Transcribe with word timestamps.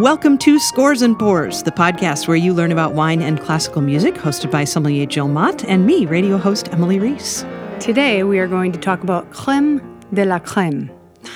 Welcome 0.00 0.38
to 0.38 0.58
Scores 0.58 1.02
and 1.02 1.18
Pours, 1.18 1.62
the 1.62 1.70
podcast 1.70 2.26
where 2.26 2.36
you 2.38 2.54
learn 2.54 2.72
about 2.72 2.94
wine 2.94 3.20
and 3.20 3.38
classical 3.38 3.82
music, 3.82 4.14
hosted 4.14 4.50
by 4.50 4.64
sommelier 4.64 5.04
Jill 5.04 5.28
Mott 5.28 5.62
and 5.64 5.84
me, 5.84 6.06
radio 6.06 6.38
host 6.38 6.72
Emily 6.72 6.98
Reese. 6.98 7.44
Today 7.80 8.22
we 8.22 8.38
are 8.38 8.46
going 8.46 8.72
to 8.72 8.78
talk 8.78 9.02
about 9.02 9.30
crème 9.30 9.78
de 10.14 10.24
la 10.24 10.38
crème. 10.38 10.88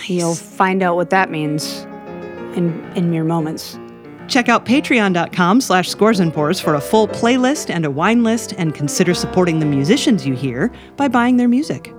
You'll 0.07 0.35
find 0.35 0.83
out 0.83 0.97
what 0.97 1.11
that 1.11 1.31
means 1.31 1.83
in 2.57 2.91
in 2.97 3.11
mere 3.11 3.23
moments. 3.23 3.79
Check 4.29 4.49
out 4.49 4.65
patreon.com 4.65 5.61
slash 5.61 5.91
scores 5.91 6.19
and 6.19 6.33
pours 6.33 6.59
for 6.59 6.75
a 6.75 6.81
full 6.81 7.07
playlist 7.07 7.69
and 7.69 7.85
a 7.85 7.91
wine 7.91 8.23
list, 8.23 8.55
and 8.57 8.75
consider 8.75 9.13
supporting 9.13 9.59
the 9.59 9.67
musicians 9.67 10.27
you 10.27 10.33
hear 10.33 10.73
by 10.97 11.07
buying 11.07 11.37
their 11.37 11.49
music. 11.49 11.94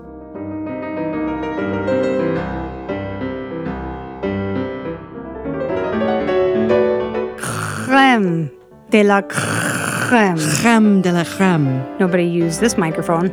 Crème 8.15 8.49
de 8.91 9.03
la 9.03 9.21
crème. 9.23 10.37
Crème 10.37 11.01
de 11.01 11.09
la 11.11 11.25
crème. 11.25 11.83
Nobody 11.99 12.23
used 12.23 12.61
this 12.61 12.77
microphone 12.77 13.29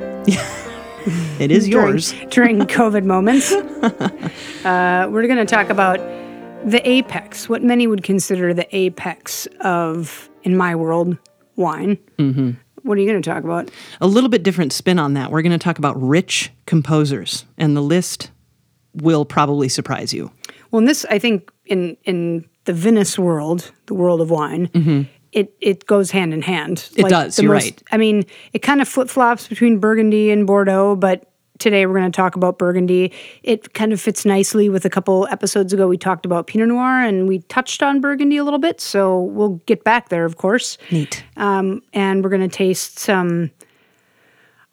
It 1.38 1.52
is 1.52 1.68
yours. 1.68 2.12
during 2.30 2.58
COVID 2.66 3.04
moments. 3.04 3.54
Uh, 4.64 5.08
we're 5.10 5.26
going 5.26 5.44
to 5.44 5.44
talk 5.44 5.70
about 5.70 5.98
the 6.64 6.80
apex, 6.88 7.48
what 7.48 7.64
many 7.64 7.88
would 7.88 8.04
consider 8.04 8.54
the 8.54 8.64
apex 8.76 9.48
of, 9.60 10.30
in 10.44 10.56
my 10.56 10.76
world, 10.76 11.16
wine. 11.56 11.98
Mm-hmm. 12.18 12.50
What 12.82 12.96
are 12.96 13.00
you 13.00 13.08
going 13.08 13.20
to 13.20 13.28
talk 13.28 13.42
about? 13.42 13.68
A 14.00 14.06
little 14.06 14.30
bit 14.30 14.44
different 14.44 14.72
spin 14.72 15.00
on 15.00 15.14
that. 15.14 15.32
We're 15.32 15.42
going 15.42 15.50
to 15.50 15.58
talk 15.58 15.78
about 15.78 16.00
rich 16.00 16.52
composers, 16.66 17.44
and 17.58 17.76
the 17.76 17.80
list 17.80 18.30
will 18.94 19.24
probably 19.24 19.68
surprise 19.68 20.12
you. 20.14 20.30
Well, 20.70 20.78
in 20.78 20.84
this, 20.84 21.04
I 21.10 21.18
think, 21.18 21.50
in 21.66 21.96
in 22.04 22.44
the 22.64 22.72
Venice 22.72 23.18
world, 23.18 23.72
the 23.86 23.94
world 23.94 24.20
of 24.20 24.30
wine, 24.30 25.08
it 25.32 25.54
it 25.60 25.86
goes 25.86 26.10
hand 26.10 26.32
in 26.32 26.42
hand. 26.42 26.78
Mm-hmm. 26.78 27.06
It 27.06 27.08
does, 27.08 27.36
the 27.36 27.42
you're 27.42 27.52
right. 27.52 27.82
I 27.90 27.96
mean, 27.96 28.24
it 28.52 28.60
kind 28.60 28.80
of 28.80 28.88
flip 28.88 29.08
flops 29.08 29.48
between 29.48 29.78
Burgundy 29.78 30.30
and 30.30 30.46
Bordeaux, 30.46 30.96
but 30.96 31.32
today 31.58 31.86
we're 31.86 31.98
going 31.98 32.10
to 32.10 32.16
talk 32.16 32.36
about 32.36 32.58
Burgundy. 32.58 33.12
It 33.42 33.72
kind 33.72 33.92
of 33.92 34.00
fits 34.00 34.24
nicely 34.24 34.68
with 34.68 34.84
a 34.84 34.90
couple 34.90 35.26
episodes 35.30 35.72
ago. 35.72 35.86
We 35.86 35.96
talked 35.96 36.26
about 36.26 36.46
Pinot 36.48 36.68
Noir 36.68 37.00
and 37.00 37.28
we 37.28 37.40
touched 37.40 37.82
on 37.82 38.00
Burgundy 38.00 38.36
a 38.36 38.44
little 38.44 38.58
bit, 38.58 38.80
so 38.80 39.22
we'll 39.22 39.60
get 39.66 39.84
back 39.84 40.08
there, 40.08 40.24
of 40.24 40.36
course. 40.36 40.76
Neat. 40.90 41.24
Um, 41.36 41.82
and 41.92 42.22
we're 42.22 42.30
going 42.30 42.48
to 42.48 42.54
taste 42.54 42.98
some. 42.98 43.50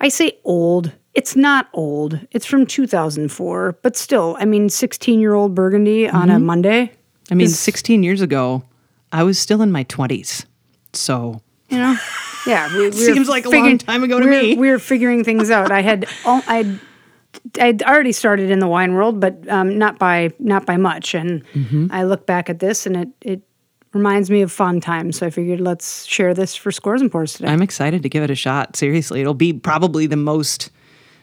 I 0.02 0.10
say 0.10 0.40
old. 0.44 0.92
It's 1.14 1.36
not 1.36 1.70
old. 1.74 2.20
It's 2.32 2.46
from 2.46 2.66
2004, 2.66 3.80
but 3.82 3.98
still, 3.98 4.38
I 4.40 4.46
mean, 4.46 4.70
16 4.70 5.20
year 5.20 5.34
old 5.34 5.54
Burgundy 5.54 6.08
on 6.08 6.30
a 6.30 6.40
Monday. 6.40 6.92
I 7.32 7.36
mean, 7.36 7.48
16 7.48 8.04
years 8.04 8.22
ago, 8.22 8.64
I 9.12 9.24
was 9.24 9.38
still 9.40 9.62
in 9.62 9.72
my 9.72 9.84
20s. 9.86 10.46
So 10.94 11.42
You 11.70 11.78
know, 11.78 11.98
yeah, 12.48 12.76
we, 12.76 12.84
we 12.86 12.92
Seems 12.92 13.30
like 13.30 13.46
a 13.46 13.50
long 13.50 13.78
time 13.78 14.04
ago 14.04 14.20
to 14.20 14.26
we 14.26 14.32
were- 14.36 14.42
me. 14.42 14.56
We 14.56 14.70
were 14.70 14.80
figuring 14.80 15.24
things 15.24 15.52
out. 15.52 15.72
I 15.72 15.82
had, 15.82 16.06
all, 16.26 16.42
I'd, 16.48 16.80
I'd 17.60 17.84
already 17.84 18.12
started 18.12 18.50
in 18.50 18.60
the 18.60 18.68
wine 18.68 18.94
world, 18.94 19.20
but 19.20 19.48
um, 19.50 19.78
not 19.78 20.00
by 20.00 20.32
not 20.40 20.66
by 20.66 20.78
much. 20.78 21.14
And 21.14 21.44
Mm-hmm. 21.54 21.88
I 21.92 22.04
look 22.04 22.26
back 22.26 22.50
at 22.50 22.60
this, 22.60 22.86
and 22.88 22.98
it 22.98 23.10
it 23.22 23.42
reminds 23.94 24.30
me 24.32 24.42
of 24.42 24.52
fun 24.52 24.82
times. 24.82 25.18
So 25.18 25.28
I 25.28 25.30
figured 25.30 25.62
let's 25.62 26.06
share 26.06 26.34
this 26.34 26.56
for 26.56 26.72
scores 26.72 27.02
and 27.02 27.12
pours 27.12 27.34
today. 27.34 27.50
I'm 27.50 27.62
excited 27.62 28.02
to 28.04 28.10
give 28.10 28.24
it 28.24 28.32
a 28.32 28.36
shot. 28.36 28.76
Seriously, 28.76 29.22
it'll 29.22 29.36
be 29.36 29.54
probably 29.54 30.08
the 30.08 30.18
most 30.18 30.72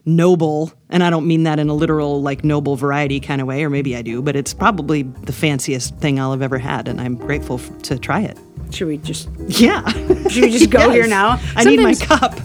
noble, 0.07 0.73
and 0.89 1.03
I 1.03 1.11
don't 1.11 1.27
mean 1.27 1.43
that 1.43 1.59
in 1.59 1.69
a 1.69 1.75
literal, 1.75 2.23
like, 2.23 2.45
noble 2.45 2.77
variety 2.77 3.19
kind 3.21 3.41
of 3.41 3.47
way, 3.49 3.65
or 3.65 3.71
maybe 3.71 3.97
I 3.97 4.03
do, 4.03 4.23
but 4.23 4.37
it's 4.37 4.55
probably 4.55 5.03
the 5.03 5.33
fanciest 5.33 5.97
thing 5.99 6.19
I'll 6.21 6.31
have 6.31 6.43
ever 6.43 6.59
had, 6.59 6.87
and 6.89 7.01
I'm 7.01 7.17
grateful 7.17 7.57
f- 7.59 7.83
to 7.83 7.99
try 7.99 8.21
it. 8.21 8.39
Should 8.71 8.89
we 8.89 8.97
just 8.99 9.29
Yeah. 9.49 9.87
should 10.29 10.45
we 10.45 10.51
just 10.51 10.71
go 10.71 10.91
here 10.93 11.03
Yes. 11.07 11.11
now? 11.11 11.41
I 11.57 11.65
need 11.65 11.81
my 11.81 11.95
cup. 11.95 12.39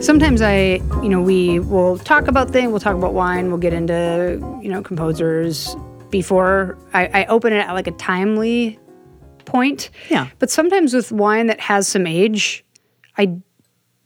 sometimes 0.00 0.42
I, 0.42 0.80
you 1.02 1.08
know, 1.08 1.20
we 1.22 1.60
will 1.60 1.96
talk 1.98 2.26
about 2.26 2.50
things, 2.50 2.70
we'll 2.70 2.80
talk 2.80 2.96
about 2.96 3.14
wine, 3.14 3.48
we'll 3.48 3.58
get 3.58 3.72
into, 3.72 4.38
you 4.60 4.68
know, 4.68 4.82
composers 4.82 5.76
before 6.12 6.78
I, 6.92 7.06
I 7.06 7.24
open 7.24 7.52
it 7.52 7.56
at 7.56 7.72
like 7.72 7.88
a 7.88 7.92
timely 7.92 8.78
point. 9.44 9.90
Yeah. 10.08 10.28
But 10.38 10.50
sometimes 10.50 10.94
with 10.94 11.10
wine 11.10 11.48
that 11.48 11.58
has 11.58 11.88
some 11.88 12.06
age, 12.06 12.64
I 13.18 13.38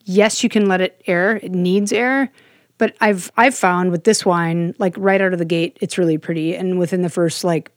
yes, 0.04 0.42
you 0.42 0.48
can 0.48 0.66
let 0.66 0.80
it 0.80 1.02
air. 1.06 1.36
It 1.36 1.52
needs 1.52 1.92
air. 1.92 2.32
But 2.78 2.96
I've 3.00 3.30
I've 3.36 3.54
found 3.54 3.90
with 3.90 4.04
this 4.04 4.24
wine, 4.24 4.74
like 4.78 4.94
right 4.96 5.20
out 5.20 5.34
of 5.34 5.38
the 5.38 5.44
gate, 5.44 5.76
it's 5.82 5.98
really 5.98 6.16
pretty. 6.16 6.54
And 6.54 6.78
within 6.78 7.02
the 7.02 7.10
first 7.10 7.44
like 7.44 7.70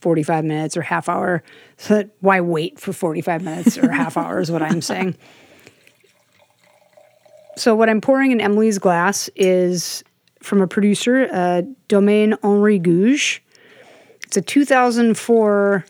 45 0.00 0.44
minutes 0.44 0.76
or 0.76 0.82
half 0.82 1.08
hour, 1.08 1.44
so 1.76 1.94
that, 1.94 2.10
why 2.20 2.40
wait 2.40 2.80
for 2.80 2.92
45 2.92 3.42
minutes 3.42 3.78
or 3.78 3.92
half 3.92 4.16
hour 4.16 4.40
is 4.40 4.50
what 4.50 4.62
I'm 4.62 4.82
saying. 4.82 5.16
So 7.56 7.74
what 7.74 7.88
I'm 7.88 8.00
pouring 8.00 8.32
in 8.32 8.40
Emily's 8.40 8.78
glass 8.78 9.30
is 9.34 10.04
from 10.42 10.60
a 10.60 10.66
producer, 10.66 11.28
uh, 11.32 11.62
Domaine 11.88 12.34
Henri 12.42 12.78
Gouge. 12.78 13.40
It's 14.26 14.36
a 14.36 14.42
2004 14.42 15.84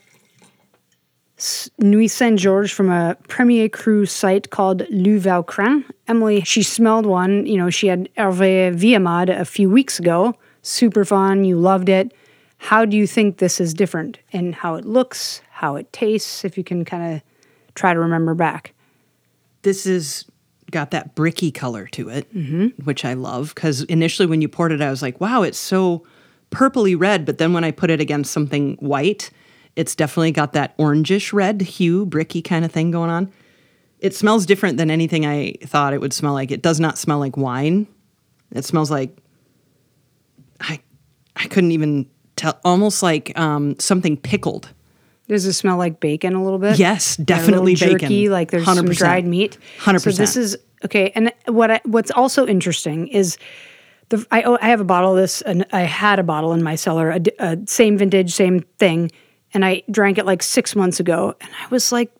Nuits 1.79 2.13
Saint 2.13 2.39
Georges 2.39 2.71
from 2.71 2.89
a 2.89 3.17
Premier 3.27 3.67
Cru 3.67 4.05
site 4.05 4.51
called 4.51 4.83
Les 4.89 5.17
Vaucrains. 5.17 5.83
Emily, 6.07 6.41
she 6.41 6.63
smelled 6.63 7.05
one. 7.05 7.45
You 7.45 7.57
know, 7.57 7.69
she 7.69 7.87
had 7.87 8.09
Hervé 8.15 8.75
Villemade 8.75 9.37
a 9.37 9.45
few 9.45 9.69
weeks 9.69 9.99
ago. 9.99 10.35
Super 10.61 11.03
fun. 11.03 11.45
You 11.45 11.57
loved 11.57 11.89
it. 11.89 12.13
How 12.57 12.85
do 12.85 12.95
you 12.95 13.05
think 13.07 13.37
this 13.37 13.59
is 13.59 13.73
different 13.73 14.19
in 14.31 14.53
how 14.53 14.75
it 14.75 14.85
looks, 14.85 15.41
how 15.49 15.75
it 15.75 15.91
tastes, 15.91 16.45
if 16.45 16.57
you 16.57 16.63
can 16.63 16.85
kind 16.85 17.15
of 17.15 17.21
try 17.75 17.93
to 17.93 17.99
remember 17.99 18.33
back? 18.33 18.73
This 19.63 19.85
is 19.85 20.25
got 20.71 20.91
that 20.91 21.15
bricky 21.15 21.51
color 21.51 21.87
to 21.87 22.09
it, 22.09 22.33
mm-hmm. 22.33 22.67
which 22.83 23.05
I 23.05 23.13
love, 23.13 23.53
because 23.55 23.83
initially 23.83 24.25
when 24.25 24.41
you 24.41 24.47
poured 24.47 24.71
it, 24.71 24.81
I 24.81 24.89
was 24.89 25.01
like, 25.01 25.21
wow, 25.21 25.43
it's 25.43 25.57
so 25.57 26.03
purpley 26.51 26.99
red, 26.99 27.25
but 27.25 27.37
then 27.37 27.53
when 27.53 27.63
I 27.63 27.71
put 27.71 27.89
it 27.89 27.99
against 27.99 28.31
something 28.31 28.75
white, 28.75 29.29
it's 29.75 29.95
definitely 29.95 30.31
got 30.31 30.53
that 30.53 30.77
orangish 30.77 31.33
red 31.33 31.61
hue, 31.61 32.05
bricky 32.05 32.41
kind 32.41 32.65
of 32.65 32.71
thing 32.71 32.91
going 32.91 33.09
on. 33.09 33.31
It 33.99 34.15
smells 34.15 34.45
different 34.45 34.77
than 34.77 34.91
anything 34.91 35.25
I 35.25 35.53
thought 35.63 35.93
it 35.93 36.01
would 36.01 36.13
smell 36.13 36.33
like. 36.33 36.51
It 36.51 36.61
does 36.61 36.79
not 36.79 36.97
smell 36.97 37.19
like 37.19 37.37
wine. 37.37 37.87
It 38.51 38.65
smells 38.65 38.89
like 38.91 39.17
I 40.59 40.79
I 41.35 41.47
couldn't 41.47 41.71
even 41.71 42.07
tell 42.35 42.59
almost 42.63 43.03
like 43.03 43.37
um, 43.37 43.77
something 43.79 44.17
pickled. 44.17 44.71
Does 45.27 45.45
it 45.45 45.53
smell 45.53 45.77
like 45.77 45.99
bacon 45.99 46.33
a 46.33 46.43
little 46.43 46.59
bit? 46.59 46.79
Yes, 46.79 47.17
definitely 47.17 47.75
bacon. 47.75 47.99
jerky, 47.99 48.29
like 48.29 48.49
there's 48.49 48.63
some 48.63 48.87
100%. 48.87 48.97
dried 48.97 49.25
meat. 49.25 49.57
100%. 49.79 49.99
So 49.99 50.11
this 50.11 50.37
is 50.37 50.57
okay. 50.85 51.11
And 51.15 51.33
what 51.47 51.69
I, 51.69 51.81
what's 51.83 52.11
also 52.11 52.47
interesting 52.47 53.07
is 53.09 53.37
the 54.09 54.25
I, 54.31 54.43
oh, 54.43 54.57
I 54.61 54.69
have 54.69 54.81
a 54.81 54.85
bottle 54.85 55.11
of 55.11 55.17
this, 55.17 55.41
and 55.41 55.65
I 55.71 55.81
had 55.81 56.19
a 56.19 56.23
bottle 56.23 56.53
in 56.53 56.63
my 56.63 56.75
cellar, 56.75 57.11
a, 57.11 57.21
a 57.39 57.57
same 57.65 57.97
vintage, 57.97 58.33
same 58.33 58.61
thing, 58.79 59.11
and 59.53 59.65
I 59.65 59.83
drank 59.91 60.17
it 60.17 60.25
like 60.25 60.43
six 60.43 60.75
months 60.75 60.99
ago, 60.99 61.35
and 61.41 61.49
I 61.61 61.67
was 61.67 61.91
like, 61.91 62.11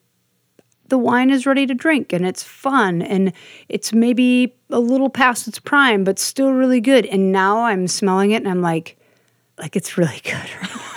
the 0.90 0.98
wine 0.98 1.30
is 1.30 1.46
ready 1.46 1.66
to 1.66 1.74
drink, 1.74 2.14
and 2.14 2.26
it's 2.26 2.44
fun, 2.44 3.02
and 3.02 3.34
it's 3.70 3.94
maybe 3.94 4.56
a 4.70 4.80
little 4.80 5.10
past 5.10 5.48
its 5.48 5.60
prime, 5.60 6.04
but 6.04 6.20
still 6.20 6.52
really 6.52 6.82
good. 6.82 7.06
And 7.06 7.32
now 7.32 7.64
I'm 7.64 7.88
smelling 7.88 8.32
it, 8.32 8.38
and 8.38 8.48
I'm 8.48 8.62
like, 8.62 8.98
like 9.58 9.76
it's 9.76 9.98
really 9.98 10.22
good. 10.24 10.50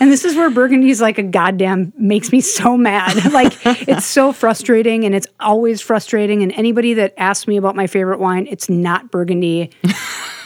And 0.00 0.12
this 0.12 0.24
is 0.24 0.36
where 0.36 0.50
Burgundy's 0.50 1.00
like 1.00 1.18
a 1.18 1.22
goddamn 1.22 1.92
makes 1.96 2.30
me 2.30 2.40
so 2.40 2.76
mad. 2.76 3.32
like 3.32 3.54
it's 3.64 4.06
so 4.06 4.32
frustrating 4.32 5.04
and 5.04 5.14
it's 5.14 5.26
always 5.40 5.80
frustrating. 5.80 6.42
And 6.42 6.52
anybody 6.52 6.94
that 6.94 7.14
asks 7.16 7.48
me 7.48 7.56
about 7.56 7.74
my 7.74 7.86
favorite 7.86 8.20
wine, 8.20 8.46
it's 8.48 8.68
not 8.68 9.10
Burgundy. 9.10 9.70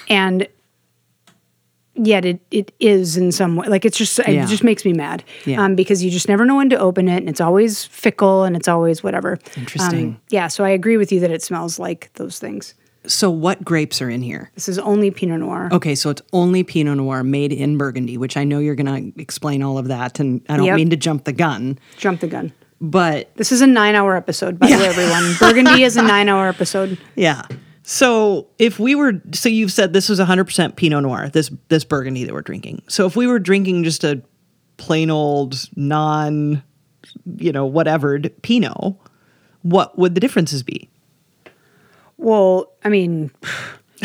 And 0.09 0.47
yet 1.95 2.25
it, 2.25 2.41
it 2.51 2.73
is 2.81 3.17
in 3.17 3.33
some 3.33 3.57
way. 3.57 3.67
Like 3.69 3.85
it's 3.85 3.99
just 3.99 4.19
Yeah. 4.19 4.45
it 4.45 4.49
just 4.49 4.65
makes 4.65 4.85
me 4.85 4.93
mad. 4.93 5.25
Yeah. 5.45 5.63
Um, 5.63 5.75
because 5.75 6.03
you 6.03 6.11
just 6.11 6.29
never 6.29 6.45
know 6.45 6.57
when 6.57 6.71
to 6.71 6.79
open 6.79 7.09
it 7.09 7.19
and 7.19 7.29
it's 7.29 7.41
always 7.41 7.85
fickle 7.85 8.45
and 8.45 8.57
it's 8.57 8.69
always 8.69 9.03
whatever. 9.03 9.39
Interesting. 9.57 10.07
Um, 10.09 10.21
yeah, 10.31 10.49
so 10.49 10.65
I 10.65 10.71
agree 10.71 10.97
with 10.97 11.13
you 11.13 11.21
that 11.21 11.31
it 11.31 11.43
smells 11.43 11.79
like 11.79 12.11
those 12.15 12.39
things. 12.39 12.75
So 13.05 13.31
what 13.31 13.65
grapes 13.65 14.01
are 14.01 14.09
in 14.09 14.23
here? 14.23 14.51
This 14.55 14.69
is 14.69 14.79
only 14.79 15.11
Pinot 15.11 15.41
Noir. 15.41 15.69
Okay, 15.73 15.97
so 15.97 16.09
it's 16.11 16.23
only 16.33 16.63
Pinot 16.63 16.97
Noir 16.99 17.25
made 17.25 17.53
in 17.53 17.77
Burgundy, 17.77 18.17
which 18.17 18.37
I 18.37 18.45
know 18.45 18.61
you're 18.61 18.77
going 18.77 19.13
to 19.13 19.21
explain 19.21 19.61
all 19.61 19.77
of 19.77 19.89
that, 19.89 20.21
and 20.21 20.41
I 20.49 20.57
don't 20.57 20.67
Yep. 20.67 20.77
mean 20.77 20.91
to 20.91 20.97
jump 20.97 21.25
the 21.25 21.33
gun, 21.33 21.81
Jump 21.99 22.21
the 22.21 22.29
gun. 22.29 22.53
but 22.81 23.35
This 23.35 23.51
is 23.51 23.61
a 23.61 23.67
nine 23.67 23.97
hour 23.97 24.15
episode, 24.17 24.57
by 24.59 24.69
the 24.69 24.77
way, 24.77 24.87
everyone. 24.87 25.35
Burgundy 25.41 25.83
is 25.83 25.97
a 25.97 26.03
nine 26.15 26.29
hour 26.29 26.47
episode. 26.47 26.97
yeah. 27.17 27.43
So 27.85 28.49
if 28.59 28.79
we 28.79 28.95
were, 28.95 29.21
so 29.33 29.49
you've 29.49 29.73
said 29.73 29.93
this 29.93 30.09
was 30.09 30.21
100% 30.21 30.77
Pinot 30.77 31.03
Noir, 31.03 31.29
this 31.31 31.51
this 31.69 31.85
Burgundy 31.85 32.25
that 32.25 32.33
we're 32.33 32.41
drinking. 32.43 32.83
So 32.89 33.07
if 33.07 33.17
we 33.17 33.27
were 33.27 33.39
drinking 33.41 33.83
just 33.85 34.05
a 34.05 34.23
plain 34.77 35.11
old 35.11 35.69
non, 35.77 36.63
you 37.39 37.51
know, 37.53 37.67
whatever 37.67 38.21
Pinot, 38.21 38.95
what 39.63 39.99
would 39.99 40.15
the 40.15 40.21
differences 40.21 40.63
be? 40.63 40.89
Well, 42.19 42.73
I 42.85 42.89
mean, 42.89 43.33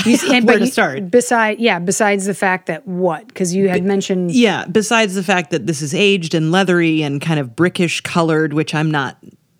you, 0.05 0.17
and- 0.31 0.47
Where 0.47 0.57
to 0.57 0.65
you- 0.65 0.71
start? 0.71 1.11
Beside, 1.11 1.59
yeah, 1.59 1.77
besides 1.77 2.25
the 2.25 2.33
fact 2.33 2.65
that 2.67 2.87
what? 2.87 3.27
Because 3.27 3.53
you 3.53 3.69
had 3.69 3.83
mentioned 3.83 4.31
Yeah, 4.31 4.65
besides 4.65 5.13
the 5.13 5.23
fact 5.23 5.51
that 5.51 5.67
this 5.67 5.81
is 5.83 5.93
aged 5.93 6.33
and 6.33 6.51
leathery 6.51 7.03
and 7.03 7.21
kind 7.21 7.39
of 7.39 7.55
brickish 7.55 8.01
colored, 8.01 8.53
which 8.53 8.73
I'm 8.73 8.89
not, 8.89 9.17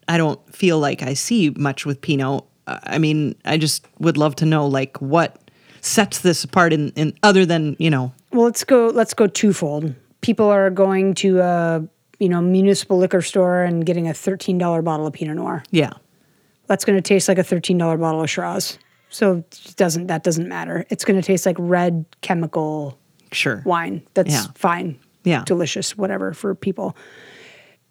I 0.08 0.18
don't 0.18 0.40
feel 0.56 0.80
like 0.80 1.04
I 1.04 1.14
see 1.14 1.52
much 1.52 1.86
with 1.86 2.02
Pinot. 2.02 2.44
Uh, 2.68 2.80
I 2.84 2.98
mean, 3.00 3.36
I 3.46 3.58
just 3.58 3.86
would 4.00 4.18
love 4.18 4.36
to 4.38 4.46
know 4.46 4.68
like 4.68 4.98
what 5.02 5.50
sets 5.82 6.20
this 6.20 6.44
apart 6.44 6.74
in, 6.74 6.90
in 6.92 7.14
other 7.24 7.46
than, 7.46 7.76
you 7.80 7.90
know, 7.90 8.12
Well, 8.32 8.44
let's 8.46 8.64
go. 8.64 8.88
Let's 8.88 9.14
go 9.14 9.26
twofold. 9.28 9.96
People 10.22 10.48
are 10.50 10.70
going 10.70 11.14
to 11.16 11.40
a 11.40 11.88
you 12.20 12.28
know 12.30 12.42
municipal 12.42 12.98
liquor 12.98 13.22
store 13.22 13.64
and 13.64 13.86
getting 13.86 14.08
a 14.08 14.14
thirteen 14.14 14.58
dollar 14.58 14.82
bottle 14.82 15.08
of 15.08 15.14
Pinot 15.14 15.36
Noir. 15.38 15.64
yeah. 15.72 15.94
That's 16.68 16.84
going 16.84 16.98
to 16.98 17.02
taste 17.02 17.30
like 17.30 17.38
a 17.38 17.44
thirteen 17.44 17.78
dollar 17.78 17.98
bottle 17.98 18.22
of 18.22 18.30
Shiraz. 18.30 18.78
So 19.10 19.38
it 19.38 19.74
doesn't 19.78 20.08
that 20.08 20.24
doesn't 20.24 20.50
matter? 20.50 20.86
It's 20.90 21.06
going 21.06 21.16
to 21.22 21.26
taste 21.26 21.46
like 21.46 21.56
red 21.60 22.04
chemical 22.22 22.98
Sure. 23.32 23.62
wine. 23.66 24.02
That's 24.16 24.32
Yeah. 24.34 24.46
fine. 24.56 25.00
Yeah. 25.24 25.44
delicious, 25.46 25.98
whatever 25.98 26.34
for 26.34 26.56
people. 26.56 26.96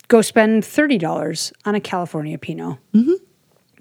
Go 0.09 0.21
spend 0.23 0.65
thirty 0.65 0.99
dollars 0.99 1.53
on 1.65 1.75
a 1.75 1.81
California 1.81 2.37
Pinot. 2.37 2.79
Mm-hmm. 2.95 3.13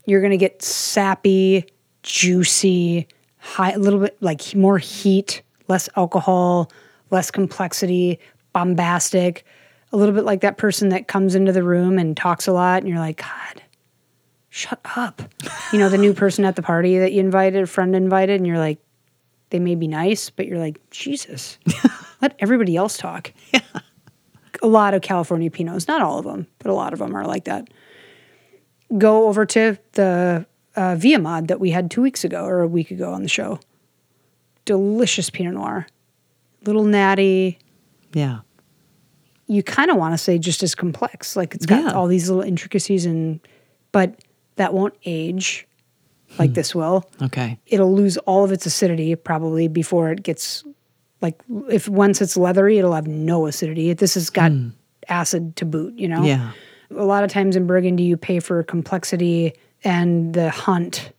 You're 0.05 0.21
going 0.21 0.31
to 0.31 0.37
get 0.37 0.61
sappy, 0.61 1.65
juicy, 2.03 3.07
high, 3.37 3.71
a 3.71 3.79
little 3.79 3.99
bit 3.99 4.17
like 4.21 4.55
more 4.55 4.77
heat, 4.77 5.41
less 5.67 5.89
alcohol, 5.95 6.71
less 7.11 7.31
complexity, 7.31 8.19
bombastic. 8.53 9.45
A 9.91 9.97
little 9.97 10.13
bit 10.13 10.25
like 10.25 10.41
that 10.41 10.57
person 10.57 10.89
that 10.89 11.07
comes 11.07 11.35
into 11.35 11.51
the 11.51 11.63
room 11.63 11.97
and 11.97 12.17
talks 12.17 12.47
a 12.47 12.51
lot, 12.51 12.81
and 12.81 12.89
you're 12.89 12.99
like, 12.99 13.17
God, 13.17 13.61
shut 14.49 14.79
up. 14.95 15.21
You 15.71 15.79
know, 15.79 15.89
the 15.89 15.97
new 15.97 16.13
person 16.13 16.43
at 16.43 16.55
the 16.55 16.61
party 16.61 16.97
that 16.99 17.13
you 17.13 17.19
invited, 17.19 17.63
a 17.63 17.67
friend 17.67 17.95
invited, 17.95 18.35
and 18.37 18.47
you're 18.47 18.57
like, 18.57 18.79
they 19.51 19.59
may 19.59 19.75
be 19.75 19.87
nice, 19.87 20.29
but 20.29 20.47
you're 20.47 20.59
like, 20.59 20.79
Jesus, 20.89 21.59
let 22.21 22.35
everybody 22.39 22.75
else 22.75 22.97
talk. 22.97 23.31
Yeah. 23.53 23.61
A 24.63 24.67
lot 24.67 24.93
of 24.93 25.01
California 25.01 25.49
Pinots, 25.49 25.87
not 25.87 26.01
all 26.01 26.19
of 26.19 26.25
them, 26.25 26.47
but 26.59 26.71
a 26.71 26.73
lot 26.73 26.93
of 26.93 26.99
them 26.99 27.15
are 27.15 27.25
like 27.25 27.45
that. 27.45 27.69
Go 28.97 29.27
over 29.27 29.45
to 29.47 29.77
the 29.93 30.45
uh, 30.75 30.95
Villemade 30.95 31.47
that 31.47 31.59
we 31.59 31.71
had 31.71 31.89
two 31.91 32.01
weeks 32.01 32.23
ago 32.23 32.43
or 32.45 32.61
a 32.61 32.67
week 32.67 32.91
ago 32.91 33.11
on 33.13 33.23
the 33.23 33.29
show. 33.29 33.59
Delicious 34.65 35.29
Pinot 35.29 35.53
Noir, 35.53 35.85
little 36.65 36.83
natty. 36.83 37.59
Yeah. 38.13 38.39
You 39.47 39.61
kind 39.61 39.91
of 39.91 39.97
want 39.97 40.13
to 40.13 40.17
say 40.17 40.39
just 40.39 40.63
as 40.63 40.73
complex, 40.73 41.35
like 41.35 41.53
it's 41.53 41.65
got 41.67 41.83
Yeah. 41.83 41.91
all 41.91 42.07
these 42.07 42.29
little 42.29 42.43
intricacies 42.43 43.05
and, 43.05 43.39
but 43.91 44.15
that 44.55 44.73
won't 44.73 44.95
age 45.05 45.67
like 46.39 46.53
this 46.53 46.73
will 46.73 47.07
Okay. 47.21 47.57
it'll 47.67 47.93
lose 47.93 48.17
all 48.17 48.43
of 48.43 48.51
its 48.51 48.65
acidity 48.65 49.15
probably 49.15 49.67
before 49.69 50.11
it 50.11 50.21
gets 50.23 50.63
like 51.21 51.39
if 51.69 51.87
once 51.87 52.19
it's 52.21 52.35
leathery 52.35 52.77
it'll 52.77 52.93
have 52.93 53.07
no 53.07 53.45
acidity 53.45 53.93
this 53.93 54.15
has 54.15 54.29
got 54.29 54.51
acid 55.07 55.55
to 55.55 55.65
boot 55.65 55.93
you 55.97 56.07
know 56.09 56.23
Yeah. 56.25 56.51
A 56.97 57.03
lot 57.05 57.23
of 57.23 57.29
times 57.31 57.55
in 57.55 57.67
burgundy 57.67 58.03
you 58.03 58.17
pay 58.17 58.39
for 58.39 58.61
complexity 58.63 59.53
and 59.83 60.33
the 60.33 60.49
hunt 60.49 61.11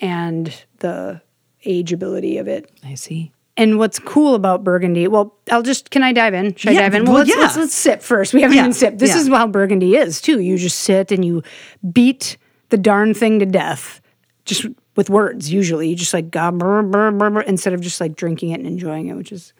and 0.00 0.64
the 0.78 1.20
ageability 1.66 2.40
of 2.40 2.48
it 2.48 2.70
I 2.84 2.94
see. 2.94 3.32
and 3.56 3.78
what's 3.78 3.98
cool 3.98 4.34
about 4.34 4.64
Burgundy? 4.64 5.06
Well, 5.08 5.36
I'll 5.50 5.62
just 5.62 5.90
can 5.90 6.02
I 6.02 6.12
dive 6.12 6.34
in? 6.34 6.54
Should 6.54 6.70
I 6.72 6.74
dive 6.74 6.94
in? 6.94 7.04
Well, 7.04 7.14
well, 7.14 7.24
let's, 7.26 7.36
let's 7.36 7.56
yeah. 7.56 7.60
let's 7.62 7.74
sip 7.74 8.02
first. 8.02 8.34
We 8.34 8.40
haven't 8.42 8.56
Yeah, 8.56 8.62
even 8.62 8.72
sipped. 8.72 8.98
This 8.98 9.10
yeah. 9.10 9.18
is 9.20 9.28
how 9.28 9.46
Burgundy 9.46 9.94
is 9.94 10.20
too. 10.20 10.40
You 10.40 10.56
just 10.58 10.80
sit 10.80 11.12
and 11.12 11.24
you 11.24 11.42
beat 11.92 12.36
the 12.70 12.78
darn 12.78 13.12
thing 13.14 13.38
to 13.38 13.46
death, 13.46 14.00
just 14.44 14.66
with 14.96 15.08
words. 15.10 15.52
Usually, 15.52 15.88
you 15.90 15.94
just 15.94 16.14
like 16.14 16.30
gob, 16.30 16.58
brr, 16.58 16.82
brr, 16.82 17.10
brr, 17.12 17.40
instead 17.42 17.74
of 17.74 17.80
just 17.80 18.00
like 18.00 18.16
drinking 18.16 18.50
it 18.50 18.58
and 18.58 18.66
enjoying 18.66 19.08
it, 19.08 19.14
which 19.14 19.30
is 19.30 19.52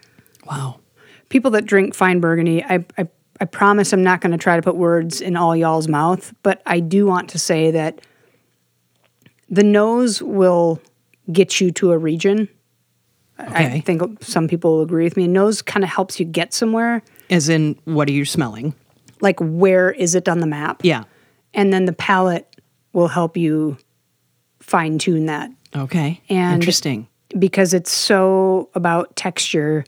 Wow. 0.47 0.81
people 1.29 1.51
that 1.53 1.67
drink 1.67 1.95
fine 1.95 2.19
Burgundy. 2.21 2.65
I 2.65 2.85
I, 2.99 3.09
I 3.43 3.45
promise 3.45 3.93
I'm 3.93 4.05
not 4.05 4.21
going 4.21 4.31
to 4.31 4.39
try 4.39 4.55
to 4.55 4.63
put 4.63 4.77
words 4.77 5.21
in 5.21 5.35
all 5.37 5.57
y'all's 5.57 5.89
mouth, 5.89 6.33
but 6.45 6.63
I 6.65 6.79
do 6.79 7.07
want 7.07 7.29
to 7.31 7.41
say 7.41 7.73
that 7.73 8.01
the 9.51 9.65
nose 9.65 10.23
will 10.23 10.81
get 11.33 11.61
you 11.61 11.73
to 11.73 11.91
a 11.91 11.99
region. 11.99 12.49
Okay. 13.41 13.67
I 13.67 13.81
think 13.81 14.23
some 14.23 14.47
people 14.47 14.77
will 14.77 14.83
agree 14.83 15.03
with 15.03 15.17
me. 15.17 15.27
Nose 15.27 15.61
kind 15.61 15.83
of 15.83 15.91
helps 15.91 16.21
you 16.21 16.25
get 16.25 16.55
somewhere. 16.55 17.03
As 17.31 17.49
in, 17.49 17.77
what 17.85 18.09
are 18.09 18.13
you 18.13 18.25
smelling? 18.25 18.77
Like, 19.21 19.41
where 19.41 19.91
is 19.91 20.15
it 20.15 20.29
on 20.29 20.39
the 20.39 20.47
map? 20.47 20.83
Yeah. 20.85 21.03
And 21.53 21.73
then 21.73 21.87
the 21.87 21.93
palate 21.93 22.61
will 22.93 23.09
help 23.09 23.37
you 23.37 23.77
fine 24.61 24.99
tune 24.99 25.27
that 25.27 25.51
Okay. 25.75 26.21
And- 26.29 26.55
Interesting. 26.55 27.09
because 27.41 27.75
it's 27.75 27.91
so 27.91 28.69
about 28.77 29.17
texture 29.17 29.85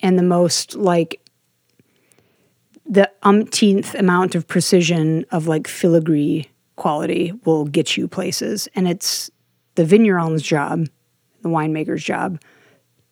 and 0.00 0.18
the 0.18 0.22
most 0.22 0.76
like 0.76 1.20
the 2.90 3.08
umpteenth 3.22 3.94
amount 3.94 4.34
of 4.34 4.48
precision 4.48 5.24
of 5.30 5.46
like 5.46 5.68
filigree 5.68 6.50
quality 6.74 7.32
will 7.44 7.64
get 7.64 7.96
you 7.96 8.08
places. 8.08 8.68
And 8.74 8.88
it's 8.88 9.30
the 9.76 9.84
vigneron's 9.84 10.42
job, 10.42 10.88
the 11.42 11.48
winemaker's 11.48 12.02
job, 12.02 12.40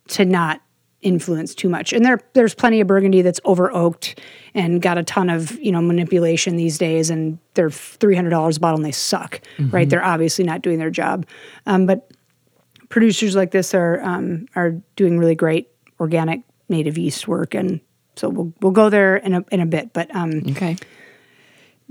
to 0.08 0.24
not 0.24 0.60
influence 1.00 1.54
too 1.54 1.68
much. 1.68 1.92
And 1.92 2.04
there 2.04 2.18
there's 2.32 2.56
plenty 2.56 2.80
of 2.80 2.88
Burgundy 2.88 3.22
that's 3.22 3.38
over 3.44 3.72
oaked 3.72 4.18
and 4.52 4.82
got 4.82 4.98
a 4.98 5.04
ton 5.04 5.30
of, 5.30 5.56
you 5.60 5.70
know, 5.70 5.80
manipulation 5.80 6.56
these 6.56 6.76
days 6.76 7.08
and 7.08 7.38
they're 7.54 7.70
three 7.70 8.16
hundred 8.16 8.30
dollars 8.30 8.56
a 8.56 8.60
bottle 8.60 8.78
and 8.78 8.84
they 8.84 8.90
suck. 8.90 9.40
Right. 9.60 9.88
They're 9.88 10.04
obviously 10.04 10.44
not 10.44 10.62
doing 10.62 10.80
their 10.80 10.90
job. 10.90 11.24
Um, 11.66 11.86
but 11.86 12.10
producers 12.88 13.36
like 13.36 13.52
this 13.52 13.74
are 13.74 14.00
um, 14.02 14.46
are 14.56 14.72
doing 14.96 15.18
really 15.18 15.36
great 15.36 15.68
organic 16.00 16.42
native 16.68 16.98
yeast 16.98 17.28
work 17.28 17.54
and 17.54 17.80
so 18.18 18.28
we'll 18.28 18.52
we'll 18.60 18.72
go 18.72 18.90
there 18.90 19.16
in 19.16 19.34
a 19.34 19.44
in 19.50 19.60
a 19.60 19.66
bit. 19.66 19.92
But 19.92 20.14
um, 20.14 20.42
Okay. 20.50 20.76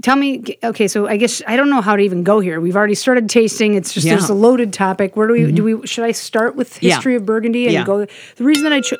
tell 0.01 0.15
me, 0.15 0.43
okay, 0.63 0.87
so 0.87 1.07
I 1.07 1.17
guess 1.17 1.41
I 1.47 1.55
don't 1.55 1.69
know 1.69 1.81
how 1.81 1.95
to 1.95 2.01
even 2.03 2.23
go 2.23 2.39
here. 2.39 2.59
We've 2.59 2.75
already 2.75 2.95
started 2.95 3.29
tasting. 3.29 3.73
It's 3.75 3.93
just 3.93 4.05
there's 4.07 4.21
Yeah. 4.21 4.25
Mm-hmm. 4.25 4.33
a 4.33 4.47
loaded 4.47 4.73
topic. 4.73 5.15
Where 5.15 5.27
do 5.27 5.33
we 5.33 5.51
do 5.51 5.63
we 5.63 5.87
should 5.87 6.03
I 6.03 6.11
start 6.11 6.55
with 6.55 6.81
Yeah. 6.83 6.95
history 6.95 7.15
of 7.15 7.25
Burgundy 7.25 7.65
and 7.65 7.73
Yeah. 7.73 7.83
go? 7.85 8.05
The 8.35 8.43
reason 8.43 8.63
that 8.65 8.73
I 8.73 8.81
chose 8.81 8.99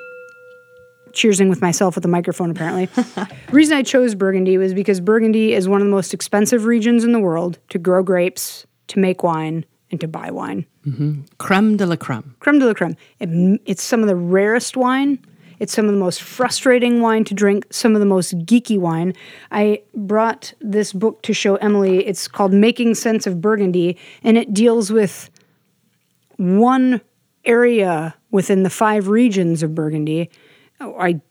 cheersing 1.12 1.50
with 1.50 1.62
myself 1.62 1.96
with 1.96 2.03
the 2.03 2.07
microphone 2.10 2.51
apparently. 2.51 2.86
the 3.15 3.27
reason 3.51 3.75
I 3.75 3.81
chose 3.81 4.13
Burgundy 4.13 4.57
was 4.57 4.74
because 4.74 5.00
Burgundy 5.00 5.53
is 5.53 5.67
one 5.67 5.81
of 5.81 5.88
the 5.88 5.91
most 5.91 6.13
expensive 6.13 6.65
regions 6.65 7.03
in 7.03 7.12
the 7.12 7.19
world 7.19 7.57
to 7.69 7.79
grow 7.79 8.03
grapes, 8.03 8.67
to 8.89 9.00
make 9.00 9.24
wine, 9.24 9.65
and 9.89 10.00
to 10.01 10.07
buy 10.07 10.29
wine 10.31 10.65
Creme 11.39 11.75
de 11.75 11.86
la 11.86 11.96
creme. 11.96 12.36
creme 12.39 12.60
de 12.60 12.65
la 12.67 12.74
creme. 12.74 12.96
It, 13.19 13.60
it's 13.65 13.81
some 13.84 14.01
of 14.01 14.07
the 14.07 14.15
rarest 14.15 14.77
wine. 14.77 15.17
It's 15.60 15.74
some 15.74 15.86
of 15.86 15.92
the 15.92 16.00
most 16.00 16.22
frustrating 16.22 17.02
wine 17.02 17.24
to 17.26 17.34
drink, 17.34 17.66
some 17.72 17.96
of 17.96 18.00
the 18.00 18.06
most 18.06 18.38
geeky 18.40 18.78
wine. 18.78 19.14
I 19.52 19.82
brought 19.96 20.54
this 20.62 20.94
book 20.94 21.22
to 21.24 21.34
show 21.34 21.56
Emily. 21.56 22.06
It's 22.06 22.28
called 22.28 22.54
Making 22.54 22.96
Sense 22.96 23.26
of 23.26 23.42
Burgundy, 23.42 23.98
and 24.24 24.38
it 24.38 24.54
deals 24.54 24.92
with 24.92 25.30
one 26.38 27.02
area 27.46 28.16
within 28.32 28.64
the 28.64 28.70
five 28.70 29.08
regions 29.08 29.64
of 29.64 29.74
Burgundy. 29.74 30.30
Oh, 30.80 30.96
I 31.00 31.22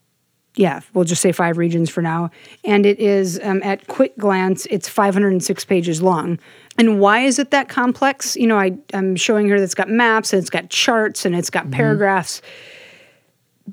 yeah, 0.56 0.80
we'll 0.94 1.04
just 1.04 1.20
say 1.20 1.32
five 1.32 1.58
regions 1.58 1.90
for 1.90 2.00
now. 2.00 2.30
And 2.64 2.86
it 2.86 2.98
is, 2.98 3.38
um, 3.42 3.62
at 3.62 3.86
quick 3.88 4.16
glance, 4.16 4.66
it's 4.70 4.88
506 4.88 5.64
pages 5.66 6.00
long. 6.00 6.38
And 6.78 6.98
why 6.98 7.20
is 7.20 7.38
it 7.38 7.50
that 7.50 7.68
complex? 7.68 8.36
You 8.36 8.46
know, 8.46 8.58
I, 8.58 8.76
I'm 8.94 9.16
showing 9.16 9.48
her 9.50 9.58
that 9.58 9.64
it's 9.64 9.74
got 9.74 9.90
maps 9.90 10.32
and 10.32 10.40
it's 10.40 10.48
got 10.48 10.70
charts 10.70 11.26
and 11.26 11.36
it's 11.36 11.50
got 11.50 11.70
paragraphs. 11.70 12.40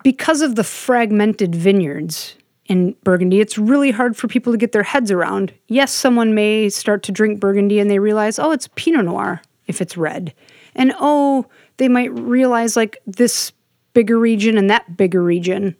Because 0.01 0.41
of 0.41 0.55
the 0.55 0.63
fragmented 0.63 1.53
vineyards 1.53 2.35
in 2.65 2.95
Burgundy, 3.03 3.41
it's 3.41 3.57
really 3.57 3.91
hard 3.91 4.17
for 4.17 4.27
people 4.27 4.53
to 4.53 4.57
get 4.57 4.71
their 4.71 4.83
heads 4.83 5.11
around. 5.11 5.53
Yes, 5.67 5.91
someone 5.91 6.33
may 6.33 6.69
start 6.69 7.03
to 7.03 7.11
drink 7.11 7.39
Burgundy 7.39 7.79
and 7.79 7.89
they 7.89 7.99
realize, 7.99 8.39
oh, 8.39 8.51
it's 8.51 8.69
Pinot 8.75 9.05
Noir 9.05 9.41
if 9.67 9.81
it's 9.81 9.97
red. 9.97 10.33
And 10.75 10.93
oh, 10.99 11.45
they 11.77 11.87
might 11.87 12.11
realize 12.13 12.75
like 12.75 12.97
this 13.05 13.51
bigger 13.93 14.17
region 14.17 14.57
and 14.57 14.69
that 14.69 14.97
bigger 14.97 15.21
region 15.21 15.75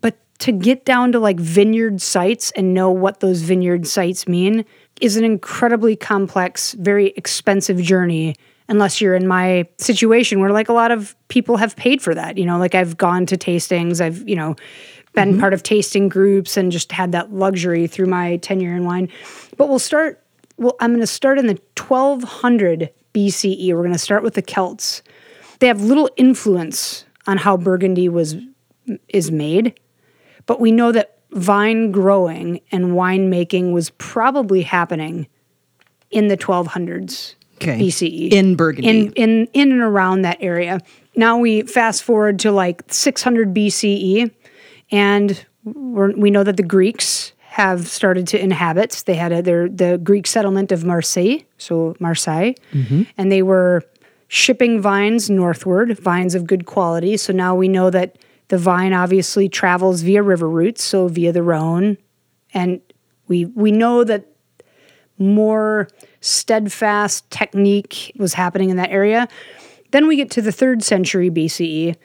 but 0.00 0.16
to 0.38 0.52
get 0.52 0.84
down 0.84 1.12
to 1.12 1.18
like 1.18 1.40
vineyard 1.40 2.00
sites 2.00 2.52
and 2.52 2.74
know 2.74 2.90
what 2.90 3.20
those 3.20 3.42
vineyard 3.42 3.86
sites 3.86 4.28
mean 4.28 4.64
is 5.00 5.16
an 5.16 5.24
incredibly 5.24 5.96
complex, 5.96 6.72
very 6.74 7.08
expensive 7.16 7.82
journey. 7.82 8.36
Unless 8.68 9.00
you're 9.00 9.14
in 9.14 9.28
my 9.28 9.68
situation 9.78 10.40
where 10.40 10.50
like 10.50 10.68
a 10.68 10.72
lot 10.72 10.90
of 10.90 11.14
people 11.28 11.56
have 11.56 11.76
paid 11.76 12.02
for 12.02 12.14
that, 12.14 12.36
you 12.36 12.44
know, 12.44 12.58
like 12.58 12.74
I've 12.74 12.96
gone 12.96 13.24
to 13.26 13.36
tastings, 13.36 14.00
I've, 14.00 14.28
you 14.28 14.34
know, 14.34 14.56
been 15.14 15.32
mm-hmm. 15.32 15.40
part 15.40 15.54
of 15.54 15.62
tasting 15.62 16.08
groups 16.08 16.56
and 16.56 16.72
just 16.72 16.92
had 16.92 17.12
that 17.12 17.32
luxury 17.32 17.86
through 17.86 18.06
my 18.06 18.36
tenure 18.38 18.74
in 18.74 18.84
wine. 18.84 19.08
But 19.56 19.68
we'll 19.68 19.78
start, 19.78 20.22
well, 20.56 20.76
I'm 20.80 20.90
going 20.90 21.00
to 21.00 21.06
start 21.06 21.38
in 21.38 21.46
the 21.46 21.60
1200 21.76 22.90
BCE. 23.14 23.72
We're 23.72 23.82
going 23.82 23.92
to 23.92 23.98
start 23.98 24.22
with 24.22 24.34
the 24.34 24.42
Celts. 24.42 25.02
They 25.58 25.68
have 25.68 25.80
little 25.80 26.10
influence 26.16 27.04
on 27.26 27.38
how 27.38 27.56
Burgundy 27.56 28.08
was 28.08 28.36
is 29.08 29.32
made, 29.32 29.80
but 30.44 30.60
we 30.60 30.70
know 30.70 30.92
that 30.92 31.18
vine 31.32 31.90
growing 31.90 32.60
and 32.70 32.92
winemaking 32.92 33.72
was 33.72 33.90
probably 33.90 34.62
happening 34.62 35.26
in 36.10 36.28
the 36.28 36.36
1200s. 36.36 37.34
Okay. 37.56 37.78
BCE 37.78 38.32
In 38.32 38.54
Burgundy. 38.56 38.88
in 38.88 39.12
in 39.12 39.48
in 39.52 39.72
and 39.72 39.80
around 39.80 40.22
that 40.22 40.38
area. 40.40 40.80
Now 41.14 41.38
we 41.38 41.62
fast 41.62 42.02
forward 42.02 42.38
to 42.40 42.52
like 42.52 42.82
600 42.92 43.54
BCE, 43.54 44.30
and 44.90 45.46
we're, 45.64 46.12
we 46.12 46.30
know 46.30 46.44
that 46.44 46.56
the 46.56 46.62
Greeks 46.62 47.32
have 47.38 47.88
started 47.88 48.28
to 48.28 48.38
inhabit. 48.38 49.02
They 49.06 49.14
had 49.14 49.32
a, 49.32 49.42
their 49.42 49.68
the 49.68 49.98
Greek 50.02 50.26
settlement 50.26 50.72
of 50.72 50.84
Marseille, 50.84 51.38
so 51.56 51.96
Marseille, 51.98 52.52
mm-hmm. 52.72 53.04
and 53.16 53.32
they 53.32 53.42
were 53.42 53.82
shipping 54.28 54.80
vines 54.80 55.30
northward, 55.30 55.98
vines 55.98 56.34
of 56.34 56.46
good 56.46 56.66
quality. 56.66 57.16
So 57.16 57.32
now 57.32 57.54
we 57.54 57.68
know 57.68 57.88
that 57.90 58.18
the 58.48 58.58
vine 58.58 58.92
obviously 58.92 59.48
travels 59.48 60.02
via 60.02 60.22
river 60.22 60.48
routes, 60.48 60.84
so 60.84 61.08
via 61.08 61.32
the 61.32 61.42
Rhone, 61.42 61.96
and 62.52 62.80
we 63.26 63.46
we 63.46 63.72
know 63.72 64.04
that 64.04 64.26
more 65.18 65.88
steadfast 66.26 67.30
technique 67.30 68.12
was 68.16 68.34
happening 68.34 68.70
in 68.70 68.76
that 68.76 68.90
area. 68.90 69.28
Then 69.92 70.06
we 70.06 70.16
get 70.16 70.30
to 70.32 70.42
the 70.42 70.52
third 70.52 70.82
century 70.82 71.30
BCE. 71.30 71.96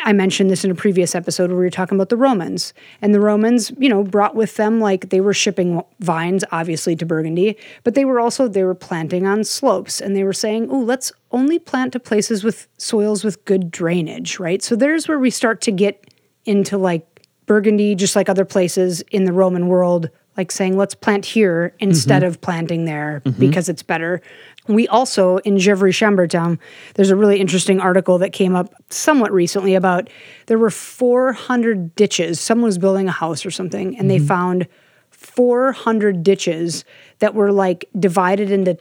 I 0.00 0.12
mentioned 0.12 0.48
this 0.48 0.64
in 0.64 0.70
a 0.70 0.76
previous 0.76 1.14
episode 1.14 1.50
where 1.50 1.58
we 1.58 1.66
were 1.66 1.70
talking 1.70 1.96
about 1.96 2.08
the 2.08 2.16
Romans. 2.16 2.72
And 3.02 3.12
the 3.12 3.20
Romans, 3.20 3.72
you 3.78 3.88
know, 3.88 4.04
brought 4.04 4.34
with 4.34 4.56
them 4.56 4.80
like 4.80 5.10
they 5.10 5.20
were 5.20 5.34
shipping 5.34 5.82
vines 6.00 6.44
obviously 6.52 6.94
to 6.96 7.04
Burgundy, 7.04 7.56
but 7.84 7.94
they 7.94 8.04
were 8.04 8.20
also 8.20 8.48
they 8.48 8.64
were 8.64 8.76
planting 8.76 9.26
on 9.26 9.44
slopes 9.44 10.00
and 10.00 10.16
they 10.16 10.24
were 10.24 10.32
saying, 10.32 10.68
"Oh, 10.70 10.78
let's 10.78 11.12
only 11.32 11.58
plant 11.58 11.92
to 11.92 12.00
places 12.00 12.44
with 12.44 12.68
soils 12.78 13.24
with 13.24 13.44
good 13.44 13.70
drainage," 13.70 14.38
right? 14.38 14.62
So 14.62 14.76
there's 14.76 15.08
where 15.08 15.18
we 15.18 15.30
start 15.30 15.60
to 15.62 15.72
get 15.72 16.06
into 16.44 16.78
like 16.78 17.26
Burgundy 17.46 17.94
just 17.96 18.14
like 18.14 18.28
other 18.28 18.44
places 18.44 19.02
in 19.10 19.24
the 19.24 19.32
Roman 19.32 19.66
world 19.66 20.10
like 20.38 20.52
saying 20.52 20.76
let's 20.76 20.94
plant 20.94 21.26
here 21.26 21.74
instead 21.80 22.22
mm-hmm. 22.22 22.28
of 22.28 22.40
planting 22.40 22.84
there 22.84 23.20
mm-hmm. 23.24 23.38
because 23.38 23.68
it's 23.68 23.82
better. 23.82 24.22
We 24.68 24.86
also 24.86 25.38
in 25.38 25.56
Gevrey 25.56 25.90
Chambertin, 25.90 26.58
there's 26.94 27.10
a 27.10 27.16
really 27.16 27.40
interesting 27.40 27.80
article 27.80 28.18
that 28.18 28.32
came 28.32 28.54
up 28.54 28.72
somewhat 28.88 29.32
recently 29.32 29.74
about 29.74 30.08
there 30.46 30.58
were 30.58 30.70
400 30.70 31.94
ditches. 31.96 32.40
Someone 32.40 32.66
was 32.66 32.78
building 32.78 33.08
a 33.08 33.12
house 33.12 33.44
or 33.44 33.50
something, 33.50 33.98
and 33.98 34.08
they 34.08 34.18
mm-hmm. 34.18 34.26
found 34.26 34.68
400 35.10 36.22
ditches 36.22 36.84
that 37.18 37.34
were 37.34 37.50
like 37.50 37.86
divided 37.98 38.52
into 38.52 38.78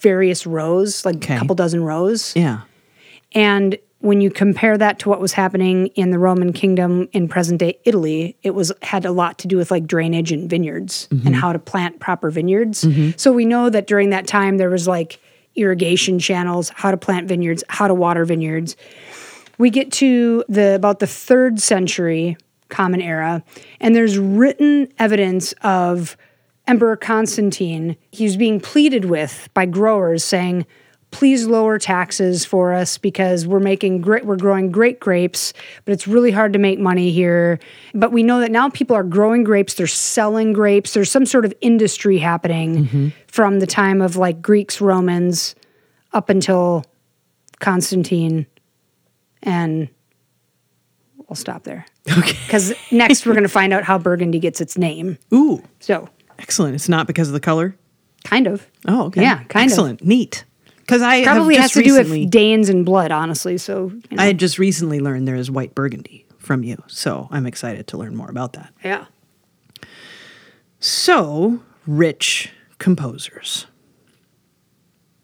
various 0.00 0.46
rows, 0.46 1.04
like 1.04 1.16
Okay. 1.16 1.36
a 1.36 1.38
couple 1.38 1.54
dozen 1.54 1.84
rows. 1.84 2.34
Yeah. 2.34 2.62
And 3.32 3.76
when 4.00 4.20
you 4.20 4.30
compare 4.30 4.78
that 4.78 4.98
to 5.00 5.08
what 5.08 5.20
was 5.20 5.32
happening 5.32 5.88
in 5.88 6.10
the 6.10 6.18
Roman 6.18 6.52
kingdom 6.52 7.08
in 7.12 7.28
present 7.28 7.60
day 7.60 7.78
Italy, 7.84 8.36
it 8.42 8.50
was 8.50 8.72
had 8.82 9.04
a 9.04 9.12
lot 9.12 9.38
to 9.38 9.48
do 9.48 9.56
with 9.56 9.70
like 9.70 9.86
drainage 9.86 10.32
and 10.32 10.48
vineyards 10.48 11.06
and 11.10 11.20
mm-hmm. 11.20 11.32
how 11.34 11.52
to 11.52 11.58
plant 11.58 12.00
proper 12.00 12.30
vineyards. 12.30 12.84
Mm-hmm. 12.84 13.10
So 13.16 13.32
we 13.32 13.44
know 13.44 13.68
that 13.68 13.86
during 13.86 14.10
that 14.10 14.26
time 14.26 14.56
there 14.56 14.70
was 14.70 14.88
like 14.88 15.20
irrigation 15.54 16.18
channels, 16.18 16.70
how 16.70 16.90
to 16.90 16.96
plant 16.96 17.28
vineyards, 17.28 17.62
how 17.68 17.88
to 17.88 17.94
water 17.94 18.24
vineyards. 18.24 18.74
We 19.58 19.68
get 19.68 19.92
to 19.92 20.44
the 20.48 20.74
about 20.74 21.00
the 21.00 21.06
3rd 21.06 21.60
century 21.60 22.38
common 22.70 23.02
era 23.02 23.42
and 23.80 23.94
there's 23.94 24.16
written 24.16 24.90
evidence 24.98 25.52
of 25.62 26.16
Emperor 26.66 26.96
Constantine, 26.96 27.96
he 28.12 28.24
was 28.24 28.36
being 28.36 28.60
pleaded 28.60 29.06
with 29.06 29.48
by 29.54 29.66
growers 29.66 30.22
saying, 30.22 30.64
please 31.10 31.46
lower 31.46 31.78
taxes 31.78 32.44
for 32.44 32.72
us 32.72 32.96
because 32.96 33.46
we're 33.46 33.58
making 33.60 34.00
great 34.00 34.24
we're 34.24 34.36
growing 34.36 34.70
great 34.70 35.00
grapes 35.00 35.52
but 35.84 35.92
it's 35.92 36.06
really 36.06 36.30
hard 36.30 36.52
to 36.52 36.58
make 36.58 36.78
money 36.78 37.10
here 37.10 37.58
but 37.94 38.12
we 38.12 38.22
know 38.22 38.40
that 38.40 38.50
now 38.50 38.68
people 38.68 38.94
are 38.94 39.02
growing 39.02 39.42
grapes 39.42 39.74
they're 39.74 39.86
selling 39.86 40.52
grapes 40.52 40.94
there's 40.94 41.10
some 41.10 41.26
sort 41.26 41.44
of 41.44 41.52
industry 41.60 42.18
happening 42.18 42.86
mm-hmm. 42.86 43.08
from 43.26 43.58
the 43.58 43.66
time 43.66 44.00
of 44.00 44.16
like 44.16 44.40
greeks 44.40 44.80
romans 44.80 45.54
up 46.12 46.28
until 46.28 46.84
constantine 47.58 48.46
and 49.42 49.88
i'll 51.28 51.36
stop 51.36 51.64
there 51.64 51.84
Okay. 52.10 52.36
because 52.46 52.72
next 52.90 53.26
we're 53.26 53.34
going 53.34 53.42
to 53.42 53.48
find 53.48 53.72
out 53.72 53.82
how 53.84 53.98
burgundy 53.98 54.38
gets 54.38 54.60
its 54.60 54.78
name 54.78 55.18
Ooh, 55.34 55.62
so 55.80 56.08
excellent. 56.38 56.74
It's 56.74 56.88
not 56.88 57.06
because 57.06 57.28
of 57.28 57.34
the 57.34 57.40
color. 57.40 57.76
kind 58.24 58.46
of 58.46 58.66
Oh, 58.88 59.06
okay. 59.06 59.20
Yeah, 59.22 59.42
kind 59.44 59.66
of. 59.66 59.72
excellent. 59.72 60.02
Neat. 60.04 60.44
Because 60.90 61.02
I 61.02 61.24
probably 61.24 61.54
have 61.54 61.62
has 61.62 61.72
to 61.72 61.80
recently, 61.80 62.18
do 62.20 62.24
with 62.24 62.30
Danes 62.30 62.68
and 62.68 62.84
blood, 62.84 63.10
honestly. 63.12 63.56
So 63.58 63.92
you 64.10 64.16
know. 64.16 64.22
I 64.22 64.26
had 64.26 64.38
just 64.38 64.58
recently 64.58 65.00
learned 65.00 65.28
there 65.28 65.36
is 65.36 65.50
white 65.50 65.74
Burgundy 65.74 66.26
from 66.38 66.64
you, 66.64 66.82
so 66.88 67.28
I'm 67.30 67.46
excited 67.46 67.86
to 67.88 67.96
learn 67.96 68.16
more 68.16 68.28
about 68.28 68.54
that. 68.54 68.72
yeah, 68.82 69.04
So, 70.80 71.60
rich 71.86 72.50
composers. 72.78 73.66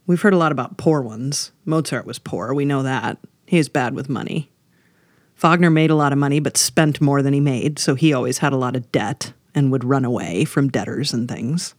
We've 0.07 0.21
heard 0.21 0.35
a 0.35 0.39
lot 0.39 0.53
about 0.53 0.77
poor 0.77 1.01
ones. 1.03 1.51
Mozart 1.65 2.07
was 2.07 2.19
poor, 2.19 2.55
we 2.55 2.65
know 2.65 2.83
that. 2.85 3.19
He 3.47 3.59
was 3.59 3.69
bad 3.69 3.95
with 3.95 4.09
money. 4.09 4.51
Wagner 5.37 5.71
made 5.71 5.91
a 5.91 5.95
lot 5.97 6.13
of 6.13 6.19
money 6.19 6.39
but 6.39 6.57
spent 6.57 7.01
more 7.01 7.23
than 7.23 7.33
he 7.35 7.41
made, 7.41 7.79
so 7.79 7.95
he 7.95 8.13
always 8.13 8.39
had 8.39 8.53
a 8.53 8.57
lot 8.57 8.77
of 8.77 8.91
debt 8.93 9.33
and 9.55 9.73
would 9.73 9.85
run 9.85 10.05
away 10.05 10.45
from 10.45 10.69
debtors 10.69 11.13
and 11.13 11.29
things. 11.29 11.75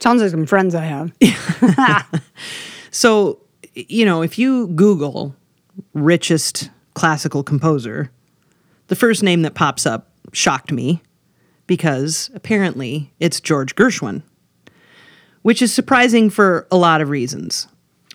sounds 0.00 0.20
like 0.20 0.30
some 0.30 0.46
friends 0.46 0.74
I 0.74 0.84
have. 0.84 1.12
So, 2.94 3.40
you 3.74 4.04
know, 4.04 4.22
if 4.22 4.38
you 4.38 4.68
Google 4.68 5.34
richest 5.94 6.70
classical 6.94 7.42
composer, 7.42 8.12
the 8.86 8.94
first 8.94 9.20
name 9.20 9.42
that 9.42 9.54
pops 9.54 9.84
up 9.84 10.12
shocked 10.32 10.70
me 10.70 11.02
because 11.66 12.30
apparently 12.34 13.12
it's 13.18 13.40
George 13.40 13.74
Gershwin, 13.74 14.22
which 15.42 15.60
is 15.60 15.74
surprising 15.74 16.30
for 16.30 16.68
a 16.70 16.76
lot 16.76 17.00
of 17.00 17.08
reasons. 17.08 17.66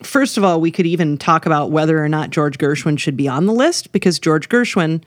First 0.01 0.37
of 0.37 0.45
all, 0.45 0.61
we 0.61 0.71
could 0.71 0.85
even 0.85 1.17
talk 1.17 1.45
about 1.45 1.71
whether 1.71 2.01
or 2.01 2.07
not 2.07 2.29
George 2.29 2.57
Gershwin 2.57 2.97
should 2.97 3.17
be 3.17 3.27
on 3.27 3.47
the 3.47 3.53
list 3.53 3.91
because 3.91 4.17
George 4.17 4.47
Gershwin 4.47 5.03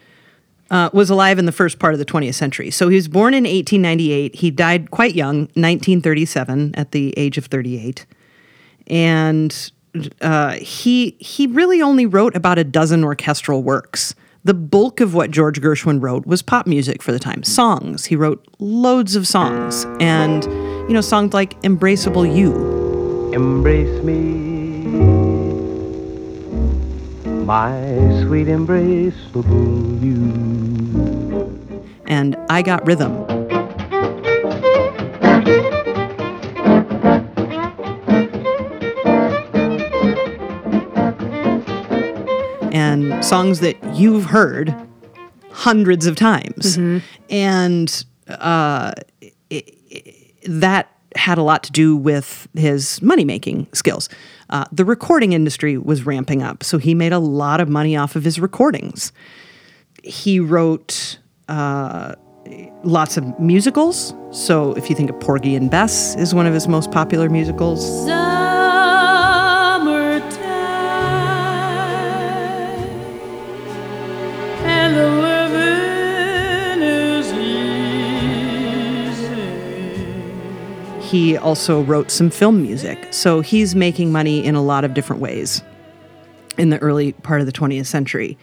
uh, 0.71 0.91
was 0.93 1.09
alive 1.09 1.38
in 1.38 1.47
the 1.47 1.50
first 1.50 1.79
part 1.79 1.95
of 1.95 1.99
the 1.99 2.05
20th 2.05 2.35
century. 2.35 2.71
So 2.71 2.91
he 2.91 2.97
was 2.97 3.09
born 3.09 3.33
in 3.33 3.45
1898. 3.45 4.35
He 4.35 4.50
died 4.50 4.91
quite 4.91 5.14
young, 5.14 5.45
1937, 5.55 6.75
at 6.75 6.91
the 6.91 7.14
age 7.17 7.38
of 7.38 7.47
38 7.47 8.05
and 8.86 9.72
uh, 10.20 10.52
he 10.52 11.16
he 11.18 11.46
really 11.46 11.82
only 11.82 12.06
wrote 12.06 12.34
about 12.34 12.58
a 12.58 12.64
dozen 12.64 13.04
orchestral 13.04 13.62
works. 13.62 14.14
The 14.44 14.54
bulk 14.54 15.00
of 15.00 15.14
what 15.14 15.30
George 15.30 15.60
Gershwin 15.60 16.02
wrote 16.02 16.26
was 16.26 16.42
pop 16.42 16.66
music 16.66 17.00
for 17.02 17.12
the 17.12 17.20
time, 17.20 17.44
songs. 17.44 18.06
He 18.06 18.16
wrote 18.16 18.44
loads 18.58 19.14
of 19.14 19.28
songs, 19.28 19.86
and 20.00 20.44
you 20.88 20.94
know 20.94 21.00
songs 21.00 21.32
like 21.32 21.60
"Embraceable 21.62 22.24
You." 22.34 23.32
Embrace 23.32 24.02
me, 24.02 24.18
my 27.44 27.70
sweet 28.22 28.48
embraceable 28.48 30.02
you. 30.02 30.22
and 32.06 32.36
I 32.50 32.62
Got 32.62 32.86
Rhythm. 32.86 33.31
And 42.73 43.25
songs 43.25 43.61
that 43.61 43.76
you've 43.95 44.25
heard 44.25 44.75
hundreds 45.50 46.07
of 46.07 46.17
times. 46.17 46.76
And 47.31 48.05
uh, 48.29 48.93
it- 49.50 49.75
it- 49.91 50.17
that 50.47 50.88
had 51.14 51.37
a 51.38 51.43
lot 51.43 51.62
to 51.64 51.71
do 51.73 51.95
with 51.95 52.49
his 52.55 53.00
money 53.02 53.25
making 53.25 53.67
skills. 53.75 54.09
Uh, 54.50 54.64
the 54.73 54.85
recording 54.85 55.33
industry 55.35 55.76
was 55.79 56.05
ramping 56.07 56.43
up, 56.43 56.64
so 56.64 56.79
he 56.79 56.95
made 56.95 57.12
a 57.12 57.19
lot 57.19 57.61
of 57.61 57.69
money 57.69 57.95
off 57.97 58.17
of 58.17 58.25
his 58.25 58.41
recordings 58.41 59.12
he 60.05 60.41
wrote 60.41 61.19
uh, 61.49 62.14
lots 62.83 63.17
of 63.17 63.38
musicals. 63.38 64.12
So 64.33 64.73
if 64.73 64.91
you 64.91 64.97
think 64.97 65.11
of 65.11 65.21
Porgy 65.21 65.55
and 65.55 65.71
Bess 65.71 66.17
is 66.17 66.35
one 66.35 66.45
of 66.45 66.52
his 66.55 66.67
most 66.67 66.91
popular 66.91 67.29
musicals. 67.29 67.81
Summertime 68.05 68.62
He 81.12 81.37
also 81.37 81.83
wrote 81.83 82.11
some 82.11 82.31
film 82.31 82.62
music. 82.62 83.12
So 83.12 83.42
he's 83.42 83.75
making 83.75 84.12
money 84.12 84.42
in 84.42 84.54
a 84.54 84.62
lot 84.62 84.83
of 84.83 84.95
different 84.95 85.21
ways 85.21 85.62
in 86.57 86.71
the 86.71 86.78
early 86.78 87.12
part 87.12 87.40
of 87.40 87.47
the 87.47 87.52
20th 87.52 87.85
century. 87.85 88.38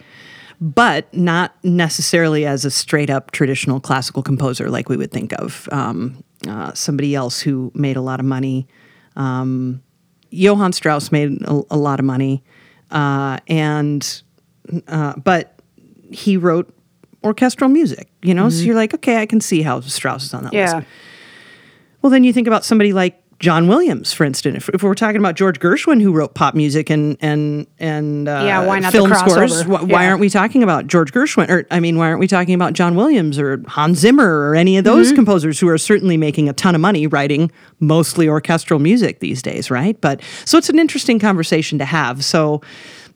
But 0.60 1.12
not 1.12 1.52
necessarily 1.64 2.46
as 2.46 2.64
a 2.64 2.70
straight 2.70 3.10
up 3.10 3.32
traditional 3.32 3.80
classical 3.80 4.22
composer 4.22 4.70
like 4.70 4.88
we 4.88 4.96
would 4.96 5.10
think 5.10 5.32
of. 5.32 5.68
Um, 5.72 6.22
uh, 6.46 6.72
somebody 6.72 7.16
else 7.16 7.40
who 7.40 7.72
made 7.74 7.96
a 7.96 8.00
lot 8.00 8.20
of 8.20 8.26
money. 8.26 8.68
Um, 9.16 9.82
Johann 10.30 10.72
Strauss 10.72 11.10
made 11.10 11.42
a, 11.42 11.62
a 11.72 11.76
lot 11.76 11.98
of 11.98 12.06
money, 12.06 12.44
uh, 12.92 13.38
and 13.48 14.22
uh, 14.86 15.14
but 15.16 15.60
he 16.12 16.36
wrote 16.36 16.72
orchestral 17.24 17.68
music. 17.68 18.08
You 18.22 18.34
know, 18.34 18.48
so 18.48 18.62
you're 18.62 18.76
like, 18.76 18.94
okay, 18.94 19.16
I 19.16 19.26
can 19.26 19.40
see 19.40 19.62
how 19.62 19.80
Strauss 19.80 20.24
is 20.26 20.34
on 20.34 20.44
that 20.44 20.52
list. 20.76 20.86
Yeah, 22.00 22.02
Well, 22.02 22.10
then 22.10 22.24
you 22.24 22.32
think 22.32 22.46
about 22.46 22.64
somebody 22.64 22.92
like 22.92 23.22
John 23.38 23.68
Williams, 23.68 24.12
for 24.12 24.24
instance. 24.24 24.56
If, 24.58 24.68
if 24.74 24.82
we're 24.82 24.94
talking 24.94 25.16
about 25.16 25.34
George 25.34 25.58
Gershwin, 25.60 26.02
who 26.02 26.12
wrote 26.12 26.34
pop 26.34 26.54
music 26.54 26.90
and 26.90 27.16
and 27.22 27.66
and 27.78 28.28
uh, 28.28 28.42
Yeah, 28.44 28.66
why 28.66 28.80
not 28.80 28.92
the 28.92 28.98
film 28.98 29.14
scores, 29.14 29.62
crossover? 29.64 29.80
wh- 29.80 29.88
why 29.88 30.06
aren't 30.08 30.20
we 30.20 30.28
talking 30.28 30.62
about 30.62 30.86
George 30.88 31.10
Gershwin? 31.10 31.48
Or 31.48 31.66
I 31.70 31.80
mean, 31.80 31.96
why 31.96 32.08
aren't 32.08 32.20
we 32.20 32.26
talking 32.26 32.52
about 32.52 32.74
John 32.74 32.96
Williams 32.96 33.38
or 33.38 33.62
Hans 33.66 33.98
Zimmer 33.98 34.50
or 34.50 34.54
any 34.56 34.76
of 34.76 34.84
Mm-hmm. 34.84 34.94
those 34.94 35.12
composers 35.12 35.58
who 35.58 35.68
are 35.68 35.78
certainly 35.78 36.18
making 36.18 36.50
a 36.50 36.52
ton 36.52 36.74
of 36.74 36.82
money 36.82 37.06
writing 37.06 37.50
mostly 37.78 38.28
orchestral 38.28 38.78
music 38.78 39.20
these 39.20 39.40
days, 39.40 39.70
right? 39.70 39.98
But 40.02 40.20
so 40.44 40.58
it's 40.58 40.68
an 40.68 40.78
interesting 40.78 41.18
conversation 41.18 41.78
to 41.78 41.84
have. 41.86 42.22
So. 42.24 42.60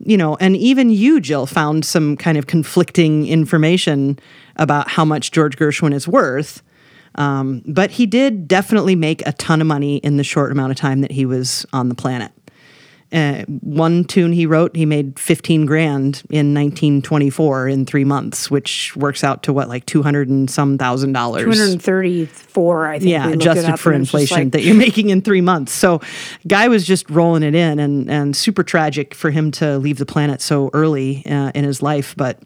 You 0.01 0.17
know, 0.17 0.37
and 0.41 0.57
even 0.57 0.91
you, 0.91 1.21
Jill, 1.21 1.47
found 1.47 1.85
some 1.85 2.17
kind 2.17 2.37
of 2.37 2.49
conflicting 2.49 3.29
information 3.29 4.19
about 4.57 4.89
how 4.89 5.05
much 5.05 5.31
George 5.31 5.57
Gershwin 5.57 5.95
is 5.95 6.09
worth. 6.09 6.63
Um, 7.17 7.63
but 7.67 7.93
he 7.93 8.07
did 8.07 8.49
definitely 8.49 8.95
make 8.97 9.27
a 9.27 9.33
ton 9.33 9.61
of 9.61 9.67
money 9.67 9.97
in 9.99 10.17
the 10.17 10.25
short 10.25 10.53
amount 10.53 10.73
of 10.73 10.77
time 10.77 11.01
that 11.03 11.13
he 11.13 11.27
was 11.27 11.65
on 11.73 11.89
the 11.89 11.95
planet. 11.95 12.33
Uh, 13.13 13.45
one 13.61 14.05
tune 14.05 14.33
he 14.33 14.45
wrote, 14.45 14.75
he 14.75 14.85
made 14.85 15.17
15 15.21 15.67
grand 15.67 16.25
in 16.31 16.53
1924 16.53 17.69
in 17.69 17.87
three 17.87 18.03
months, 18.05 18.51
which 18.51 18.97
works 18.97 19.23
out 19.23 19.45
to 19.45 19.53
what, 19.53 19.69
like 19.69 19.87
200 19.87 20.29
and 20.29 20.51
some 20.51 20.77
thousand 20.79 21.13
dollars. 21.13 21.45
234, 21.45 22.87
I 22.89 22.99
think. 22.99 23.09
Yeah, 23.09 23.29
adjusted 23.29 23.79
for 23.79 23.93
and 23.93 24.03
it's 24.03 24.11
just 24.11 24.23
inflation 24.23 24.37
like- 24.47 24.53
that 24.53 24.63
you're 24.63 24.75
making 24.89 25.11
in 25.11 25.23
three 25.23 25.43
months. 25.43 25.71
So, 25.71 26.01
guy 26.49 26.67
was 26.67 26.85
just 26.85 27.09
rolling 27.09 27.45
it 27.45 27.55
in, 27.55 27.79
and 27.79 28.11
and 28.11 28.35
super 28.35 28.65
tragic 28.65 29.15
for 29.15 29.31
him 29.31 29.53
to 29.53 29.79
leave 29.79 29.99
the 29.99 30.07
planet 30.07 30.43
so 30.43 30.71
early 30.73 31.25
uh, 31.27 31.53
in 31.55 31.63
his 31.63 31.83
life. 31.83 32.17
But 32.17 32.41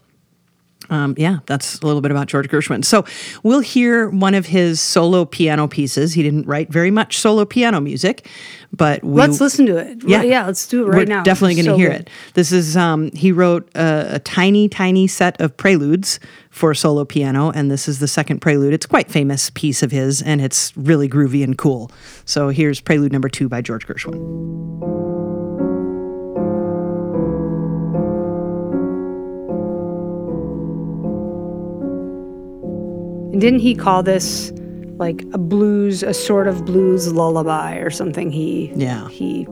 um, 0.91 1.15
yeah, 1.19 1.39
that's 1.47 1.79
a 1.81 1.87
little 1.87 2.01
bit 2.01 2.11
about 2.11 2.27
George 2.29 2.49
Gershwin. 2.49 2.85
So 2.85 3.05
we'll 3.43 3.61
hear 3.61 4.09
one 4.09 4.35
of 4.35 4.47
his 4.47 4.81
solo 4.81 5.25
piano 5.25 5.69
pieces. 5.69 6.15
He 6.15 6.23
didn't 6.23 6.47
write 6.47 6.71
very 6.73 6.91
much 6.91 7.19
solo 7.19 7.45
piano 7.45 7.81
music, 7.81 8.27
but 8.73 9.03
we, 9.03 9.21
Let's 9.21 9.41
listen 9.41 9.67
to 9.67 9.77
it. 9.77 10.03
Yeah, 10.05 10.23
Yeah, 10.23 10.47
let's 10.47 10.67
do 10.67 10.85
it 10.85 10.89
right 10.89 10.99
We're 10.99 11.05
now. 11.05 11.23
Definitely 11.23 11.55
going 11.57 11.65
to 11.67 11.71
So 11.73 11.77
hear 11.77 11.91
good. 11.91 12.01
it. 12.03 12.11
This 12.35 12.53
is 12.53 12.77
um, 12.77 13.11
he 13.13 13.33
wrote 13.33 13.69
a, 13.75 14.17
a 14.17 14.19
tiny, 14.19 14.69
tiny 14.69 15.07
set 15.07 15.41
of 15.41 15.57
preludes 15.57 16.21
for 16.51 16.75
solo 16.75 17.05
piano, 17.05 17.51
and 17.51 17.71
this 17.71 17.87
is 17.89 17.99
the 18.01 18.09
second 18.09 18.41
prelude. 18.41 18.73
It's 18.75 18.87
a 18.87 18.89
quite 18.89 19.11
famous 19.11 19.51
piece 19.51 19.83
of 19.83 19.91
his, 19.93 20.23
and 20.23 20.41
it's 20.41 20.77
really 20.77 21.09
groovy 21.09 21.45
and 21.45 21.57
cool. 21.57 21.91
So 22.25 22.49
here's 22.49 22.81
prelude 22.81 23.13
number 23.13 23.29
two 23.29 23.49
by 23.49 23.61
George 23.63 23.87
Gershwin. 23.87 25.08
And 33.33 33.41
didn't 33.41 33.61
he 33.61 33.75
call 33.75 34.03
this 34.03 34.53
like 34.99 35.23
a 35.33 35.39
blues, 35.39 36.03
a 36.03 36.15
sort 36.15 36.49
of 36.49 36.65
blues 36.65 37.13
lullaby 37.13 37.77
or 37.77 37.91
something? 37.91 38.31
He 38.31 38.73
Yeah. 38.75 39.09
he 39.09 39.45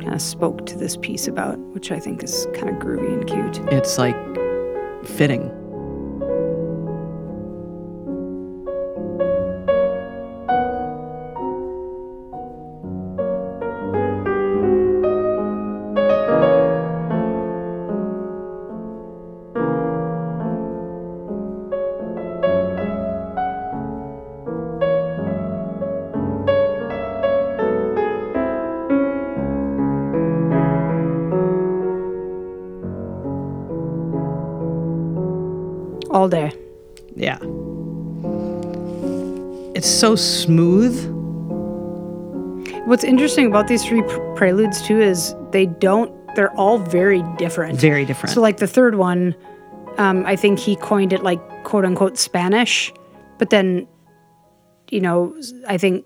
kind 0.00 0.14
of 0.14 0.22
spoke 0.22 0.66
to 0.66 0.76
this 0.76 0.96
piece 0.96 1.28
about, 1.28 1.58
which 1.74 1.90
I 1.92 1.98
think 1.98 2.22
is 2.22 2.46
kind 2.54 2.68
of 2.68 2.76
groovy 2.76 3.12
and 3.12 3.26
cute. 3.26 3.58
It's 3.72 3.98
like 3.98 4.16
fitting. 5.04 5.50
So 40.02 40.16
smooth. 40.16 40.98
What's 42.88 43.04
interesting 43.04 43.46
about 43.46 43.68
these 43.68 43.84
three 43.84 44.02
pr- 44.02 44.34
preludes 44.34 44.82
too 44.82 45.00
is 45.00 45.32
they 45.52 45.66
don't. 45.66 46.12
They're 46.34 46.52
all 46.54 46.78
very 46.78 47.22
different. 47.38 47.78
Very 47.78 48.04
different. 48.04 48.34
So 48.34 48.40
like 48.40 48.56
the 48.56 48.66
third 48.66 48.96
one, 48.96 49.36
um, 49.98 50.26
I 50.26 50.34
think 50.34 50.58
he 50.58 50.74
coined 50.74 51.12
it 51.12 51.22
like 51.22 51.40
quote 51.62 51.84
unquote 51.84 52.18
Spanish, 52.18 52.92
but 53.38 53.50
then, 53.50 53.86
you 54.90 55.00
know, 55.00 55.40
I 55.68 55.78
think 55.78 56.04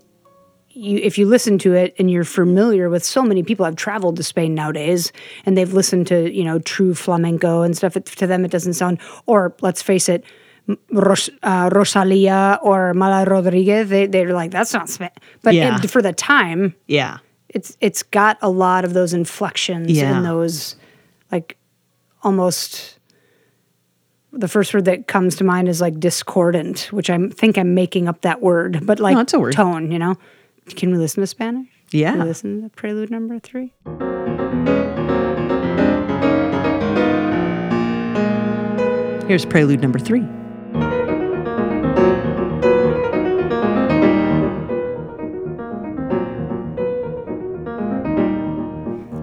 you 0.69 0.99
if 0.99 1.17
you 1.17 1.25
listen 1.25 1.57
to 1.57 1.73
it 1.73 1.95
and 1.97 2.11
you're 2.11 2.23
familiar 2.23 2.89
with 2.89 3.03
so 3.03 3.23
many 3.23 3.41
people 3.41 3.65
have 3.65 3.77
traveled 3.77 4.17
to 4.17 4.23
Spain 4.23 4.53
nowadays 4.53 5.11
and 5.43 5.57
they've 5.57 5.73
listened 5.73 6.05
to 6.05 6.31
you 6.31 6.43
know 6.43 6.59
true 6.59 6.93
flamenco 6.93 7.63
and 7.63 7.75
stuff. 7.75 7.97
It, 7.97 8.05
to 8.05 8.27
them, 8.27 8.45
it 8.45 8.51
doesn't 8.51 8.75
sound. 8.75 8.99
Or 9.25 9.55
let's 9.61 9.81
face 9.81 10.07
it. 10.07 10.23
Ros- 10.91 11.29
uh, 11.43 11.69
Rosalia 11.73 12.59
or 12.61 12.93
Mala 12.93 13.23
Rodriguez, 13.25 13.89
they, 13.89 14.05
they're 14.07 14.33
like, 14.33 14.51
that's 14.51 14.73
not 14.73 14.89
Spanish. 14.89 15.15
But 15.41 15.53
Yeah. 15.55 15.79
it- 15.81 15.89
for 15.89 16.01
the 16.01 16.11
time, 16.13 16.75
yeah. 16.87 17.19
it's 17.49 17.77
it's 17.79 18.03
got 18.03 18.37
a 18.41 18.49
lot 18.49 18.83
of 18.85 18.93
those 18.93 19.13
inflections 19.13 19.91
Yeah. 19.91 20.15
and 20.17 20.25
those 20.25 20.75
like 21.31 21.57
almost 22.23 22.99
the 24.33 24.47
first 24.49 24.73
word 24.73 24.85
that 24.85 25.07
comes 25.07 25.35
to 25.37 25.43
mind 25.45 25.69
is 25.69 25.79
like 25.79 25.99
discordant, 25.99 26.89
which 26.91 27.09
I 27.09 27.17
think 27.29 27.57
I'm 27.57 27.73
making 27.73 28.07
up 28.09 28.21
that 28.21 28.41
word, 28.41 28.85
but 28.85 28.99
like 28.99 29.15
No, 29.33 29.39
word. 29.39 29.53
tone, 29.53 29.91
you 29.91 29.97
know. 29.99 30.15
Can 30.75 30.91
we 30.91 30.97
listen 30.97 31.21
to 31.21 31.27
Spanish? 31.27 31.67
Can 31.91 31.99
Yeah. 32.01 32.15
we 32.17 32.23
listen 32.23 32.61
to 32.63 32.69
prelude 32.69 33.09
number 33.09 33.39
three? 33.39 33.71
Here's 39.27 39.45
prelude 39.45 39.81
number 39.81 39.99
three. 39.99 40.25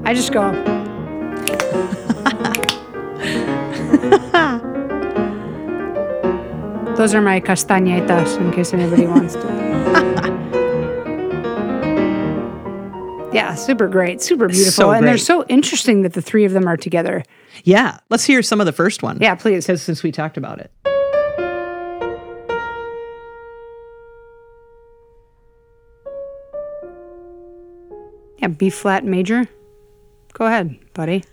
I 0.06 0.12
just 0.12 0.32
go. 0.32 0.42
Those 6.96 7.14
are 7.14 7.20
my 7.20 7.40
castañetas, 7.40 8.38
in 8.38 8.52
case 8.52 8.72
anybody 8.72 9.06
wants 9.06 9.34
to. 9.34 9.40
yeah, 13.32 13.54
super 13.54 13.88
great, 13.88 14.22
super 14.22 14.46
beautiful, 14.46 14.72
So 14.72 14.90
and 14.92 15.04
they're 15.04 15.18
so 15.18 15.44
interesting 15.48 16.02
that 16.02 16.12
the 16.12 16.22
three 16.22 16.44
of 16.44 16.52
them 16.52 16.68
are 16.68 16.76
together. 16.76 17.24
Yeah. 17.64 17.98
Let's 18.10 18.24
hear 18.24 18.42
some 18.42 18.60
of 18.60 18.66
the 18.66 18.72
first 18.72 19.02
one. 19.02 19.18
Yeah, 19.20 19.34
please. 19.34 19.64
Since 19.64 20.04
we 20.04 20.12
talked 20.12 20.37
about 20.37 20.60
it. 20.60 20.70
Yeah, 28.44 28.48
B 28.48 28.68
flat 28.68 29.07
major. 29.07 29.48
Go 30.35 30.44
ahead, 30.44 30.76
buddy. 30.92 31.24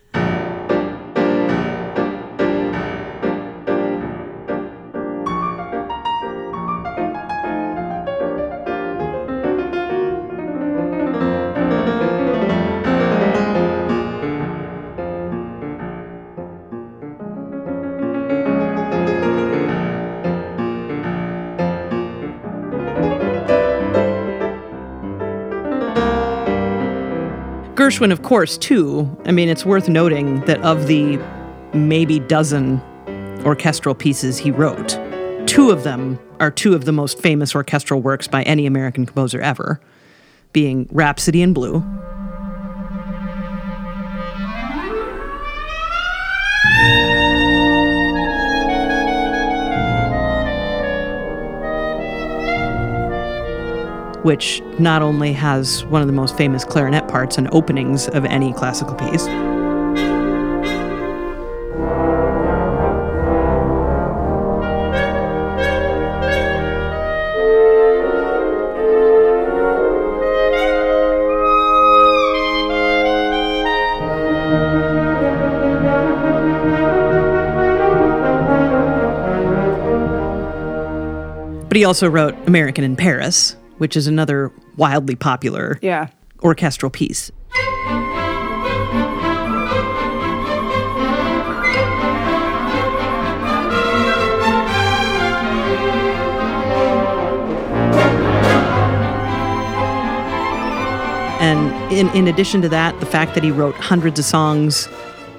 Gershwin, 27.92 28.14
of 28.14 28.24
course, 28.24 28.58
too. 28.58 29.18
I 29.26 29.34
mean, 29.34 29.50
it's 29.50 29.66
worth 29.66 29.90
noting 29.90 30.40
that 30.46 30.62
of 30.62 30.88
the 30.88 31.18
maybe 31.74 32.20
dozen 32.20 32.82
orchestral 33.46 33.94
pieces 33.94 34.38
he 34.38 34.50
wrote, 34.50 34.98
two 35.46 35.72
of 35.72 35.84
them 35.84 36.18
are 36.40 36.50
two 36.50 36.74
of 36.74 36.86
the 36.86 36.94
most 36.94 37.20
famous 37.20 37.54
orchestral 37.54 38.02
works 38.02 38.30
by 38.30 38.44
any 38.44 38.66
American 38.66 39.06
composer 39.06 39.42
ever, 39.42 39.82
being 40.54 40.88
Rhapsody 40.94 41.42
in 41.42 41.52
Blue. 41.52 41.84
which 54.32 54.62
not 54.80 55.02
only 55.02 55.34
has 55.34 55.84
one 55.88 56.02
of 56.02 56.08
the 56.08 56.14
most 56.14 56.38
famous 56.38 56.64
clarinet 56.64 57.06
parts 57.10 57.38
and 57.38 57.50
openings 57.52 58.08
of 58.08 58.24
any 58.24 58.54
classical 58.54 58.96
piece. 58.96 59.26
But 81.68 81.76
he 81.76 81.84
also 81.84 82.08
wrote 82.08 82.34
American 82.48 82.86
in 82.86 82.96
Paris, 82.96 83.58
which 83.82 83.98
is 83.98 84.06
another 84.06 84.52
wildly 84.78 85.16
popular 85.16 85.80
Yeah. 85.82 86.10
orchestral 86.44 86.92
piece. 86.92 87.32
And 101.42 101.92
in, 101.92 102.08
in 102.10 102.28
addition 102.28 102.62
to 102.62 102.70
that, 102.70 103.00
the 103.00 103.06
fact 103.08 103.34
that 103.34 103.44
he 103.44 103.50
wrote 103.50 103.74
hundreds 103.76 104.20
of 104.20 104.26
songs, 104.26 104.88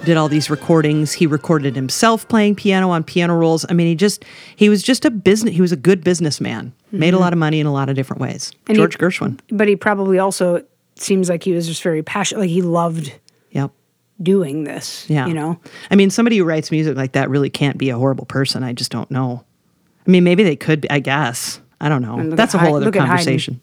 did 0.04 0.16
all 0.16 0.28
these 0.28 0.50
recordings, 0.50 1.12
he 1.12 1.26
recorded 1.26 1.76
himself 1.76 2.26
playing 2.28 2.56
piano 2.56 2.90
on 2.90 3.04
piano 3.04 3.36
rolls. 3.36 3.64
I 3.68 3.72
mean, 3.72 3.86
he 3.86 3.94
just 3.94 4.24
he 4.56 4.68
was 4.68 4.82
just 4.82 5.04
a 5.04 5.10
business 5.10 5.54
he 5.54 5.60
was 5.60 5.72
a 5.72 5.76
good 5.76 6.02
businessman. 6.04 6.72
Made 6.90 7.14
a 7.14 7.18
lot 7.18 7.32
of 7.32 7.38
money 7.38 7.58
in 7.60 7.66
a 7.66 7.72
lot 7.72 7.88
of 7.88 7.94
different 7.96 8.20
ways. 8.20 8.52
And 8.66 8.76
he- 8.76 8.80
George 8.80 8.98
Gershwin. 8.98 9.38
But 9.50 9.68
he 9.68 9.76
probably 9.76 10.18
also 10.18 10.62
seems 10.96 11.28
like 11.30 11.42
he 11.42 11.52
was 11.52 11.66
just 11.66 11.82
very 11.82 12.02
passionate. 12.02 12.40
Like 12.40 12.50
he 12.50 12.60
loved 12.62 13.18
Yep. 13.52 13.70
doing 14.22 14.64
this. 14.64 15.06
Yeah. 15.08 15.26
You 15.26 15.32
know? 15.34 15.58
I 15.90 15.96
mean, 15.96 16.10
somebody 16.10 16.36
who 16.36 16.44
writes 16.44 16.70
music 16.70 16.96
like 16.96 17.12
that 17.12 17.30
really 17.30 17.48
can't 17.48 17.78
be 17.78 17.88
a 17.90 17.96
horrible 17.96 18.26
person. 18.26 18.62
I 18.62 18.72
just 18.74 18.90
don't 18.92 19.10
know. 19.10 19.42
I 20.06 20.10
mean, 20.10 20.22
maybe 20.24 20.42
they 20.42 20.56
could 20.56 20.82
be, 20.82 20.90
I 20.90 20.98
guess. 20.98 21.60
I 21.80 21.88
don't 21.88 22.02
know. 22.02 22.30
That's 22.36 22.52
a 22.54 22.58
whole 22.58 22.74
Haydn- 22.74 22.88
other 22.88 22.98
conversation. 22.98 23.60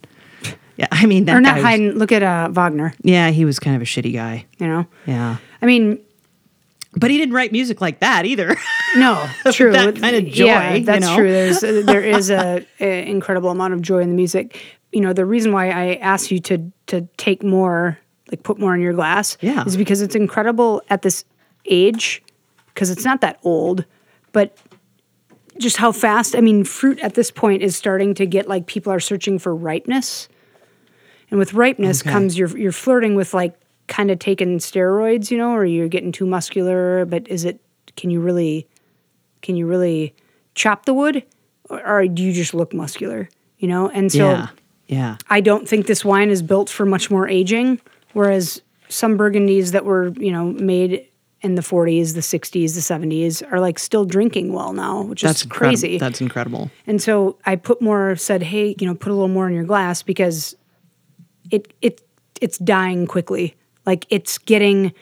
Yeah, 0.78 0.88
I 0.92 1.06
mean, 1.06 1.26
that 1.26 1.36
or 1.36 1.42
not 1.42 1.50
guy 1.52 1.56
was- 1.58 1.66
Haydn. 1.66 1.98
Look 2.00 2.12
at 2.12 2.24
uh, 2.24 2.50
Wagner, 2.52 2.94
Yeah, 3.04 3.30
he 3.30 3.46
was 3.46 3.60
kind 3.60 3.76
of 3.76 3.82
a 3.82 3.86
shitty 3.86 4.14
guy. 4.14 4.46
you 4.58 4.66
know? 4.68 4.88
Yeah. 5.06 5.38
I 5.62 5.66
mean, 5.66 6.00
But 6.96 7.12
he 7.12 7.18
didn't 7.18 7.36
write 7.36 7.52
music 7.52 7.82
like 7.82 8.00
that 8.00 8.26
either. 8.26 8.56
No, 8.96 9.30
true. 9.52 9.72
That 9.72 9.98
kind 9.98 10.16
of 10.16 10.26
joy, 10.26 10.46
Yeah, 10.48 10.74
you 10.74 10.84
that's 10.84 11.06
know? 11.06 11.16
true. 11.16 11.32
There's 11.32 11.64
uh, 11.64 11.84
there 11.86 12.02
is 12.02 12.32
a, 12.32 12.66
a 12.80 13.08
incredible 13.08 13.52
amount 13.52 13.76
of 13.76 13.84
joy 13.84 14.00
in 14.00 14.10
the 14.10 14.16
music. 14.16 14.60
You 14.92 15.02
know, 15.02 15.14
the 15.14 15.28
reason 15.28 15.52
why 15.52 15.70
I 15.70 15.94
asked 15.98 16.32
you 16.32 16.40
to 16.40 16.72
to 16.88 17.02
take 17.18 17.44
more, 17.44 18.00
like 18.32 18.42
put 18.42 18.58
more 18.58 18.74
in 18.74 18.82
your 18.82 18.94
glass, 18.94 19.38
Yeah. 19.42 19.64
is 19.64 19.78
because 19.78 20.02
it's 20.02 20.16
incredible 20.16 20.82
at 20.90 21.04
this 21.04 21.24
age, 21.66 22.24
because 22.74 22.90
it's 22.90 23.06
not 23.06 23.22
that 23.22 23.38
old, 23.44 23.86
but 24.32 24.58
just 25.60 25.78
how 25.78 25.92
fast. 25.92 26.36
I 26.36 26.42
mean, 26.42 26.64
fruit 26.64 27.00
at 27.02 27.14
this 27.14 27.30
point 27.30 27.62
is 27.62 27.76
starting 27.76 28.16
to 28.16 28.26
get 28.26 28.48
like 28.50 28.66
people 28.66 28.92
are 28.92 29.00
searching 29.00 29.38
for 29.38 29.56
ripeness, 29.56 30.28
and 31.30 31.38
with 31.38 31.54
ripeness 31.54 32.02
Okay. 32.02 32.10
comes 32.10 32.40
you're 32.40 32.58
you're 32.58 32.72
flirting 32.72 33.14
with 33.14 33.36
like 33.36 33.54
kind 33.90 34.10
of 34.10 34.20
taking 34.20 34.60
steroids, 34.60 35.30
you 35.30 35.38
know, 35.38 35.52
or 35.52 35.66
you're 35.66 35.90
getting 35.90 36.14
too 36.14 36.26
muscular. 36.26 37.04
But 37.06 37.28
is 37.28 37.44
it? 37.44 37.60
Can 37.98 38.10
you 38.10 38.22
really? 38.22 38.68
Can 39.42 39.56
you 39.58 39.68
really 39.68 40.14
chop 40.56 40.86
the 40.86 40.94
wood, 40.94 41.24
or, 41.70 41.86
or 41.86 42.08
do 42.08 42.24
you 42.24 42.32
just 42.32 42.54
look 42.54 42.74
muscular? 42.74 43.28
You 43.58 43.68
know, 43.68 43.90
and 43.90 44.10
so 44.12 44.30
yeah. 44.32 44.48
Yeah. 44.88 45.18
I 45.30 45.40
don't 45.40 45.70
think 45.70 45.86
this 45.86 46.04
wine 46.04 46.30
is 46.30 46.42
built 46.42 46.70
for 46.70 46.86
much 46.86 47.12
more 47.12 47.28
aging. 47.28 47.80
Whereas 48.14 48.62
some 48.90 49.18
Burgundies 49.18 49.72
that 49.74 49.86
were, 49.86 50.08
you 50.18 50.32
know, 50.32 50.46
made 50.46 51.06
in 51.42 51.54
the 51.56 51.62
40s, 51.62 52.16
the 52.16 52.22
60s, 52.22 52.74
the 52.74 52.82
70s 52.82 53.50
are 53.52 53.60
like 53.60 53.78
still 53.78 54.04
drinking 54.04 54.52
well 54.52 54.74
now, 54.74 55.04
which 55.04 55.22
That's 55.22 55.42
is 55.42 55.46
incredi- 55.46 55.70
crazy. 55.76 55.98
That's 56.00 56.22
incredible. 56.22 56.72
and 56.88 57.00
so 57.02 57.38
I 57.46 57.56
put 57.56 57.82
more, 57.84 58.16
said, 58.16 58.42
hey, 58.42 58.76
you 58.80 58.88
know, 58.88 58.96
put 58.96 59.12
a 59.12 59.14
little 59.14 59.28
more 59.30 59.48
in 59.48 59.54
your 59.54 59.64
glass 59.64 60.02
because 60.02 60.56
it 61.52 61.72
it 61.82 62.02
it's 62.42 62.58
dying 62.58 63.06
quickly. 63.06 63.56
Like 63.90 64.06
it's 64.12 64.38
getting 64.38 64.94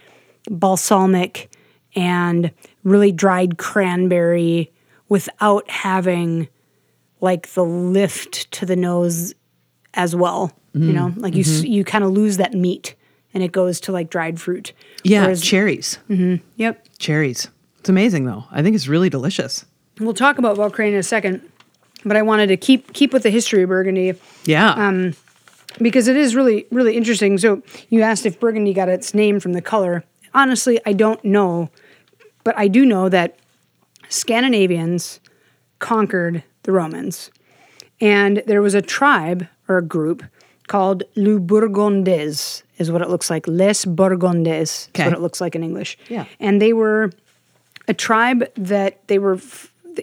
balsamic 0.50 1.54
and 1.94 2.52
really 2.86 3.12
dried 3.12 3.58
cranberry 3.58 4.72
without 5.10 5.70
having 5.70 6.48
like 7.20 7.50
the 7.50 7.66
lift 7.66 8.50
to 8.54 8.66
the 8.66 8.78
nose 8.78 9.34
as 9.96 10.16
well. 10.16 10.54
You 10.72 10.80
mm-hmm. 10.80 10.94
know, 10.94 11.14
like 11.18 11.36
you 11.36 11.42
s 11.42 11.50
mm-hmm. 11.50 11.66
you 11.66 11.84
kind 11.84 12.06
of 12.06 12.12
lose 12.12 12.38
that 12.38 12.54
meat 12.54 12.96
and 13.34 13.44
it 13.44 13.52
goes 13.52 13.82
to 13.82 13.92
like 13.92 14.10
dried 14.10 14.40
fruit. 14.40 14.72
Yeah. 15.04 15.24
Whereas- 15.24 15.42
cherries. 15.42 16.00
Mm-hmm. 16.10 16.36
yep. 16.56 16.88
Cherries. 16.98 17.50
It's 17.80 17.90
amazing 17.90 18.24
though. 18.24 18.46
I 18.52 18.64
think 18.64 18.74
it's 18.74 18.88
really 18.88 19.10
delicious. 19.10 19.66
We'll 20.00 20.14
talk 20.14 20.38
about 20.38 20.56
Vaucrains 20.56 20.94
in 20.94 21.00
a 21.00 21.04
second, 21.04 21.42
but 22.06 22.16
I 22.16 22.22
wanted 22.22 22.48
to 22.48 22.56
keep 22.56 22.94
keep 22.94 23.12
with 23.12 23.24
the 23.24 23.32
history 23.32 23.64
of 23.64 23.68
Burgundy. 23.68 24.14
Yeah. 24.46 24.72
Um, 24.72 25.14
because 25.80 26.08
it 26.08 26.16
is 26.18 26.36
really 26.36 26.66
really 26.72 26.96
interesting. 26.96 27.38
So 27.38 27.62
you 27.90 28.02
asked 28.02 28.26
if 28.26 28.40
Burgundy 28.40 28.74
got 28.74 28.90
its 28.90 29.14
name 29.14 29.40
from 29.40 29.54
the 29.54 29.62
color. 29.62 30.04
Honestly, 30.34 30.80
I 30.86 30.94
don't 30.94 31.24
know, 31.24 31.70
but 32.44 32.58
I 32.58 32.68
do 32.68 32.86
know 32.86 33.10
that 33.10 33.38
Scandinavians 34.10 35.20
conquered 35.80 36.44
the 36.64 36.72
Romans, 36.72 37.32
and 38.02 38.44
there 38.46 38.62
was 38.62 38.74
a 38.74 38.82
tribe 38.82 39.48
or 39.68 39.78
a 39.78 39.82
group 39.84 40.24
called 40.68 41.04
Les 41.16 41.40
Burgondes, 41.40 42.64
is 42.78 42.92
what 42.92 43.02
it 43.02 43.10
looks 43.10 43.30
like. 43.30 43.48
Les 43.48 43.86
Burgondes 43.86 44.90
is 44.94 45.06
what 45.06 45.14
it 45.14 45.22
looks 45.22 45.40
like 45.42 45.56
in 45.56 45.64
English. 45.64 45.98
Yeah. 46.10 46.26
and 46.40 46.62
they 46.62 46.74
were 46.74 47.12
a 47.88 47.94
tribe 47.94 48.46
that 48.56 49.08
they 49.08 49.18
were, 49.18 49.40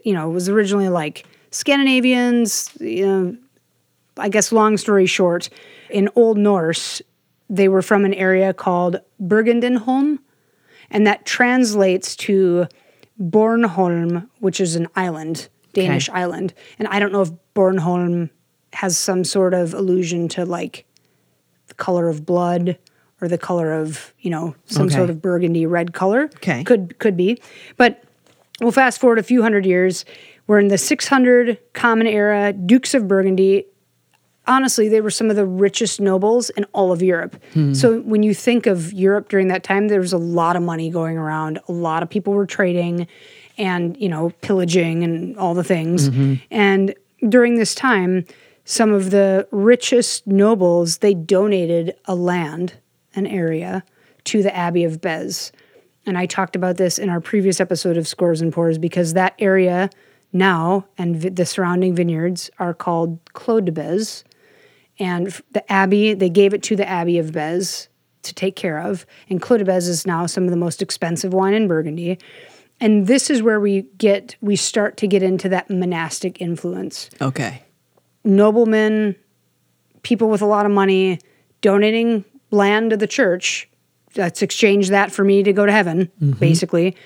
you 0.04 0.14
know, 0.14 0.30
was 0.30 0.48
originally 0.48 0.88
like 0.88 1.26
Scandinavians, 1.50 2.70
you 2.80 3.06
know, 3.06 3.36
I 4.16 4.28
guess 4.28 4.52
long 4.52 4.76
story 4.76 5.06
short, 5.06 5.48
in 5.90 6.08
Old 6.14 6.38
Norse, 6.38 7.02
they 7.50 7.68
were 7.68 7.82
from 7.82 8.04
an 8.04 8.14
area 8.14 8.54
called 8.54 9.00
Bergendenholm, 9.22 10.18
and 10.90 11.06
that 11.06 11.24
translates 11.26 12.14
to 12.16 12.66
Bornholm, 13.20 14.28
which 14.40 14.60
is 14.60 14.76
an 14.76 14.88
island, 14.96 15.48
Danish 15.72 16.08
Okay. 16.08 16.18
island. 16.18 16.54
And 16.78 16.88
I 16.88 16.98
don't 16.98 17.12
know 17.12 17.22
if 17.22 17.30
Bornholm 17.54 18.30
has 18.74 18.96
some 18.98 19.24
sort 19.24 19.54
of 19.54 19.72
allusion 19.74 20.28
to 20.28 20.44
like 20.44 20.84
the 21.68 21.74
color 21.74 22.08
of 22.08 22.26
blood 22.26 22.78
or 23.20 23.28
the 23.28 23.38
color 23.38 23.72
of, 23.72 24.12
you 24.20 24.30
know, 24.30 24.54
some 24.66 24.86
Okay. 24.86 24.96
sort 24.96 25.10
of 25.10 25.22
burgundy 25.22 25.66
red 25.66 25.92
color. 25.92 26.24
Okay. 26.36 26.64
Could 26.64 26.98
could 26.98 27.16
be. 27.16 27.40
But 27.76 28.02
we'll 28.60 28.72
fast 28.72 29.00
forward 29.00 29.18
a 29.18 29.22
few 29.22 29.42
hundred 29.42 29.64
years. 29.66 30.04
We're 30.46 30.58
in 30.58 30.68
the 30.68 30.78
600 30.78 31.58
Common 31.72 32.06
Era, 32.06 32.52
Dukes 32.52 32.94
of 32.94 33.08
Burgundy. 33.08 33.66
Honestly, 34.46 34.88
they 34.88 35.00
were 35.00 35.10
some 35.10 35.30
of 35.30 35.36
the 35.36 35.46
richest 35.46 36.00
nobles 36.00 36.50
in 36.50 36.64
all 36.72 36.92
of 36.92 37.02
Europe. 37.02 37.42
Hmm. 37.54 37.72
So 37.72 38.00
when 38.00 38.22
you 38.22 38.34
think 38.34 38.66
of 38.66 38.92
Europe 38.92 39.28
during 39.28 39.48
that 39.48 39.62
time, 39.62 39.88
there 39.88 40.00
was 40.00 40.12
a 40.12 40.18
lot 40.18 40.56
of 40.56 40.62
money 40.62 40.90
going 40.90 41.16
around. 41.16 41.60
A 41.68 41.72
lot 41.72 42.02
of 42.02 42.10
people 42.10 42.34
were 42.34 42.46
trading 42.46 43.06
and, 43.56 43.96
you 43.96 44.08
know, 44.08 44.30
pillaging 44.42 45.02
and 45.02 45.36
all 45.38 45.54
the 45.54 45.64
things. 45.64 46.10
Mm-hmm. 46.10 46.34
And 46.50 46.94
during 47.28 47.56
this 47.56 47.74
time, 47.74 48.26
some 48.64 48.92
of 48.92 49.10
the 49.10 49.46
richest 49.50 50.26
nobles, 50.26 50.98
they 50.98 51.14
donated 51.14 51.94
a 52.06 52.14
land, 52.14 52.74
an 53.14 53.26
area, 53.26 53.84
to 54.24 54.42
the 54.42 54.54
Abbey 54.54 54.84
of 54.84 55.00
Bèze. 55.00 55.52
And 56.06 56.18
I 56.18 56.26
talked 56.26 56.56
about 56.56 56.76
this 56.76 56.98
in 56.98 57.08
our 57.08 57.20
previous 57.20 57.60
episode 57.60 57.96
of 57.96 58.08
Scores 58.08 58.40
and 58.40 58.52
Pours 58.52 58.78
because 58.78 59.14
that 59.14 59.34
area 59.38 59.90
now 60.32 60.86
and 60.98 61.16
vi- 61.16 61.28
the 61.30 61.46
surrounding 61.46 61.94
vineyards 61.94 62.50
are 62.58 62.74
called 62.74 63.18
Clos 63.32 63.62
de 63.62 63.72
Bèze. 63.72 64.24
And 64.98 65.26
the 65.52 65.72
abbey, 65.72 66.14
they 66.14 66.30
gave 66.30 66.54
it 66.54 66.62
to 66.64 66.76
the 66.76 66.88
Abbey 66.88 67.18
of 67.18 67.32
Bèze 67.32 67.88
to 68.22 68.34
take 68.34 68.56
care 68.56 68.80
of. 68.80 69.06
And 69.28 69.40
Clos 69.40 69.58
de 69.58 69.64
Bèze 69.64 69.88
is 69.88 70.06
now 70.06 70.26
some 70.26 70.44
of 70.44 70.50
the 70.50 70.56
most 70.56 70.82
expensive 70.82 71.32
wine 71.32 71.54
in 71.54 71.68
Burgundy. 71.68 72.18
And 72.80 73.06
this 73.06 73.30
is 73.30 73.42
where 73.42 73.60
we 73.60 73.82
get, 73.98 74.36
we 74.40 74.56
start 74.56 74.96
to 74.98 75.06
get 75.06 75.22
into 75.22 75.48
that 75.48 75.70
monastic 75.70 76.40
influence 76.40 77.08
okay. 77.20 77.62
noblemen, 78.24 79.16
people 80.02 80.28
with 80.28 80.42
a 80.42 80.46
lot 80.46 80.66
of 80.66 80.72
money 80.72 81.18
donating 81.60 82.24
land 82.50 82.90
to 82.90 82.96
the 82.96 83.06
church. 83.06 83.68
Let's 84.16 84.42
exchange 84.42 84.90
that 84.90 85.10
for 85.12 85.24
me 85.24 85.42
to 85.42 85.52
go 85.52 85.66
to 85.66 85.72
heaven, 85.72 86.10
mm-hmm. 86.20 86.32
basically. 86.32 86.96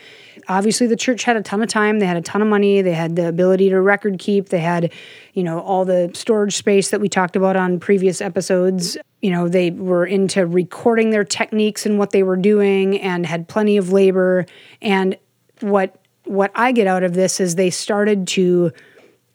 Obviously, 0.48 0.86
the 0.86 0.96
church 0.96 1.24
had 1.24 1.36
a 1.36 1.42
ton 1.42 1.62
of 1.62 1.68
time. 1.68 1.98
They 1.98 2.06
had 2.06 2.16
a 2.16 2.22
ton 2.22 2.40
of 2.40 2.48
money. 2.48 2.80
They 2.80 2.94
had 2.94 3.16
the 3.16 3.28
ability 3.28 3.68
to 3.68 3.80
record 3.80 4.18
keep. 4.18 4.48
They 4.48 4.60
had, 4.60 4.92
you 5.34 5.42
know, 5.42 5.60
all 5.60 5.84
the 5.84 6.10
storage 6.14 6.56
space 6.56 6.90
that 6.90 7.00
we 7.00 7.08
talked 7.08 7.36
about 7.36 7.54
on 7.56 7.78
previous 7.78 8.20
episodes. 8.22 8.96
You 9.20 9.30
know, 9.30 9.48
they 9.48 9.70
were 9.70 10.06
into 10.06 10.46
recording 10.46 11.10
their 11.10 11.24
techniques 11.24 11.84
and 11.84 11.98
what 11.98 12.12
they 12.12 12.22
were 12.22 12.36
doing 12.36 12.98
and 12.98 13.26
had 13.26 13.46
plenty 13.46 13.76
of 13.76 13.92
labor. 13.92 14.46
And 14.80 15.16
what 15.60 15.96
what 16.24 16.50
I 16.54 16.72
get 16.72 16.86
out 16.86 17.02
of 17.02 17.14
this 17.14 17.40
is 17.40 17.54
they 17.54 17.70
started 17.70 18.26
to 18.28 18.72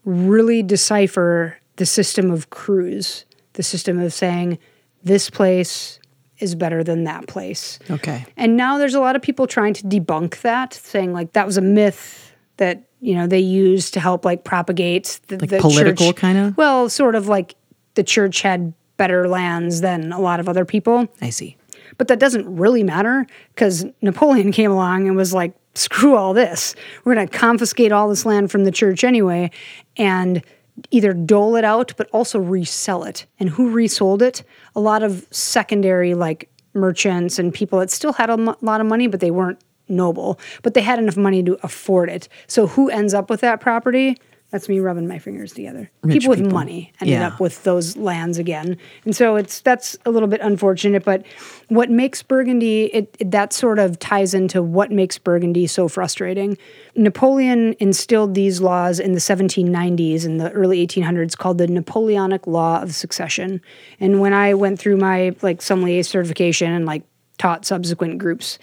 really 0.06 0.62
decipher 0.62 1.60
the 1.78 1.86
system 1.86 2.32
of 2.32 2.49
crus, 2.49 3.26
the 3.54 3.63
system 3.63 3.99
of 3.99 4.13
saying 4.13 4.60
this 5.04 5.30
place 5.30 5.99
is 6.39 6.56
better 6.56 6.84
than 6.84 7.04
that 7.06 7.28
place. 7.28 7.80
Okay. 7.89 8.26
And 8.38 8.58
now 8.58 8.78
there's 8.78 8.96
a 8.96 9.00
lot 9.00 9.15
of 9.15 9.22
people 9.22 9.48
trying 9.48 9.74
to 9.76 9.84
debunk 9.84 10.41
that, 10.41 10.74
saying 10.74 11.13
like 11.13 11.34
that 11.34 11.46
was 11.46 11.58
a 11.58 11.62
myth 11.62 12.34
that 12.58 12.84
you 13.02 13.15
know 13.15 13.28
they 13.28 13.39
used 13.39 13.93
to 13.93 14.00
help 14.00 14.26
like 14.26 14.43
propagate 14.43 15.19
the, 15.28 15.38
Like 15.38 15.50
the 15.50 15.60
political 15.60 16.08
church. 16.08 16.17
kinda? 16.17 16.54
Well, 16.58 16.89
sort 16.89 17.15
of 17.15 17.28
like 17.28 17.56
the 17.96 18.04
church 18.04 18.41
had 18.41 18.74
better 18.98 19.28
lands 19.28 19.82
than 19.82 20.12
a 20.12 20.19
lot 20.19 20.39
of 20.39 20.48
other 20.50 20.65
people. 20.65 21.08
I 21.22 21.30
see. 21.30 21.58
But 21.98 22.08
that 22.08 22.19
doesn't 22.19 22.56
really 22.56 22.84
matter 22.84 23.26
because 23.54 23.86
Napoleon 24.02 24.52
came 24.60 24.72
along 24.72 25.08
and 25.08 25.15
was 25.15 25.34
like, 25.34 25.54
screw 25.76 26.15
all 26.15 26.34
this. 26.34 26.76
We're 27.04 27.15
going 27.15 27.28
to 27.28 27.38
confiscate 27.38 27.91
all 27.91 28.10
this 28.10 28.26
land 28.26 28.52
from 28.52 28.63
the 28.63 28.72
church 28.72 29.04
anyway. 29.04 29.52
And 29.98 30.43
either 30.91 31.13
dole 31.13 31.55
it 31.55 31.63
out 31.63 31.93
but 31.97 32.09
also 32.12 32.39
resell 32.39 33.03
it. 33.03 33.25
And 33.39 33.49
who 33.49 33.69
resold 33.69 34.21
it? 34.21 34.43
A 34.75 34.79
lot 34.79 35.03
of 35.03 35.27
secondary 35.31 36.13
like 36.13 36.49
merchants 36.73 37.38
and 37.39 37.53
people 37.53 37.79
that 37.79 37.91
still 37.91 38.13
had 38.13 38.29
a 38.29 38.36
lot 38.36 38.81
of 38.81 38.88
money, 38.88 39.07
but 39.07 39.19
they 39.19 39.31
weren't 39.31 39.59
noble, 39.88 40.39
but 40.62 40.73
they 40.73 40.81
had 40.81 40.99
enough 40.99 41.17
money 41.17 41.43
to 41.43 41.57
afford 41.63 42.09
it. 42.09 42.27
So 42.47 42.67
who 42.67 42.89
ends 42.89 43.13
up 43.13 43.29
with 43.29 43.41
that 43.41 43.59
property? 43.59 44.17
That's 44.54 44.70
me 44.70 44.80
rubbing 44.80 45.08
my 45.08 45.18
fingers 45.18 45.52
together. 45.52 45.89
Rich 46.04 46.13
people 46.13 46.30
with 46.30 46.39
people. 46.42 46.54
money 46.54 46.94
ended 47.02 47.13
Yeah. 47.16 47.28
up 47.30 47.39
with 47.39 47.63
those 47.63 47.98
lands 47.98 48.38
again, 48.38 48.78
and 49.04 49.16
so 49.16 49.36
it's 49.36 49.62
that's 49.62 49.98
a 50.06 50.12
little 50.12 50.28
bit 50.30 50.42
unfortunate. 50.42 51.04
But 51.04 51.26
what 51.70 51.89
makes 51.89 52.22
Burgundy 52.22 52.84
it, 52.94 53.16
it- 53.20 53.32
that 53.32 53.52
sort 53.52 53.80
of 53.80 53.98
ties 53.98 54.36
into 54.36 54.62
what 54.62 54.92
makes 54.92 55.18
Burgundy 55.18 55.66
so 55.66 55.88
frustrating. 55.88 56.56
Napoleon 56.96 57.76
instilled 57.80 58.36
these 58.36 58.62
laws 58.62 59.00
in 59.00 59.13
the 59.13 59.20
1790s 59.20 60.24
and 60.24 60.39
the 60.39 60.52
early 60.52 60.86
1800s 60.86 61.36
called 61.36 61.58
the 61.58 61.66
Napoleonic 61.66 62.46
Law 62.46 62.80
of 62.84 62.94
Succession. 62.94 63.60
And 64.00 64.20
when 64.22 64.34
I 64.34 64.54
went 64.54 64.78
through 64.78 64.98
my 64.98 65.36
like 65.42 65.63
sommelier 65.63 66.04
certification 66.04 66.72
and 66.72 66.86
like 66.86 67.02
taught 67.39 67.66
subsequent 67.66 68.20
groups, 68.20 68.60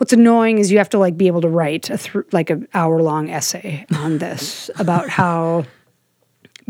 what's 0.00 0.14
annoying 0.14 0.56
is 0.56 0.72
you 0.72 0.78
have 0.78 0.88
to 0.88 0.98
like 0.98 1.18
be 1.18 1.26
able 1.26 1.42
to 1.42 1.48
write 1.48 1.90
a 1.90 1.98
thr 1.98 2.20
like 2.32 2.48
an 2.48 2.66
hour 2.72 3.02
long 3.02 3.28
essay 3.28 3.84
on 3.96 4.16
this 4.16 4.70
about 4.78 5.10
how 5.10 5.62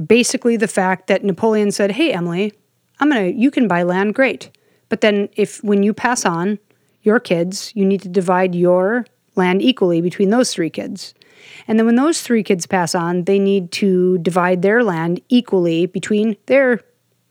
basically 0.04 0.56
the 0.56 0.66
fact 0.66 1.06
that 1.06 1.22
Napoleon 1.22 1.70
said, 1.70 1.92
"Hey 1.92 2.12
Emily, 2.12 2.52
I'm 2.98 3.08
going 3.08 3.32
to 3.32 3.38
you 3.40 3.52
can 3.52 3.68
buy 3.68 3.84
land 3.84 4.16
great. 4.16 4.50
But 4.88 5.00
then 5.00 5.28
if 5.36 5.62
when 5.62 5.84
you 5.84 5.94
pass 5.94 6.26
on 6.26 6.58
your 7.02 7.20
kids, 7.20 7.70
you 7.76 7.84
need 7.84 8.02
to 8.02 8.08
divide 8.08 8.56
your 8.56 9.06
land 9.36 9.62
equally 9.62 10.00
between 10.00 10.30
those 10.30 10.52
three 10.52 10.70
kids. 10.70 11.14
And 11.68 11.78
then 11.78 11.86
when 11.86 11.94
those 11.94 12.22
three 12.22 12.42
kids 12.42 12.66
pass 12.66 12.96
on, 12.96 13.24
they 13.24 13.38
need 13.38 13.70
to 13.72 14.18
divide 14.18 14.62
their 14.62 14.82
land 14.82 15.20
equally 15.28 15.86
between 15.86 16.36
their 16.46 16.80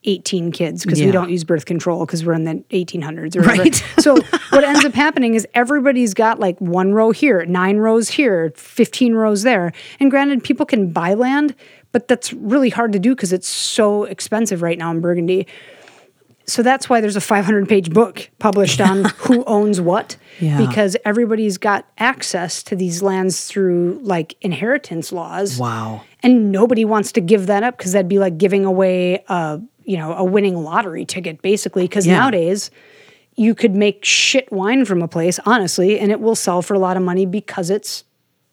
18 0.06 0.52
kids 0.52 0.84
because 0.84 1.02
we 1.02 1.12
don't 1.12 1.30
use 1.30 1.44
birth 1.44 1.66
control 1.66 2.06
because 2.06 2.26
we're 2.26 2.34
in 2.34 2.46
the 2.46 2.64
1800s 2.72 3.36
or 3.36 3.42
whatever. 3.42 3.64
Right. 3.64 3.84
so 4.00 4.16
what 4.52 4.64
ends 4.64 4.86
up 4.86 4.94
happening 4.94 5.34
is 5.36 5.46
everybody's 5.54 6.14
got 6.14 6.40
like 6.40 6.58
one 6.60 6.94
row 6.94 7.12
here, 7.12 7.44
nine 7.46 7.78
rows 7.78 8.08
here, 8.10 8.54
15 8.56 9.14
rows 9.14 9.44
there. 9.44 9.74
And 10.00 10.10
granted, 10.10 10.44
people 10.44 10.66
can 10.66 10.92
buy 10.92 11.16
land, 11.16 11.54
but 11.92 12.08
that's 12.08 12.32
really 12.32 12.70
hard 12.70 12.94
to 12.94 13.00
do 13.00 13.14
because 13.14 13.34
it's 13.34 13.48
so 13.48 14.06
expensive 14.06 14.62
right 14.62 14.78
now 14.78 14.90
in 14.92 15.02
Burgundy. 15.02 15.48
So 16.46 16.64
that's 16.64 16.90
why 16.90 17.00
there's 17.00 17.16
a 17.16 17.22
500 17.22 17.70
page 17.70 17.92
book 17.92 18.28
published 18.40 18.82
on 18.82 19.04
who 19.18 19.44
owns 19.46 19.80
what 19.80 20.16
Yeah. 20.40 20.58
because 20.66 20.98
everybody's 21.06 21.58
got 21.60 21.86
access 22.00 22.64
to 22.64 22.76
these 22.76 23.04
lands 23.04 23.46
through 23.46 24.00
like 24.02 24.36
inheritance 24.42 25.12
laws 25.12 25.60
Wow. 25.60 26.02
and 26.24 26.52
nobody 26.52 26.86
wants 26.86 27.12
to 27.12 27.22
give 27.22 27.46
that 27.48 27.62
up 27.62 27.78
because 27.78 27.92
that'd 27.92 28.08
be 28.10 28.18
like 28.18 28.40
giving 28.40 28.66
away 28.66 29.24
a 29.28 29.62
you 29.90 29.98
know 29.98 30.14
a 30.14 30.24
winning 30.24 30.56
lottery 30.70 31.04
ticket 31.06 31.42
basically 31.42 31.84
because 31.86 32.06
Yeah. 32.06 32.20
nowadays 32.20 32.70
you 33.36 33.56
could 33.56 33.74
make 33.74 34.06
shit 34.06 34.52
wine 34.52 34.86
from 34.86 35.02
a 35.02 35.08
place 35.08 35.40
honestly 35.46 36.00
and 36.00 36.12
it 36.12 36.20
will 36.20 36.36
sell 36.36 36.62
for 36.62 36.74
a 36.76 36.80
lot 36.80 36.96
of 36.98 37.04
money 37.04 37.26
because 37.26 37.70
it's 37.70 38.04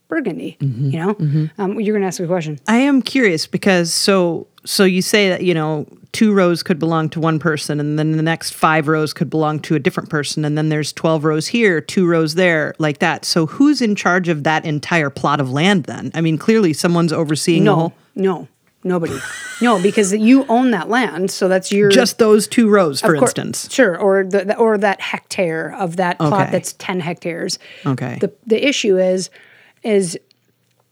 burgundy 0.09 0.57
Mm-hmm. 0.61 0.91
you 0.91 0.99
know? 1.01 1.49
Um, 1.59 1.81
you're 1.81 1.95
gonna 1.97 2.07
ask 2.07 2.21
a 2.21 2.27
question. 2.27 2.59
I 2.69 2.77
am 2.79 3.03
curious 3.03 3.47
because 3.47 3.93
so 3.93 4.47
so 4.65 4.85
you 4.85 5.03
say 5.03 5.29
that 5.29 5.43
you 5.43 5.53
know 5.55 5.87
two 6.13 6.33
rows 6.33 6.63
could 6.63 6.79
belong 6.79 7.11
to 7.11 7.21
one 7.21 7.39
person 7.39 7.79
and 7.81 7.99
then 7.99 8.13
the 8.13 8.23
next 8.23 8.53
five 8.53 8.89
rows 8.89 9.13
could 9.13 9.29
belong 9.29 9.61
to 9.61 9.75
a 9.75 9.79
different 9.79 10.09
person 10.09 10.45
and 10.47 10.57
then 10.57 10.71
there's 10.71 10.91
12 10.95 11.25
rows 11.25 11.47
here 11.49 11.81
two 11.81 12.07
rows 12.07 12.35
there 12.37 12.75
like 12.79 12.99
that. 13.01 13.25
So 13.27 13.47
who's 13.47 13.83
in 13.83 13.95
charge 13.95 14.29
of 14.29 14.45
that 14.45 14.65
entire 14.65 15.11
plot 15.11 15.41
of 15.41 15.51
land 15.51 15.85
then? 15.85 16.11
I 16.15 16.21
mean 16.23 16.39
clearly 16.39 16.73
someone's 16.73 17.13
overseeing 17.13 17.65
no 17.65 17.93
no 18.15 18.49
nobody 18.87 19.19
no 19.61 19.81
because 19.83 20.13
you 20.13 20.45
own 20.49 20.71
that 20.71 20.89
land 20.89 21.31
so 21.31 21.49
that's 21.49 21.71
your 21.73 21.89
just 21.91 22.19
those 22.19 22.47
two 22.47 22.69
rows 22.71 23.01
for 23.01 23.15
Of 23.15 23.19
cour- 23.21 23.29
instance 23.29 23.73
Sure, 23.73 23.99
or 23.99 24.25
the, 24.25 24.57
or 24.57 24.79
that 24.79 25.01
hectare 25.01 25.75
of 25.75 25.97
that 25.97 26.19
plot 26.19 26.43
Okay. 26.43 26.51
that's 26.53 26.73
ten 26.75 27.01
hectares. 27.01 27.59
Okay. 27.85 28.19
The 28.21 28.33
the 28.47 28.67
issue 28.67 28.97
is 28.99 29.31
is 29.83 30.19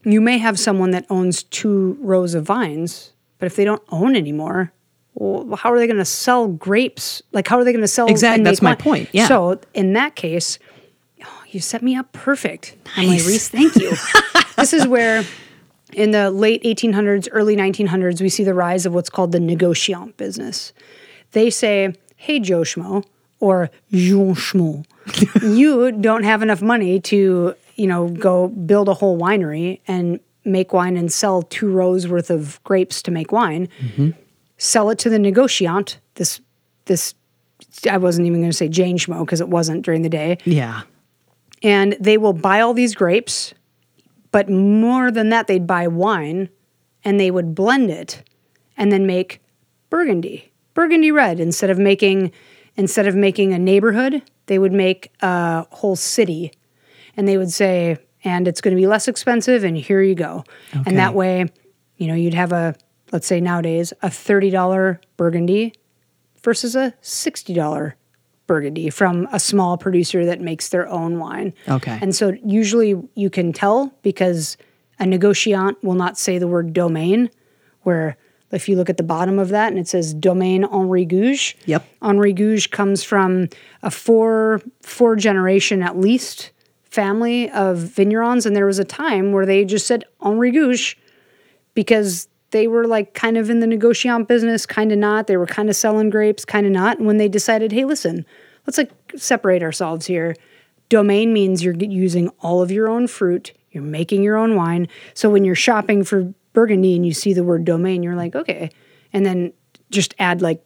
you 0.04 0.20
may 0.20 0.38
have 0.38 0.58
someone 0.58 0.90
that 0.90 1.06
owns 1.08 1.44
two 1.44 1.96
rows 2.00 2.34
of 2.34 2.44
vines, 2.44 3.12
but 3.38 3.46
if 3.46 3.56
they 3.56 3.64
don't 3.64 3.82
own 3.90 4.16
anymore, 4.16 4.70
well, 5.14 5.56
how 5.56 5.72
are 5.72 5.78
they 5.78 5.86
going 5.86 5.98
to 5.98 6.04
sell 6.04 6.48
grapes? 6.48 7.22
Like 7.32 7.48
how 7.48 7.58
are 7.58 7.64
they 7.64 7.72
going 7.72 7.80
to 7.82 7.88
sell? 7.88 8.06
Exact- 8.08 8.36
and 8.38 8.46
that's 8.46 8.60
my 8.62 8.74
point, 8.74 9.08
yeah. 9.12 9.28
So 9.28 9.60
in 9.72 9.92
that 9.94 10.14
case, 10.16 10.58
oh, 11.24 11.42
you 11.50 11.60
set 11.60 11.82
me 11.82 11.94
up 11.96 12.12
perfect, 12.12 12.76
Emily 12.96 13.16
Reese. 13.18 13.48
Thank 13.48 13.76
you. 13.76 13.92
this 14.56 14.72
is 14.72 14.86
where 14.86 15.24
in 15.94 16.10
the 16.10 16.30
late 16.30 16.62
1800s, 16.62 17.28
early 17.32 17.56
1900s, 17.56 18.20
we 18.20 18.28
see 18.28 18.44
the 18.44 18.54
rise 18.54 18.86
of 18.86 18.94
what's 18.94 19.10
called 19.10 19.32
the 19.32 19.38
negociant 19.38 20.16
business. 20.16 20.72
They 21.32 21.50
say, 21.50 21.94
hey, 22.16 22.40
Joe 22.40 22.60
Schmo, 22.60 23.04
or 23.40 23.70
Jean 23.92 24.34
Schmo, 24.34 24.84
you 25.56 25.92
don't 25.92 26.24
have 26.24 26.42
enough 26.42 26.62
money 26.62 27.00
to, 27.00 27.54
you 27.76 27.86
know, 27.86 28.08
go 28.08 28.48
build 28.48 28.88
a 28.88 28.94
whole 28.94 29.18
winery 29.18 29.80
and 29.86 30.20
make 30.44 30.72
wine 30.72 30.96
and 30.96 31.12
sell 31.12 31.42
two 31.42 31.70
rows 31.70 32.06
worth 32.06 32.30
of 32.30 32.62
grapes 32.64 33.02
to 33.02 33.10
make 33.10 33.32
wine. 33.32 33.68
Mm-hmm. 33.80 34.10
Sell 34.58 34.90
it 34.90 34.98
to 35.00 35.10
the 35.10 35.18
negociant, 35.18 35.96
this, 36.14 36.40
this, 36.84 37.14
I 37.90 37.98
wasn't 37.98 38.26
even 38.26 38.40
going 38.40 38.50
to 38.50 38.56
say 38.56 38.68
Jane 38.68 38.98
Schmo 38.98 39.20
because 39.20 39.40
it 39.40 39.48
wasn't 39.48 39.84
during 39.84 40.02
the 40.02 40.08
day 40.08 40.38
yeah 40.44 40.82
and 41.64 41.96
they 41.98 42.18
will 42.18 42.34
buy 42.34 42.60
all 42.60 42.74
these 42.74 42.94
grapes, 42.94 43.54
but 44.34 44.50
more 44.50 45.12
than 45.12 45.28
that, 45.28 45.46
they'd 45.46 45.64
buy 45.64 45.86
wine 45.86 46.48
and 47.04 47.20
they 47.20 47.30
would 47.30 47.54
blend 47.54 47.88
it 47.88 48.24
and 48.76 48.90
then 48.90 49.06
make 49.06 49.40
burgundy, 49.90 50.50
burgundy 50.74 51.12
red 51.12 51.38
instead 51.38 51.70
of 51.70 51.78
making 51.78 52.32
instead 52.74 53.06
of 53.06 53.14
making 53.14 53.52
a 53.52 53.60
neighborhood, 53.60 54.22
they 54.46 54.58
would 54.58 54.72
make 54.72 55.12
a 55.20 55.64
whole 55.70 55.94
city. 55.94 56.50
And 57.16 57.28
they 57.28 57.38
would 57.38 57.52
say, 57.52 57.96
and 58.24 58.48
it's 58.48 58.60
going 58.60 58.74
to 58.74 58.80
be 58.80 58.88
less 58.88 59.06
expensive 59.06 59.62
and 59.62 59.76
here 59.76 60.02
you 60.02 60.16
go. 60.16 60.42
And 60.84 60.98
that 60.98 61.14
way, 61.14 61.52
you 61.96 62.08
know, 62.08 62.14
you'd 62.14 62.34
have 62.34 62.50
a 62.50 62.74
let's 63.12 63.28
say 63.28 63.40
nowadays 63.40 63.92
a 64.02 64.08
$30 64.08 64.98
burgundy 65.16 65.74
versus 66.42 66.74
a 66.74 66.92
$60 67.02 67.92
burgundy 68.54 68.88
from 68.88 69.26
a 69.32 69.40
small 69.40 69.76
producer 69.76 70.24
that 70.26 70.40
makes 70.40 70.68
their 70.68 70.86
own 70.88 71.18
wine. 71.18 71.52
Okay. 71.66 71.98
And 72.00 72.14
so 72.14 72.36
usually 72.44 72.94
you 73.14 73.30
can 73.30 73.52
tell 73.52 73.92
because 74.02 74.56
a 75.00 75.04
negotiant 75.04 75.82
will 75.82 75.94
not 76.04 76.16
say 76.16 76.38
the 76.38 76.46
word 76.46 76.72
domain, 76.72 77.30
where 77.82 78.16
if 78.52 78.68
you 78.68 78.76
look 78.76 78.88
at 78.88 78.96
the 78.96 79.02
bottom 79.02 79.40
of 79.40 79.48
that 79.48 79.72
and 79.72 79.78
it 79.80 79.88
says 79.88 80.14
Domaine 80.14 80.64
Henri 80.64 81.04
Gouge. 81.04 81.56
Yep. 81.66 81.84
Henri 82.00 82.32
Gouge 82.32 82.70
comes 82.70 83.02
from 83.02 83.48
a 83.82 83.90
four 83.90 84.62
four 84.82 85.16
generation 85.16 85.82
at 85.82 85.98
least 85.98 86.52
family 86.84 87.50
of 87.50 87.78
vignerons, 87.78 88.46
and 88.46 88.54
there 88.54 88.66
was 88.66 88.78
a 88.78 88.84
time 88.84 89.32
where 89.32 89.46
they 89.46 89.64
just 89.64 89.86
said 89.88 90.04
Henri 90.20 90.52
Gouge 90.52 90.96
because 91.74 92.28
they 92.54 92.68
were 92.68 92.86
like 92.86 93.14
kind 93.14 93.36
of 93.36 93.50
in 93.50 93.58
the 93.58 93.66
negotiant 93.66 94.28
business, 94.28 94.64
kind 94.64 94.92
of 94.92 94.98
not. 94.98 95.26
They 95.26 95.36
were 95.36 95.46
kind 95.58 95.68
of 95.68 95.74
selling 95.74 96.08
grapes, 96.08 96.44
kind 96.44 96.64
of 96.64 96.70
not. 96.70 96.98
And 96.98 97.06
when 97.06 97.16
they 97.16 97.28
decided, 97.28 97.72
hey, 97.72 97.84
listen, 97.84 98.24
let's 98.66 98.78
like 98.78 98.90
separate 99.16 99.62
ourselves 99.62 100.06
here. 100.06 100.34
Domain 100.88 101.32
means 101.32 101.64
you're 101.64 101.74
using 101.74 102.28
all 102.40 102.62
of 102.62 102.70
your 102.70 102.88
own 102.88 103.06
fruit, 103.06 103.52
you're 103.70 103.82
making 103.82 104.22
your 104.22 104.36
own 104.36 104.54
wine. 104.54 104.86
So 105.14 105.30
when 105.30 105.44
you're 105.44 105.54
shopping 105.54 106.04
for 106.04 106.32
Burgundy 106.52 106.94
and 106.94 107.04
you 107.04 107.12
see 107.12 107.32
the 107.32 107.42
word 107.42 107.64
domain, 107.64 108.02
you're 108.02 108.14
like, 108.14 108.34
okay. 108.36 108.70
And 109.12 109.24
then 109.26 109.52
just 109.90 110.14
add 110.18 110.42
like 110.42 110.64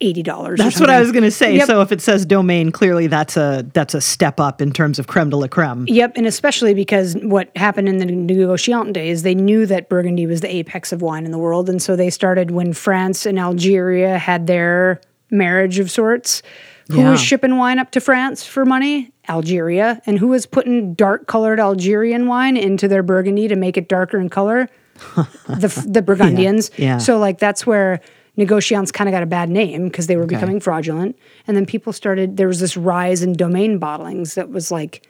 eighty 0.00 0.22
dollars. 0.22 0.58
that's 0.58 0.80
what 0.80 0.88
i 0.88 0.98
was 0.98 1.12
going 1.12 1.22
to 1.22 1.30
say 1.30 1.54
Yep. 1.56 1.66
so 1.66 1.82
if 1.82 1.92
it 1.92 2.00
says 2.00 2.24
domain 2.24 2.72
clearly 2.72 3.08
that's 3.08 3.36
a 3.36 3.62
that's 3.74 3.92
a 3.92 4.00
step 4.00 4.40
up 4.40 4.62
in 4.62 4.72
terms 4.72 4.98
of 4.98 5.06
creme 5.06 5.28
de 5.28 5.36
la 5.36 5.48
creme 5.48 5.84
Yep, 5.86 6.12
and 6.16 6.26
especially 6.26 6.72
because 6.72 7.14
what 7.16 7.54
happened 7.56 7.86
in 7.86 7.98
the 7.98 8.06
negociant 8.06 8.94
days, 8.94 9.22
they 9.22 9.34
knew 9.34 9.66
that 9.66 9.90
Burgundy 9.90 10.24
was 10.26 10.40
the 10.40 10.48
apex 10.54 10.92
of 10.92 11.02
wine 11.02 11.26
in 11.26 11.30
the 11.30 11.36
world, 11.38 11.68
and 11.68 11.82
so 11.82 11.94
they 11.94 12.08
started 12.08 12.50
when 12.52 12.72
France 12.72 13.26
and 13.26 13.38
Algeria 13.38 14.16
had 14.18 14.46
their 14.46 14.98
marriage 15.30 15.78
of 15.78 15.90
sorts. 15.90 16.42
Who 16.90 16.98
Yeah. 17.00 17.10
was 17.10 17.20
shipping 17.20 17.56
wine 17.56 17.78
up 17.78 17.90
to 17.92 18.00
France 18.00 18.44
for 18.44 18.64
money? 18.64 19.10
Algeria, 19.28 20.00
and 20.06 20.18
who 20.20 20.28
was 20.28 20.46
putting 20.46 20.94
dark-colored 20.94 21.58
Algerian 21.58 22.28
wine 22.28 22.56
into 22.56 22.86
their 22.86 23.02
Burgundy 23.02 23.48
to 23.48 23.56
make 23.56 23.76
it 23.76 23.88
darker 23.88 24.20
in 24.20 24.28
color? 24.28 24.68
the 25.48 25.84
the 25.86 26.00
Burgundians. 26.00 26.70
yeah. 26.78 26.98
So 26.98 27.18
like 27.18 27.38
that's 27.38 27.66
where 27.66 28.00
negotiants 28.38 28.92
kind 28.92 29.08
of 29.08 29.12
got 29.12 29.22
a 29.22 29.26
bad 29.26 29.50
name 29.50 29.86
because 29.88 30.06
they 30.06 30.16
were 30.16 30.26
becoming 30.26 30.60
fraudulent, 30.60 31.16
and 31.46 31.56
then 31.56 31.66
people 31.66 31.92
started. 31.92 32.36
There 32.36 32.46
was 32.48 32.60
this 32.60 32.76
rise 32.76 33.22
in 33.22 33.32
domain 33.34 33.80
bottlings 33.80 34.34
that 34.34 34.48
was 34.50 34.70
like 34.70 35.06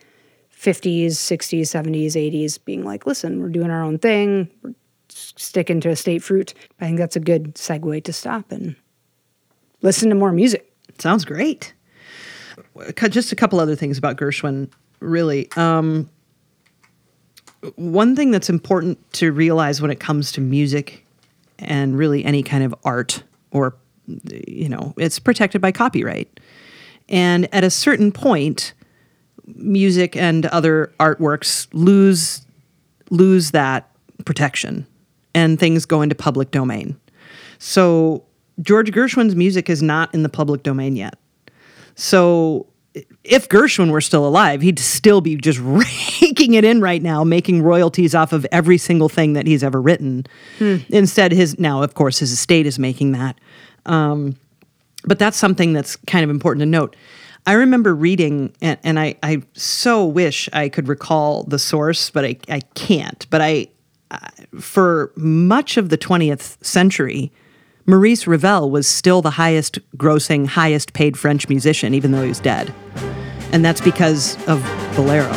50s, 0.58 1.08
60s, 1.08 1.60
70s, 1.62 2.12
80s, 2.14 2.58
being 2.64 2.84
like, 2.84 3.06
listen, 3.06 3.40
we're 3.42 3.48
doing 3.50 3.70
our 3.70 3.82
own 3.82 3.98
thing, 3.98 4.48
we're 4.62 4.74
sticking 5.08 5.80
to 5.82 5.90
estate 5.90 6.22
fruit. 6.22 6.54
I 6.80 6.86
think 6.86 6.98
that's 6.98 7.16
a 7.16 7.20
good 7.20 7.54
segue 7.56 8.02
to 8.04 8.12
stop 8.12 8.50
and 8.50 8.74
listen 9.82 10.08
to 10.08 10.14
more 10.14 10.32
music. 10.32 10.72
Sounds 10.98 11.24
great. 11.24 11.74
Just 13.10 13.32
a 13.32 13.36
couple 13.36 13.60
other 13.60 13.76
things 13.76 13.98
about 13.98 14.16
Gershwin, 14.16 14.70
really. 15.00 15.48
Um, 15.56 16.08
one 17.74 18.14
thing 18.16 18.30
that's 18.30 18.48
important 18.48 19.12
to 19.14 19.32
realize 19.32 19.80
when 19.80 19.90
it 19.90 20.00
comes 20.00 20.32
to 20.32 20.40
music 20.40 21.04
and 21.58 21.96
really 21.98 22.24
any 22.24 22.42
kind 22.42 22.62
of 22.62 22.74
art 22.84 23.22
or 23.50 23.76
you 24.46 24.68
know 24.68 24.94
it's 24.98 25.18
protected 25.18 25.60
by 25.60 25.72
copyright 25.72 26.38
and 27.08 27.52
at 27.52 27.64
a 27.64 27.70
certain 27.70 28.12
point 28.12 28.72
music 29.46 30.16
and 30.16 30.46
other 30.46 30.92
artworks 31.00 31.66
lose 31.72 32.46
lose 33.10 33.52
that 33.52 33.90
protection 34.24 34.86
and 35.34 35.58
things 35.58 35.86
go 35.86 36.02
into 36.02 36.14
public 36.14 36.50
domain 36.50 36.96
so 37.58 38.22
george 38.62 38.90
gershwin's 38.90 39.34
music 39.34 39.68
is 39.68 39.82
not 39.82 40.12
in 40.14 40.22
the 40.22 40.28
public 40.28 40.62
domain 40.62 40.96
yet 40.96 41.18
so 41.94 42.66
if 43.24 43.48
Gershwin 43.48 43.90
were 43.90 44.00
still 44.00 44.26
alive, 44.26 44.62
he'd 44.62 44.78
still 44.78 45.20
be 45.20 45.36
just 45.36 45.58
raking 45.62 46.54
it 46.54 46.64
in 46.64 46.80
right 46.80 47.02
now, 47.02 47.24
making 47.24 47.62
royalties 47.62 48.14
off 48.14 48.32
of 48.32 48.46
every 48.52 48.78
single 48.78 49.08
thing 49.08 49.34
that 49.34 49.46
he's 49.46 49.62
ever 49.62 49.80
written. 49.80 50.26
Instead, 50.88 51.32
his 51.32 51.58
now, 51.58 51.82
of 51.82 51.94
course, 51.94 52.18
his 52.18 52.32
estate 52.32 52.66
is 52.66 52.78
making 52.78 53.12
that. 53.12 53.38
Um, 53.84 54.36
but 55.04 55.18
that's 55.18 55.36
something 55.36 55.72
that's 55.72 55.96
kind 55.96 56.24
of 56.24 56.30
important 56.30 56.62
to 56.62 56.66
note. 56.66 56.96
I 57.46 57.52
remember 57.52 57.94
reading, 57.94 58.52
and, 58.60 58.78
and 58.82 58.98
I, 58.98 59.16
I 59.22 59.42
so 59.52 60.04
wish 60.04 60.48
I 60.52 60.68
could 60.68 60.88
recall 60.88 61.44
the 61.44 61.60
source, 61.60 62.10
but 62.10 62.24
I, 62.24 62.36
I 62.48 62.60
can't. 62.74 63.24
But 63.30 63.40
I, 63.40 63.68
I, 64.10 64.30
for 64.58 65.12
much 65.14 65.76
of 65.76 65.90
the 65.90 65.98
20th 65.98 66.62
century, 66.64 67.30
Maurice 67.88 68.26
Ravel 68.26 68.68
was 68.68 68.88
still 68.88 69.22
the 69.22 69.30
highest 69.30 69.78
grossing, 69.96 70.48
highest 70.48 70.92
paid 70.92 71.16
French 71.16 71.48
musician, 71.48 71.94
even 71.94 72.10
though 72.10 72.22
he 72.22 72.28
was 72.28 72.40
dead. 72.40 72.74
And 73.52 73.64
that's 73.64 73.80
because 73.80 74.36
of 74.48 74.60
Bolero. 74.96 75.32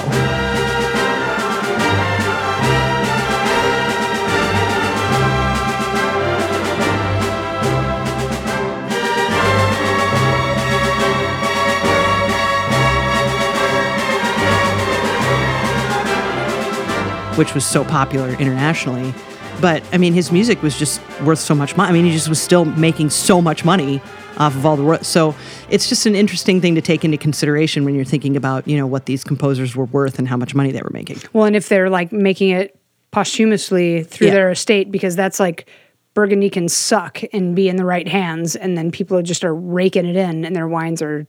which 17.36 17.54
was 17.54 17.66
so 17.66 17.86
popular 17.86 18.32
internationally. 18.32 19.14
But 19.62 19.84
I 19.92 19.98
mean, 19.98 20.14
his 20.14 20.32
music 20.32 20.62
was 20.62 20.78
just 20.78 21.02
worth 21.22 21.40
so 21.40 21.54
much 21.56 21.76
money. 21.76 21.90
I 21.90 21.94
mean, 21.94 22.06
he 22.06 22.12
just 22.12 22.30
was 22.30 22.42
still 22.42 22.66
making 22.66 23.10
so 23.10 23.42
much 23.42 23.66
money 23.66 24.02
off 24.38 24.56
of 24.56 24.66
all 24.66 24.78
the 24.78 24.84
ro- 24.84 25.02
so 25.02 25.36
it's 25.70 25.90
just 25.90 26.06
an 26.06 26.16
interesting 26.16 26.62
thing 26.62 26.74
to 26.76 26.82
take 26.82 27.04
into 27.04 27.18
consideration 27.18 27.84
when 27.84 27.94
you're 27.94 28.06
thinking 28.06 28.38
about 28.38 28.66
you 28.68 28.78
know 28.78 28.88
what 28.88 29.06
these 29.06 29.24
composers 29.24 29.76
were 29.76 29.86
worth 29.86 30.18
and 30.18 30.28
how 30.30 30.38
much 30.38 30.56
money 30.56 30.72
they 30.72 30.82
were 30.82 30.92
making. 30.94 31.18
Well, 31.34 31.44
and 31.46 31.56
if 31.58 31.68
they're 31.68 31.90
like 31.90 32.12
making 32.14 32.52
it 32.52 32.80
posthumously 33.12 34.04
through 34.04 34.28
Yeah. 34.28 34.34
their 34.34 34.52
estate, 34.52 34.92
because 34.92 35.16
that's 35.16 35.40
like 35.40 35.70
Burgundy 36.14 36.50
can 36.50 36.70
suck 36.70 37.22
and 37.34 37.56
be 37.56 37.68
in 37.68 37.76
the 37.76 37.86
right 37.86 38.08
hands, 38.08 38.56
and 38.56 38.78
then 38.78 38.92
people 38.92 39.22
just 39.22 39.44
are 39.44 39.54
raking 39.54 40.06
it 40.06 40.16
in, 40.16 40.46
and 40.46 40.56
their 40.56 40.68
wines 40.68 41.02
are, 41.02 41.28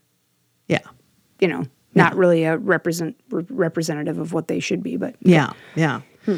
Yeah, 0.68 0.78
you 1.40 1.48
know, 1.48 1.64
not 1.94 2.14
really 2.16 2.44
a 2.44 2.56
represent 2.58 3.16
re- 3.30 3.44
representative 3.50 4.18
of 4.18 4.32
what 4.32 4.46
they 4.46 4.60
should 4.60 4.82
be. 4.84 4.96
But 4.96 5.16
yeah, 5.20 5.50
yeah. 5.74 6.02
Hmm. 6.26 6.36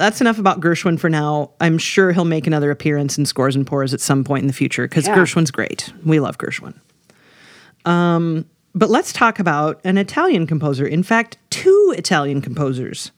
That's 0.00 0.22
enough 0.22 0.38
about 0.38 0.62
Gershwin 0.62 0.98
for 0.98 1.10
now. 1.10 1.50
I'm 1.60 1.76
sure 1.76 2.10
he'll 2.12 2.24
make 2.24 2.46
another 2.46 2.70
appearance 2.70 3.18
in 3.18 3.26
Scores 3.26 3.54
and 3.54 3.66
Pours 3.66 3.92
at 3.92 4.00
some 4.00 4.24
point 4.24 4.40
in 4.40 4.46
the 4.46 4.54
future 4.54 4.88
because 4.88 5.06
Yeah. 5.06 5.14
Gershwin's 5.14 5.50
great. 5.50 5.92
We 6.06 6.20
love 6.20 6.38
Gershwin. 6.38 6.72
Um, 7.84 8.46
but 8.74 8.88
let's 8.88 9.12
talk 9.12 9.38
about 9.38 9.78
an 9.84 9.98
Italian 9.98 10.46
composer. 10.46 10.86
In 10.86 11.02
fact, 11.02 11.36
two 11.50 11.94
Italian 11.98 12.40
composers 12.40 13.12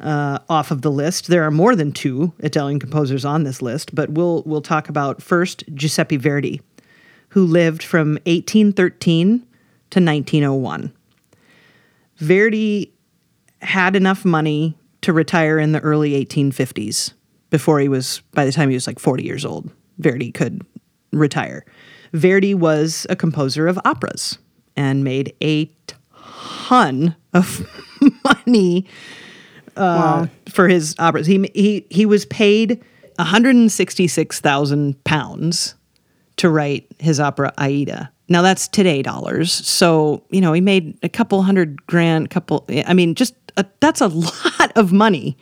uh, 0.00 0.40
off 0.50 0.70
of 0.70 0.82
the 0.82 0.90
list. 0.90 1.28
There 1.28 1.44
are 1.44 1.50
more 1.50 1.74
than 1.74 1.92
two 1.92 2.34
Italian 2.40 2.78
composers 2.78 3.24
on 3.24 3.44
this 3.44 3.62
list, 3.62 3.94
but 3.94 4.10
we'll 4.10 4.42
we'll 4.44 4.60
talk 4.60 4.90
about 4.90 5.22
first 5.22 5.64
Giuseppe 5.72 6.18
Verdi, 6.18 6.60
who 7.30 7.46
lived 7.46 7.82
from 7.82 8.18
1813 8.26 9.38
to 9.38 10.00
1901. 10.00 10.92
Verdi 12.18 12.92
had 13.62 13.96
enough 13.96 14.26
money 14.26 14.77
to 15.02 15.12
retire 15.12 15.58
in 15.58 15.72
the 15.72 15.80
early 15.80 16.12
1850s 16.24 17.12
before 17.50 17.80
he 17.80 17.88
was 17.88 18.22
by 18.32 18.44
the 18.44 18.52
time 18.52 18.68
he 18.68 18.74
was 18.74 18.86
like 18.86 18.98
40 18.98 19.24
years 19.24 19.44
old 19.44 19.70
verdi 19.98 20.32
could 20.32 20.62
retire 21.12 21.64
verdi 22.12 22.54
was 22.54 23.06
a 23.08 23.16
composer 23.16 23.66
of 23.66 23.78
operas 23.84 24.38
and 24.76 25.04
made 25.04 25.34
a 25.42 25.70
ton 26.16 27.16
of 27.32 27.66
money 28.24 28.86
uh, 29.76 30.26
for 30.48 30.68
his 30.68 30.94
operas 30.98 31.26
he, 31.26 31.50
he, 31.54 31.86
he 31.90 32.04
was 32.06 32.26
paid 32.26 32.82
166000 33.18 35.04
pounds 35.04 35.74
to 36.36 36.48
write 36.48 36.86
his 36.98 37.20
opera 37.20 37.52
Aida. 37.58 38.10
Now 38.28 38.42
that's 38.42 38.68
today 38.68 39.02
dollars. 39.02 39.52
So, 39.52 40.22
you 40.30 40.40
know, 40.40 40.52
he 40.52 40.60
made 40.60 40.98
a 41.02 41.08
couple 41.08 41.42
hundred 41.42 41.84
grand, 41.86 42.30
couple 42.30 42.64
I 42.86 42.94
mean, 42.94 43.14
just 43.14 43.34
a, 43.58 43.66
that's 43.80 44.00
a 44.00 44.08
lot 44.08 44.72
of 44.76 44.92
money 44.92 45.36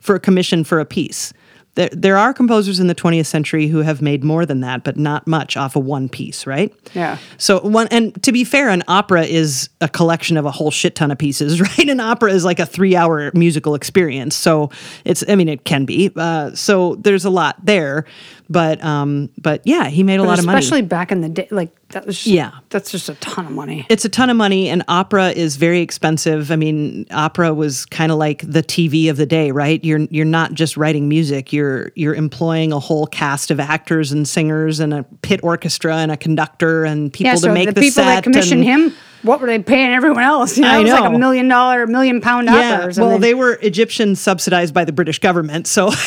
for 0.00 0.14
a 0.14 0.20
commission 0.20 0.64
for 0.64 0.80
a 0.80 0.84
piece. 0.84 1.32
There, 1.76 1.88
there 1.92 2.16
are 2.16 2.34
composers 2.34 2.80
in 2.80 2.88
the 2.88 2.96
20th 2.96 3.26
century 3.26 3.68
who 3.68 3.78
have 3.78 4.02
made 4.02 4.24
more 4.24 4.44
than 4.44 4.60
that, 4.60 4.82
but 4.82 4.96
not 4.96 5.28
much 5.28 5.56
off 5.56 5.76
of 5.76 5.84
one 5.84 6.08
piece, 6.08 6.44
right? 6.44 6.74
Yeah. 6.94 7.18
So 7.38 7.60
one, 7.60 7.86
and 7.92 8.20
to 8.24 8.32
be 8.32 8.42
fair, 8.42 8.70
an 8.70 8.82
opera 8.88 9.22
is 9.22 9.70
a 9.80 9.88
collection 9.88 10.36
of 10.36 10.44
a 10.44 10.50
whole 10.50 10.72
shit 10.72 10.96
ton 10.96 11.12
of 11.12 11.18
pieces, 11.18 11.60
right? 11.78 11.88
An 11.88 12.00
opera 12.00 12.32
is 12.32 12.44
like 12.44 12.58
a 12.58 12.66
three-hour 12.66 13.30
musical 13.34 13.76
experience. 13.76 14.34
So 14.34 14.70
it's, 15.04 15.22
I 15.28 15.36
mean, 15.36 15.48
it 15.48 15.64
can 15.64 15.84
be. 15.84 16.10
Uh, 16.14 16.54
so 16.56 16.96
there's 16.96 17.24
a 17.24 17.30
lot 17.30 17.64
there, 17.64 18.04
but, 18.48 18.82
um, 18.82 19.30
but 19.38 19.62
yeah, 19.64 19.88
he 19.88 20.02
made 20.02 20.18
a 20.18 20.24
lot 20.24 20.40
of 20.40 20.46
money. 20.46 20.58
especially 20.58 20.82
back 20.82 21.12
in 21.12 21.20
the 21.20 21.28
day, 21.28 21.46
like 21.52 21.70
that 21.92 22.06
was 22.06 22.26
Yeah. 22.26 22.50
that's 22.70 22.90
just 22.90 23.08
a 23.08 23.14
ton 23.16 23.46
of 23.46 23.52
money. 23.52 23.86
It's 23.88 24.04
a 24.04 24.08
ton 24.08 24.30
of 24.30 24.36
money, 24.36 24.68
and 24.68 24.82
opera 24.88 25.30
is 25.30 25.56
very 25.56 25.80
expensive. 25.80 26.50
I 26.50 26.56
mean, 26.56 27.06
opera 27.10 27.52
was 27.54 27.84
kind 27.86 28.10
of 28.12 28.18
like 28.18 28.42
the 28.48 28.62
TV 28.62 29.08
of 29.10 29.16
the 29.16 29.26
day, 29.26 29.50
right? 29.50 29.84
You're 29.84 30.00
you're 30.10 30.24
not 30.24 30.54
just 30.54 30.76
writing 30.76 31.08
music; 31.08 31.52
you're 31.52 31.90
you're 31.94 32.14
employing 32.14 32.72
a 32.72 32.78
whole 32.78 33.06
cast 33.06 33.50
of 33.50 33.58
actors 33.60 34.12
and 34.12 34.26
singers 34.28 34.80
and 34.80 34.94
a 34.94 35.04
pit 35.22 35.40
orchestra 35.42 35.96
and 35.96 36.10
a 36.12 36.16
conductor 36.16 36.84
and 36.84 37.12
people 37.12 37.26
yeah, 37.28 37.34
to 37.34 37.38
so 37.40 37.52
make 37.52 37.68
the, 37.68 37.74
the, 37.74 37.80
people 37.80 38.02
set 38.02 38.04
that 38.04 38.22
commissioned 38.24 38.64
and- 38.64 38.90
him, 38.90 38.94
what 39.22 39.40
were 39.40 39.46
they 39.46 39.58
paying 39.58 39.90
everyone 39.92 40.22
else? 40.22 40.56
You 40.56 40.62
know, 40.64 40.70
I 40.70 40.78
it 40.78 40.82
was 40.84 40.92
like 40.92 41.04
know. 41.10 41.14
a 41.16 41.18
million 41.18 41.48
dollar, 41.48 41.86
million 41.86 42.20
pound 42.20 42.46
Yeah, 42.48 42.78
operas. 42.78 42.98
well, 42.98 43.18
they 43.18 43.34
were 43.34 43.58
Egyptian 43.62 44.16
subsidized 44.16 44.72
by 44.72 44.84
the 44.84 44.92
British 44.92 45.18
government, 45.18 45.66
so 45.66 45.90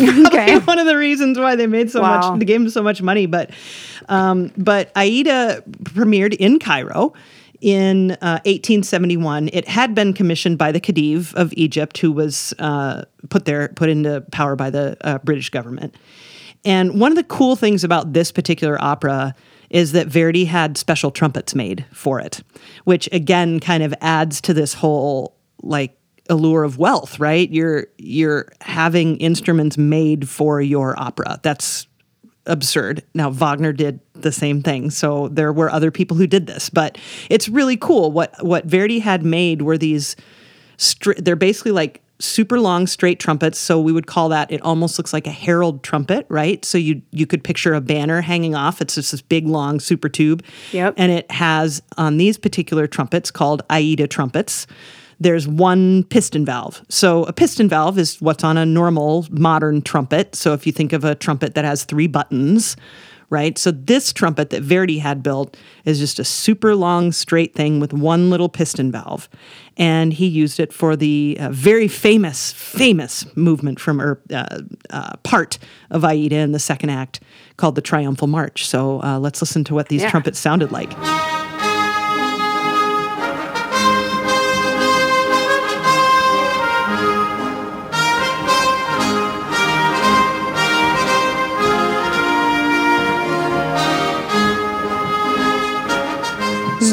probably 0.30 0.54
Okay. 0.54 0.58
one 0.58 0.78
of 0.78 0.86
the 0.86 0.96
reasons 0.96 1.38
why 1.38 1.56
they 1.56 1.66
made 1.66 1.90
so 1.90 2.00
Wow. 2.02 2.30
much, 2.32 2.38
they 2.40 2.44
gave 2.44 2.60
them 2.60 2.70
so 2.70 2.82
much 2.82 3.02
money. 3.02 3.26
But, 3.26 3.50
um, 4.08 4.50
but 4.56 4.90
Aida 4.96 5.62
premiered 5.82 6.34
in 6.34 6.58
Cairo 6.58 7.12
in 7.60 8.12
uh, 8.12 8.40
1871. 8.44 9.50
It 9.52 9.68
had 9.68 9.94
been 9.94 10.12
commissioned 10.12 10.58
by 10.58 10.72
the 10.72 10.80
Khedive 10.80 11.32
of 11.34 11.52
Egypt, 11.56 11.98
who 11.98 12.10
was 12.12 12.52
uh, 12.58 13.04
put 13.30 13.44
there, 13.44 13.68
put 13.68 13.88
into 13.88 14.20
power 14.32 14.56
by 14.56 14.70
the 14.70 14.96
uh, 15.02 15.18
British 15.18 15.50
government. 15.50 15.94
And 16.64 17.00
one 17.00 17.10
of 17.12 17.16
the 17.16 17.24
cool 17.24 17.56
things 17.56 17.82
about 17.84 18.12
this 18.12 18.30
particular 18.32 18.80
opera 18.82 19.34
is 19.70 19.92
that 19.92 20.06
Verdi 20.06 20.44
had 20.44 20.76
special 20.76 21.10
trumpets 21.10 21.54
made 21.54 21.84
for 21.92 22.20
it, 22.20 22.42
which 22.84 23.08
again 23.10 23.58
kind 23.58 23.82
of 23.82 23.94
adds 24.00 24.40
to 24.42 24.54
this 24.54 24.74
whole 24.74 25.34
like 25.62 25.96
allure 26.32 26.64
of 26.64 26.78
wealth, 26.78 27.20
right? 27.20 27.48
You're 27.50 27.86
you're 27.98 28.48
having 28.60 29.16
instruments 29.18 29.78
made 29.78 30.28
for 30.28 30.60
your 30.60 30.98
opera. 31.00 31.38
That's 31.42 31.86
absurd. 32.46 33.04
Now 33.14 33.30
Wagner 33.30 33.72
did 33.72 34.00
the 34.14 34.32
same 34.32 34.62
thing, 34.62 34.90
so 34.90 35.28
there 35.28 35.52
were 35.52 35.70
other 35.70 35.92
people 35.92 36.16
who 36.16 36.26
did 36.26 36.46
this, 36.46 36.70
but 36.70 36.98
it's 37.30 37.48
really 37.48 37.76
cool. 37.76 38.10
What 38.10 38.34
what 38.44 38.64
Verdi 38.64 38.98
had 38.98 39.24
made 39.24 39.62
were 39.62 39.78
these. 39.78 40.16
Str- 40.78 41.12
they're 41.12 41.36
basically 41.36 41.70
like 41.70 42.02
super 42.18 42.60
long 42.60 42.86
straight 42.86 43.18
trumpets. 43.18 43.58
So 43.58 43.80
we 43.80 43.92
would 43.92 44.06
call 44.06 44.28
that. 44.30 44.50
It 44.50 44.62
almost 44.62 44.98
looks 44.98 45.12
like 45.12 45.26
a 45.26 45.32
herald 45.32 45.82
trumpet, 45.82 46.26
right? 46.28 46.64
So 46.64 46.78
you 46.78 47.02
you 47.10 47.26
could 47.26 47.44
picture 47.44 47.74
a 47.74 47.80
banner 47.80 48.20
hanging 48.20 48.54
off. 48.54 48.80
It's 48.80 48.94
just 48.94 49.10
this 49.10 49.22
big 49.22 49.46
long 49.46 49.80
super 49.80 50.08
tube. 50.08 50.44
Yep. 50.72 50.94
And 50.96 51.12
it 51.12 51.30
has 51.30 51.82
on 51.98 52.16
these 52.16 52.38
particular 52.38 52.86
trumpets 52.86 53.30
called 53.30 53.62
Aida 53.68 54.06
trumpets. 54.06 54.66
There's 55.22 55.46
one 55.46 56.04
piston 56.04 56.44
valve. 56.44 56.82
So 56.88 57.24
a 57.24 57.32
piston 57.32 57.68
valve 57.68 57.98
is 57.98 58.20
what's 58.20 58.42
on 58.44 58.56
a 58.56 58.66
normal 58.66 59.26
modern 59.30 59.80
trumpet. 59.82 60.34
So 60.34 60.52
if 60.52 60.66
you 60.66 60.72
think 60.72 60.92
of 60.92 61.04
a 61.04 61.14
trumpet 61.14 61.54
that 61.54 61.64
has 61.64 61.84
three 61.84 62.08
buttons, 62.08 62.76
right? 63.30 63.56
So 63.56 63.70
this 63.70 64.12
trumpet 64.12 64.50
that 64.50 64.62
Verdi 64.62 64.98
had 64.98 65.22
built 65.22 65.56
is 65.86 65.98
just 65.98 66.18
a 66.18 66.24
super 66.24 66.74
long 66.74 67.12
straight 67.12 67.54
thing 67.54 67.80
with 67.80 67.92
one 67.92 68.28
little 68.30 68.48
piston 68.48 68.90
valve. 68.92 69.28
And 69.78 70.12
he 70.12 70.26
used 70.26 70.60
it 70.60 70.70
for 70.72 70.96
the 70.96 71.38
uh, 71.40 71.48
very 71.50 71.88
famous, 71.88 72.52
famous 72.52 73.24
movement 73.36 73.80
from 73.80 74.02
or 74.02 74.20
uh, 74.34 74.60
uh, 74.90 75.16
part 75.22 75.58
of 75.90 76.04
Aida 76.04 76.36
in 76.36 76.52
the 76.52 76.58
second 76.58 76.90
act 76.90 77.20
called 77.56 77.74
the 77.76 77.80
Triumphal 77.80 78.28
March. 78.28 78.66
So 78.66 79.02
uh, 79.02 79.18
let's 79.18 79.40
listen 79.40 79.64
to 79.64 79.74
what 79.74 79.88
these 79.88 80.02
Yeah. 80.02 80.10
trumpets 80.10 80.38
sounded 80.38 80.72
like. 80.72 80.90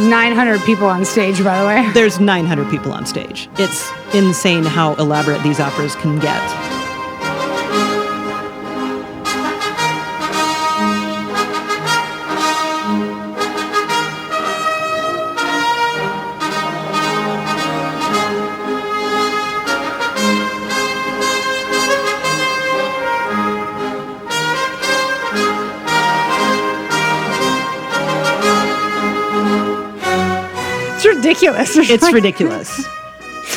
900 0.09 0.61
people 0.61 0.87
on 0.87 1.05
stage, 1.05 1.43
by 1.43 1.59
the 1.59 1.67
way. 1.67 1.91
There's 1.93 2.19
900 2.19 2.69
people 2.69 2.91
on 2.91 3.05
stage. 3.05 3.47
It's 3.57 3.89
insane 4.13 4.63
how 4.63 4.95
elaborate 4.95 5.43
these 5.43 5.59
operas 5.59 5.95
can 5.95 6.19
get. 6.19 6.78
Ridiculous. 31.41 31.77
It's 31.89 32.03
like- 32.03 32.13
ridiculous. 32.13 32.85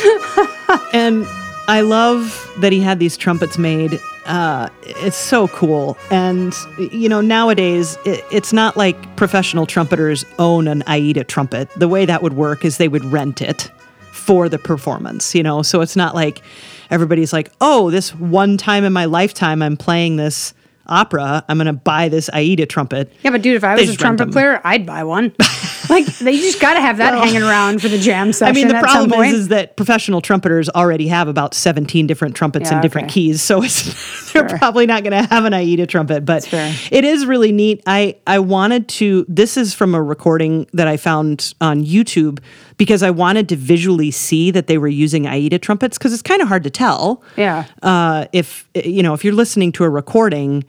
and 0.93 1.25
I 1.67 1.81
love 1.81 2.51
that 2.59 2.71
he 2.71 2.79
had 2.79 2.99
these 2.99 3.15
trumpets 3.17 3.57
made. 3.57 3.99
Uh, 4.25 4.69
it's 4.83 5.17
so 5.17 5.47
cool. 5.49 5.97
And, 6.09 6.53
you 6.77 7.09
know, 7.09 7.21
nowadays, 7.21 7.97
it, 8.05 8.23
it's 8.31 8.53
not 8.53 8.77
like 8.77 9.15
professional 9.17 9.65
trumpeters 9.65 10.25
own 10.39 10.67
an 10.67 10.83
Aida 10.87 11.23
trumpet. 11.25 11.69
The 11.75 11.87
way 11.87 12.05
that 12.05 12.23
would 12.23 12.33
work 12.33 12.63
is 12.65 12.77
they 12.77 12.87
would 12.87 13.03
rent 13.05 13.41
it 13.41 13.69
for 14.11 14.47
the 14.49 14.57
performance, 14.57 15.35
you 15.35 15.43
know? 15.43 15.61
So 15.61 15.81
it's 15.81 15.95
not 15.95 16.15
like 16.15 16.41
everybody's 16.89 17.33
like, 17.33 17.51
oh, 17.59 17.91
this 17.91 18.15
one 18.15 18.57
time 18.57 18.83
in 18.85 18.93
my 18.93 19.05
lifetime, 19.05 19.61
I'm 19.61 19.75
playing 19.77 20.15
this 20.15 20.53
opera. 20.87 21.43
I'm 21.47 21.57
going 21.57 21.67
to 21.67 21.73
buy 21.73 22.09
this 22.09 22.29
Aida 22.33 22.65
trumpet. 22.65 23.11
Yeah, 23.23 23.31
but 23.31 23.41
dude, 23.41 23.55
if 23.55 23.63
I 23.63 23.75
was 23.75 23.89
a 23.89 23.97
trumpet 23.97 24.31
player, 24.31 24.61
I'd 24.63 24.85
buy 24.85 25.03
one. 25.03 25.35
like 25.89 26.05
they 26.17 26.37
just 26.37 26.59
got 26.59 26.73
to 26.75 26.81
have 26.81 26.97
that 26.97 27.13
hanging 27.13 27.43
around 27.43 27.81
for 27.81 27.87
the 27.87 27.97
jam 27.97 28.31
session. 28.33 28.51
I 28.51 28.53
mean, 28.55 28.67
the 28.67 28.79
problem 28.79 29.21
is, 29.23 29.33
is 29.33 29.47
that 29.49 29.75
professional 29.77 30.21
trumpeters 30.21 30.69
already 30.69 31.07
have 31.07 31.27
about 31.27 31.53
17 31.53 32.07
different 32.07 32.35
trumpets 32.35 32.69
Yeah, 32.69 32.75
and 32.75 32.81
different 32.81 33.05
okay. 33.07 33.13
keys, 33.13 33.41
so 33.41 33.61
it's 33.63 33.83
they're 34.33 34.47
Sure. 34.49 34.57
probably 34.57 34.85
not 34.85 35.03
going 35.03 35.11
to 35.23 35.27
have 35.29 35.45
an 35.45 35.53
Aida 35.53 35.85
trumpet. 35.87 36.25
But 36.25 36.47
it 36.53 37.03
is 37.05 37.25
really 37.25 37.51
neat. 37.51 37.83
I 37.85 38.15
I 38.27 38.39
wanted 38.39 38.87
to. 38.89 39.25
This 39.27 39.57
is 39.57 39.73
from 39.73 39.93
a 39.95 40.01
recording 40.01 40.67
that 40.73 40.87
I 40.87 40.97
found 40.97 41.53
on 41.61 41.83
YouTube 41.83 42.39
because 42.77 43.03
I 43.03 43.11
wanted 43.11 43.49
to 43.49 43.55
visually 43.55 44.11
see 44.11 44.51
that 44.51 44.67
they 44.67 44.77
were 44.77 44.87
using 44.87 45.27
Aida 45.27 45.59
trumpets 45.59 45.97
because 45.97 46.13
it's 46.13 46.21
kind 46.23 46.41
of 46.41 46.47
hard 46.47 46.63
to 46.63 46.69
tell. 46.69 47.23
Yeah. 47.37 47.65
Uh, 47.81 48.25
if 48.33 48.67
you 48.75 49.03
know, 49.03 49.13
if 49.13 49.23
you're 49.23 49.33
listening 49.33 49.71
to 49.73 49.83
a 49.83 49.89
recording. 49.89 50.63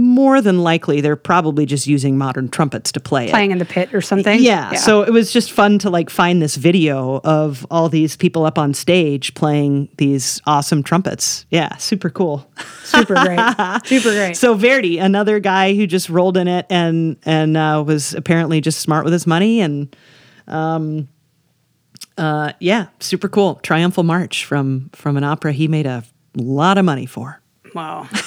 More 0.00 0.40
than 0.40 0.62
likely, 0.62 1.02
they're 1.02 1.14
probably 1.14 1.66
just 1.66 1.86
using 1.86 2.16
modern 2.16 2.48
trumpets 2.48 2.90
to 2.92 3.00
play 3.00 3.26
it. 3.26 3.30
playing 3.30 3.50
in 3.50 3.58
the 3.58 3.66
pit 3.66 3.92
or 3.92 4.00
something. 4.00 4.40
Yeah, 4.40 4.72
So 4.72 5.02
it 5.02 5.10
was 5.10 5.30
just 5.30 5.52
fun 5.52 5.78
to 5.80 5.90
like 5.90 6.08
find 6.08 6.40
this 6.40 6.56
video 6.56 7.20
of 7.22 7.66
all 7.70 7.90
these 7.90 8.16
people 8.16 8.46
up 8.46 8.58
on 8.58 8.72
stage 8.72 9.34
playing 9.34 9.90
these 9.98 10.40
awesome 10.46 10.82
trumpets. 10.82 11.44
Yeah, 11.50 11.76
super 11.76 12.08
cool. 12.08 12.50
super 12.84 13.14
great, 13.14 13.38
super 13.84 14.10
great. 14.12 14.38
So 14.38 14.54
Verdi, 14.54 14.96
another 14.98 15.38
guy 15.38 15.74
who 15.74 15.86
just 15.86 16.08
rolled 16.08 16.38
in 16.38 16.48
it 16.48 16.64
and 16.70 17.16
and 17.26 17.58
uh, 17.58 17.84
was 17.86 18.14
apparently 18.14 18.62
just 18.62 18.80
smart 18.80 19.04
with 19.04 19.12
his 19.12 19.26
money 19.26 19.60
and 19.60 19.94
um 20.48 21.08
uh 22.16 22.52
yeah, 22.58 22.86
super 23.00 23.28
cool. 23.28 23.56
Triumphal 23.56 24.04
March 24.04 24.46
from 24.46 24.88
from 24.94 25.18
an 25.18 25.24
opera 25.24 25.52
he 25.52 25.68
made 25.68 25.86
a 25.86 26.04
lot 26.34 26.78
of 26.78 26.86
money 26.86 27.04
for. 27.04 27.40
Wow. 27.74 28.08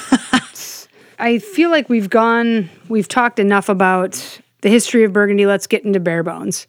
I 1.18 1.38
feel 1.38 1.70
like 1.70 1.88
we've 1.88 2.10
gone, 2.10 2.68
we've 2.88 3.08
talked 3.08 3.38
enough 3.38 3.68
about 3.68 4.40
the 4.62 4.68
history 4.68 5.04
of 5.04 5.12
Burgundy. 5.12 5.46
Let's 5.46 5.66
get 5.66 5.84
into 5.84 6.00
bare 6.00 6.22
bones. 6.22 6.66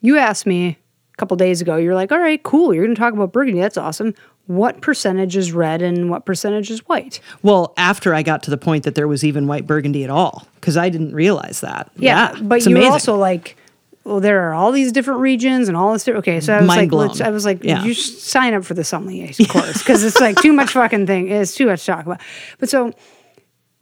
You 0.00 0.18
asked 0.18 0.46
me 0.46 0.68
a 0.68 1.16
couple 1.16 1.36
days 1.36 1.60
ago, 1.60 1.76
you're 1.76 1.94
like, 1.94 2.12
all 2.12 2.18
right, 2.18 2.42
cool. 2.42 2.74
You're 2.74 2.84
going 2.84 2.94
to 2.94 3.00
talk 3.00 3.14
about 3.14 3.32
Burgundy. 3.32 3.60
That's 3.60 3.76
awesome. 3.76 4.14
What 4.46 4.82
percentage 4.82 5.36
is 5.36 5.52
red 5.52 5.80
and 5.80 6.10
what 6.10 6.26
percentage 6.26 6.70
is 6.70 6.80
white? 6.86 7.20
Well, 7.42 7.72
after 7.78 8.14
I 8.14 8.22
got 8.22 8.42
to 8.42 8.50
the 8.50 8.58
point 8.58 8.84
that 8.84 8.94
there 8.94 9.08
was 9.08 9.24
even 9.24 9.46
white 9.46 9.66
burgundy 9.66 10.04
at 10.04 10.10
all, 10.10 10.46
because 10.56 10.76
I 10.76 10.90
didn't 10.90 11.14
realize 11.14 11.62
that. 11.62 11.90
Yeah. 11.96 12.36
but 12.42 12.66
you 12.66 12.76
were 12.76 12.84
also 12.86 13.16
like, 13.16 13.56
well, 14.04 14.20
there 14.20 14.42
are 14.50 14.52
all 14.52 14.70
these 14.70 14.92
different 14.92 15.20
regions 15.20 15.68
and 15.68 15.78
all 15.78 15.94
this. 15.94 16.04
Different, 16.04 16.24
okay, 16.28 16.40
so 16.40 16.52
I 16.52 16.58
was 16.60 16.66
Mind 16.68 16.80
like, 16.82 16.90
blown. 16.90 17.06
let's, 17.08 17.20
I 17.22 17.30
was 17.30 17.46
like, 17.46 17.64
Yeah. 17.64 17.84
you 17.84 17.94
sign 17.94 18.52
up 18.52 18.64
for 18.66 18.74
the 18.74 18.82
sommeliers 18.82 19.48
course 19.48 19.78
because 19.78 20.04
it's 20.04 20.20
like 20.20 20.36
too 20.42 20.52
much 20.52 20.72
fucking 20.72 21.06
thing. 21.06 21.28
It's 21.30 21.54
too 21.54 21.64
much 21.66 21.80
to 21.86 21.92
talk 21.92 22.04
about. 22.04 22.20
But 22.58 22.68
so 22.68 22.92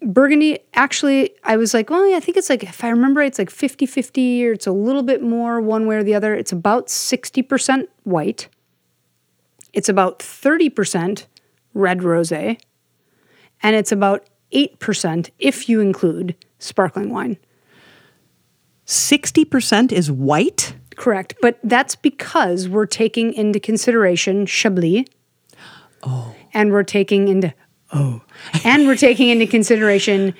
Burgundy, 0.04 0.58
actually, 0.74 1.30
I 1.44 1.56
was 1.56 1.74
like, 1.74 1.90
well, 1.90 2.06
yeah, 2.06 2.16
I 2.16 2.20
think 2.20 2.36
it's 2.36 2.50
like, 2.50 2.62
if 2.62 2.82
I 2.82 2.88
remember, 2.88 3.20
right, 3.20 3.26
it's 3.26 3.38
like 3.38 3.50
50 3.50 3.86
50 3.86 4.46
or 4.46 4.52
it's 4.52 4.66
a 4.66 4.72
little 4.72 5.02
bit 5.02 5.22
more 5.22 5.60
one 5.60 5.86
way 5.86 5.96
or 5.96 6.02
the 6.02 6.14
other. 6.14 6.34
It's 6.34 6.52
about 6.52 6.88
60% 6.88 7.86
white, 8.04 8.48
it's 9.72 9.88
about 9.88 10.18
30% 10.18 11.26
red 11.74 12.02
rose, 12.02 12.32
and 12.32 12.58
it's 13.62 13.92
about 13.92 14.26
8% 14.52 15.30
if 15.38 15.68
you 15.68 15.80
include 15.80 16.36
sparkling 16.58 17.10
wine. 17.10 17.38
60% 18.86 19.92
is 19.92 20.10
white? 20.10 20.74
Correct. 20.96 21.34
But 21.40 21.58
that's 21.62 21.96
because 21.96 22.68
we're 22.68 22.86
taking 22.86 23.32
into 23.32 23.58
consideration 23.58 24.46
Chablis. 24.46 25.06
Oh. 26.02 26.34
And 26.52 26.72
we're 26.72 26.82
taking 26.82 27.28
into 27.28 27.54
oh. 27.92 28.20
and 28.64 28.86
we're 28.86 28.96
taking 28.96 29.28
into 29.28 29.46
consideration 29.46 30.34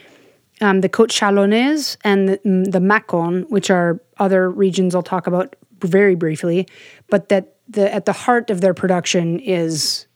um, 0.60 0.80
the 0.80 0.88
Côte 0.88 1.08
Chalonnaise 1.08 1.96
and 2.04 2.28
the, 2.28 2.38
mm, 2.38 2.70
the 2.70 2.80
Macon, 2.80 3.42
which 3.48 3.70
are 3.70 4.00
other 4.18 4.50
regions 4.50 4.94
I'll 4.94 5.02
talk 5.02 5.26
about 5.26 5.56
very 5.80 6.14
briefly, 6.14 6.68
but 7.08 7.28
that 7.28 7.56
the 7.68 7.92
at 7.92 8.04
the 8.04 8.12
heart 8.12 8.50
of 8.50 8.60
their 8.60 8.74
production 8.74 9.40
is 9.40 10.06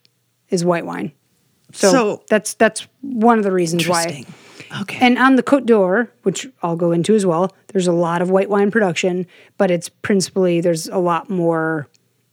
is 0.48 0.64
white 0.64 0.86
wine. 0.86 1.12
So, 1.72 1.90
So- 1.90 2.22
that's 2.28 2.54
that's 2.54 2.86
one 3.00 3.38
of 3.38 3.44
the 3.44 3.52
reasons 3.52 3.88
why. 3.88 4.24
Okay. 4.80 4.98
And 5.00 5.16
on 5.18 5.36
the 5.36 5.42
Côte 5.42 5.64
d'Or, 5.66 6.10
which 6.22 6.48
I'll 6.62 6.76
go 6.76 6.90
into 6.90 7.14
as 7.14 7.24
well, 7.24 7.54
there's 7.68 7.86
a 7.86 7.92
lot 7.92 8.20
of 8.20 8.30
white 8.30 8.50
wine 8.50 8.70
production, 8.70 9.26
but 9.58 9.70
it's 9.70 9.88
principally 9.88 10.60
there's 10.60 10.88
a 10.88 10.98
lot 10.98 11.30
more, 11.30 11.88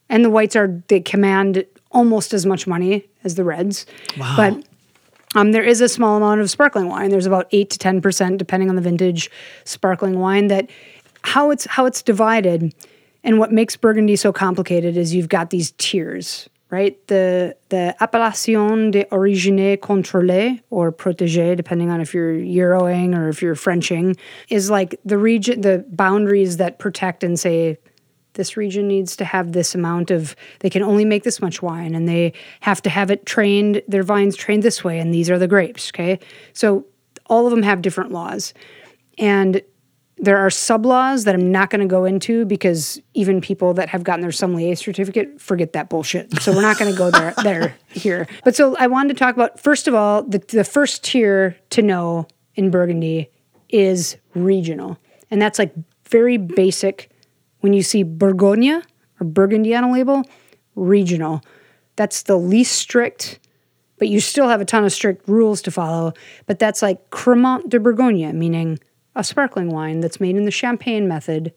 and 0.10 0.26
the 0.26 0.32
whites 0.32 0.56
are 0.56 0.82
they 0.88 0.99
command 0.99 1.64
almost 1.91 2.34
as 2.34 2.45
much 2.45 2.66
money 2.66 3.06
as 3.24 3.36
the 3.36 3.43
reds. 3.43 3.86
Wow. 4.18 4.36
But 4.36 4.66
um, 5.36 5.51
there 5.51 5.63
is 5.63 5.81
a 5.81 5.89
small 5.89 6.17
amount 6.17 6.41
of 6.41 6.49
sparkling 6.49 6.88
wine. 6.88 7.09
There's 7.09 7.25
about 7.25 7.47
eight 7.51 7.69
to 7.71 7.79
ten 7.79 8.01
percent, 8.01 8.38
depending 8.38 8.69
on 8.69 8.75
the 8.75 8.81
vintage, 8.81 9.29
sparkling 9.63 10.19
wine. 10.19 10.47
That 10.47 10.69
how 11.23 11.51
it's 11.51 11.65
how 11.65 11.86
it's 11.86 12.01
divided, 12.01 12.73
and 13.23 13.39
what 13.39 13.51
makes 13.51 13.75
Burgundy 13.75 14.15
so 14.15 14.31
complicated 14.31 14.97
is 14.97 15.13
you've 15.13 15.29
got 15.29 15.49
these 15.49 15.71
tiers, 15.77 16.49
right? 16.69 16.95
The 17.07 17.55
the 17.69 17.95
appellation 17.99 18.91
d'origine 18.91 19.77
contrôlée 19.77 20.61
or 20.69 20.91
protégée, 20.91 21.55
depending 21.55 21.89
on 21.89 22.01
if 22.01 22.13
you're 22.13 22.34
Euroing 22.34 23.17
or 23.17 23.29
if 23.29 23.41
you're 23.41 23.55
Frenching, 23.55 24.15
is 24.49 24.69
like 24.69 24.99
the 25.05 25.17
region, 25.17 25.61
the 25.61 25.86
boundaries 25.89 26.57
that 26.57 26.79
protect 26.79 27.23
and 27.23 27.39
say 27.39 27.77
this 28.34 28.57
region 28.57 28.88
needs 28.88 29.15
to 29.15 29.25
have 29.25 29.51
this 29.51 29.75
amount 29.75 30.11
of 30.11 30.36
they 30.59 30.69
can 30.69 30.84
only 30.84 31.05
make 31.05 31.23
this 31.23 31.41
much 31.41 31.61
wine 31.61 31.95
and 31.95 32.07
they 32.07 32.34
have 32.61 32.81
to 32.81 32.89
have 32.89 33.11
it 33.11 33.25
trained 33.25 33.81
their 33.88 34.03
vines 34.03 34.36
trained 34.36 34.63
this 34.63 34.84
way 34.84 34.99
and 34.99 35.13
these 35.13 35.29
are 35.29 35.39
the 35.39 35.47
grapes 35.47 35.91
okay? 35.93 36.19
So 36.53 36.86
all 37.27 37.45
of 37.45 37.51
them 37.51 37.63
have 37.63 37.81
different 37.81 38.11
laws. 38.11 38.53
And 39.17 39.61
there 40.17 40.38
are 40.38 40.49
sub 40.49 40.86
laws 40.86 41.23
that 41.23 41.34
i'm 41.34 41.51
not 41.51 41.69
going 41.71 41.81
to 41.81 41.88
go 41.88 42.05
into 42.05 42.45
because 42.45 43.01
even 43.15 43.41
people 43.41 43.73
that 43.73 43.89
have 43.89 44.03
gotten 44.03 44.21
their 44.21 44.31
sommelier 44.31 44.75
certificate 44.75 45.41
forget 45.41 45.73
that 45.73 45.89
bullshit. 45.89 46.41
So 46.41 46.53
we're 46.53 46.61
not 46.61 46.77
going 46.77 46.91
to 46.91 46.97
go 46.97 47.09
there 47.09 47.34
there 47.43 47.75
here. 47.89 48.27
But 48.43 48.55
so 48.55 48.75
i 48.77 48.88
wanted 48.88 49.09
to 49.09 49.19
talk 49.19 49.36
about 49.36 49.59
first 49.59 49.88
of 49.88 49.95
all 49.95 50.23
the, 50.23 50.39
the 50.39 50.63
first 50.63 51.03
tier 51.03 51.57
to 51.71 51.81
know 51.81 52.27
in 52.55 52.69
burgundy 52.69 53.29
is 53.69 54.17
regional. 54.36 54.99
And 55.31 55.41
that's 55.41 55.57
like 55.57 55.73
very 56.09 56.38
basic 56.38 57.09
when 57.64 57.72
you 57.72 57.82
see 57.82 58.03
Bourgogne 58.03 58.82
or 59.22 59.24
Burgundy 59.26 59.74
on 59.74 59.86
a 59.86 59.91
label, 59.91 60.24
regional. 60.76 61.41
That's 61.95 62.24
the 62.24 62.36
least 62.38 62.74
strict, 62.74 63.39
but 63.97 64.09
you 64.09 64.20
still 64.20 64.49
have 64.49 64.59
a 64.59 64.66
ton 64.66 64.84
of 64.84 64.91
strict 64.91 65.30
rules 65.30 65.61
to 65.61 65.72
follow. 65.72 66.11
But 66.45 66.59
that's 66.59 66.82
like 66.82 67.09
Cremant 67.09 67.70
de 67.70 67.80
Bourgogne, 67.80 68.38
meaning 68.38 68.80
a 69.16 69.24
sparkling 69.24 69.70
wine 69.70 70.01
that's 70.01 70.20
made 70.20 70.36
in 70.36 70.43
the 70.43 70.51
champagne 70.51 71.07
method 71.07 71.53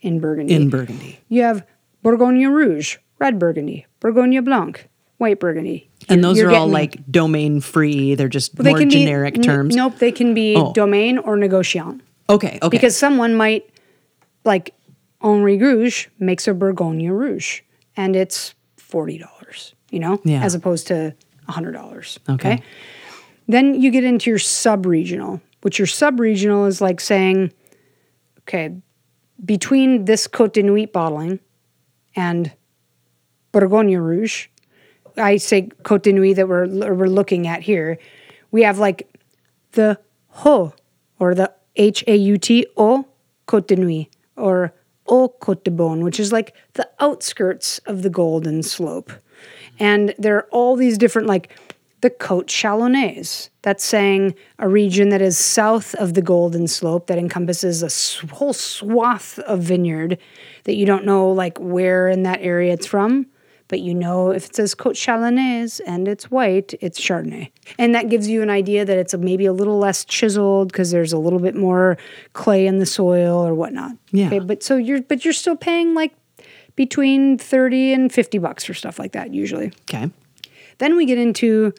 in 0.00 0.20
Burgundy. 0.20 0.54
in 0.54 0.70
Burgundy. 0.70 1.18
you 1.28 1.42
have 1.42 1.66
Bourgogne 2.04 2.46
Rouge, 2.46 2.98
red 3.18 3.36
Burgundy, 3.40 3.84
Bourgogne 3.98 4.44
Blanc, 4.44 4.86
white 5.16 5.40
Burgundy. 5.40 5.90
And 6.08 6.20
You're- 6.20 6.22
those 6.22 6.38
you're 6.38 6.50
are 6.52 6.54
all 6.54 6.68
like 6.68 7.10
domain 7.10 7.60
free. 7.60 8.14
They're 8.14 8.28
just 8.28 8.54
they 8.54 8.70
more 8.70 8.78
can 8.78 8.88
be- 8.88 8.94
generic 8.94 9.38
n- 9.38 9.42
terms. 9.42 9.74
Nope, 9.74 9.98
they 9.98 10.12
can 10.12 10.34
be 10.34 10.54
Oh. 10.56 10.72
domain 10.72 11.18
or 11.18 11.36
negociant. 11.36 12.00
Okay. 12.30 12.58
Okay. 12.62 12.68
Because 12.68 12.96
someone 12.96 13.34
might, 13.34 13.64
like 14.44 14.72
Henri 15.20 15.56
Gouge 15.56 16.08
makes 16.18 16.46
a 16.46 16.54
Bourgogne 16.54 17.08
Rouge 17.08 17.62
and 17.96 18.14
it's 18.14 18.54
$40, 18.78 19.72
you 19.90 19.98
know, 19.98 20.20
Yeah. 20.24 20.42
as 20.44 20.54
opposed 20.54 20.86
to 20.88 21.14
$100. 21.48 22.18
Okay. 22.28 22.62
Then 23.48 23.80
you 23.80 23.90
get 23.90 24.04
into 24.04 24.30
your 24.30 24.38
sub 24.38 24.86
regional, 24.86 25.40
which 25.62 25.78
your 25.78 25.86
sub 25.86 26.20
regional 26.20 26.66
is 26.66 26.80
like 26.80 27.00
saying, 27.00 27.52
okay, 28.40 28.74
between 29.44 30.04
this 30.04 30.26
Côte 30.26 30.52
de 30.52 30.62
Nuits 30.62 30.92
bottling 30.92 31.38
and 32.14 32.52
Bourgogne 33.52 33.96
Rouge, 33.96 34.48
I 35.16 35.36
say 35.38 35.68
Côte 35.82 36.02
de 36.02 36.12
Nuits 36.12 36.36
that 36.36 36.48
we're 36.48 36.66
we're 36.94 37.06
looking 37.08 37.46
at 37.46 37.62
here, 37.62 37.98
we 38.50 38.62
have 38.62 38.78
like 38.78 39.08
the 39.72 39.98
Ho 40.28 40.74
or 41.18 41.34
the 41.34 41.52
H 41.76 42.02
A 42.06 42.16
U 42.16 42.38
T 42.38 42.66
O 42.76 43.06
Côte 43.46 43.66
de 43.68 43.76
Nuits 43.76 44.10
or 44.36 44.72
Au 45.08 45.28
Cote 45.28 45.64
de 45.64 45.70
Beaune, 45.70 46.02
which 46.02 46.20
is 46.20 46.32
like 46.32 46.54
the 46.74 46.88
outskirts 47.00 47.78
of 47.86 48.02
the 48.02 48.10
Golden 48.10 48.62
Slope. 48.62 49.12
And 49.78 50.14
there 50.18 50.36
are 50.36 50.48
all 50.50 50.76
these 50.76 50.98
different 50.98 51.28
like 51.28 51.50
the 52.00 52.10
Côte 52.10 52.46
Chalonnaise. 52.46 53.48
That's 53.62 53.84
saying 53.84 54.34
a 54.58 54.68
region 54.68 55.08
that 55.08 55.22
is 55.22 55.38
south 55.38 55.94
of 55.96 56.14
the 56.14 56.22
Golden 56.22 56.68
Slope 56.68 57.06
that 57.06 57.18
encompasses 57.18 57.82
a 57.82 58.26
whole 58.34 58.52
swath 58.52 59.38
of 59.40 59.60
vineyard 59.60 60.18
that 60.64 60.76
you 60.76 60.86
don't 60.86 61.04
know 61.04 61.30
like 61.30 61.58
where 61.58 62.08
in 62.08 62.22
that 62.24 62.40
area 62.42 62.74
it's 62.74 62.86
from, 62.86 63.26
but 63.68 63.80
you 63.80 63.94
know 63.94 64.30
if 64.30 64.46
it 64.46 64.56
says 64.56 64.74
Côte 64.74 64.92
Chalonnaise 64.92 65.80
and 65.86 66.08
it's 66.08 66.30
white, 66.30 66.74
it's 66.80 67.00
Chardonnay. 67.00 67.50
And 67.78 67.94
that 67.94 68.08
gives 68.08 68.28
you 68.28 68.42
an 68.42 68.50
idea 68.50 68.84
that 68.84 68.98
it's 68.98 69.14
maybe 69.14 69.46
a 69.46 69.52
little 69.52 69.78
less 69.78 70.04
chiseled 70.04 70.68
because 70.68 70.90
there's 70.90 71.12
a 71.12 71.18
little 71.18 71.38
bit 71.38 71.54
more 71.54 71.96
clay 72.32 72.66
in 72.66 72.78
the 72.78 72.86
soil 72.86 73.46
or 73.46 73.54
whatnot. 73.54 73.92
Yeah. 74.12 74.26
Okay, 74.26 74.38
but 74.38 74.62
so 74.62 74.76
you're 74.76 75.02
but 75.02 75.24
you're 75.24 75.34
still 75.34 75.56
paying 75.56 75.94
like 75.94 76.14
between 76.76 77.38
30 77.38 77.92
and 77.92 78.12
50 78.12 78.38
bucks 78.38 78.64
for 78.64 78.74
stuff 78.74 78.98
like 78.98 79.12
that 79.12 79.32
usually. 79.32 79.72
Okay. 79.82 80.10
Then 80.78 80.96
we 80.96 81.06
get 81.06 81.18
into 81.18 81.72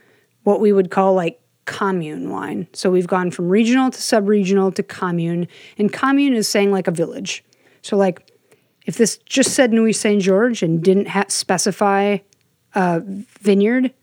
what 0.44 0.60
we 0.60 0.74
would 0.74 0.90
call 0.90 1.14
like 1.14 1.40
commune 1.66 2.30
wine. 2.30 2.68
So 2.74 2.90
we've 2.90 3.08
gone 3.08 3.30
from 3.30 3.50
regional 3.50 3.92
to 3.92 4.02
sub-regional 4.02 4.72
to 4.72 4.84
commune, 4.84 5.48
and 5.78 5.92
commune 5.92 6.34
is 6.34 6.48
saying 6.48 6.72
like 6.72 6.88
a 6.88 6.92
village. 6.92 7.44
So 7.82 7.96
like 7.96 8.32
if 8.88 8.98
this 8.98 9.18
just 9.18 9.54
said 9.54 9.72
Nuits 9.72 10.00
Saint 10.00 10.22
Georges 10.24 10.64
and 10.64 10.82
didn't 10.82 11.10
ha- 11.10 11.26
specify 11.28 12.18
a 12.74 13.02
vineyard, 13.02 13.94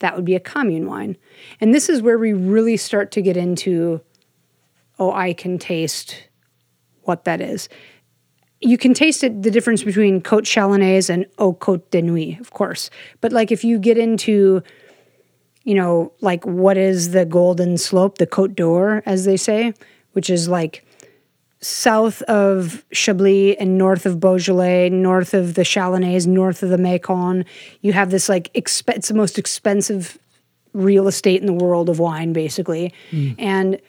that 0.00 0.16
would 0.16 0.24
be 0.24 0.34
a 0.34 0.40
commune 0.40 0.86
wine. 0.86 1.16
And 1.60 1.72
this 1.72 1.88
is 1.88 2.02
where 2.02 2.18
we 2.18 2.32
really 2.32 2.76
start 2.76 3.10
to 3.12 3.22
get 3.22 3.38
into 3.38 4.02
oh, 4.96 5.12
I 5.12 5.32
can 5.32 5.58
taste 5.58 6.28
what 7.02 7.24
that 7.24 7.40
is. 7.40 7.68
You 8.60 8.78
can 8.78 8.94
taste 8.94 9.24
it, 9.24 9.42
the 9.42 9.50
difference 9.50 9.82
between 9.82 10.20
Côte 10.20 10.44
Chalonnaise 10.44 11.10
and 11.10 11.26
Au 11.38 11.52
Côte 11.52 11.90
de 11.90 12.00
Nuits, 12.00 12.40
of 12.40 12.52
course. 12.52 12.90
But 13.20 13.32
like 13.32 13.50
if 13.50 13.64
you 13.64 13.78
get 13.80 13.98
into, 13.98 14.62
you 15.64 15.74
know, 15.74 16.12
like 16.20 16.44
what 16.46 16.76
is 16.76 17.10
the 17.10 17.24
Golden 17.24 17.76
Slope, 17.76 18.18
the 18.18 18.26
Côte 18.26 18.54
d'Or, 18.54 19.02
as 19.04 19.24
they 19.24 19.36
say, 19.36 19.74
which 20.12 20.30
is 20.30 20.48
like 20.48 20.84
south 21.64 22.20
of 22.22 22.84
Chablis 22.92 23.56
and 23.58 23.78
north 23.78 24.04
of 24.04 24.20
Beaujolais, 24.20 24.90
north 24.90 25.32
of 25.32 25.54
the 25.54 25.62
Chalonnais, 25.62 26.26
north 26.26 26.62
of 26.62 26.68
the 26.68 26.76
Macon. 26.76 27.46
You 27.80 27.94
have 27.94 28.10
this 28.10 28.28
like 28.28 28.52
exp- 28.52 28.94
it's 28.94 29.08
the 29.08 29.14
most 29.14 29.38
expensive 29.38 30.18
real 30.74 31.08
estate 31.08 31.40
in 31.40 31.46
the 31.46 31.54
world 31.54 31.88
of 31.88 31.98
wine, 31.98 32.34
basically, 32.34 32.92
hmm. 33.10 33.32
and 33.38 33.80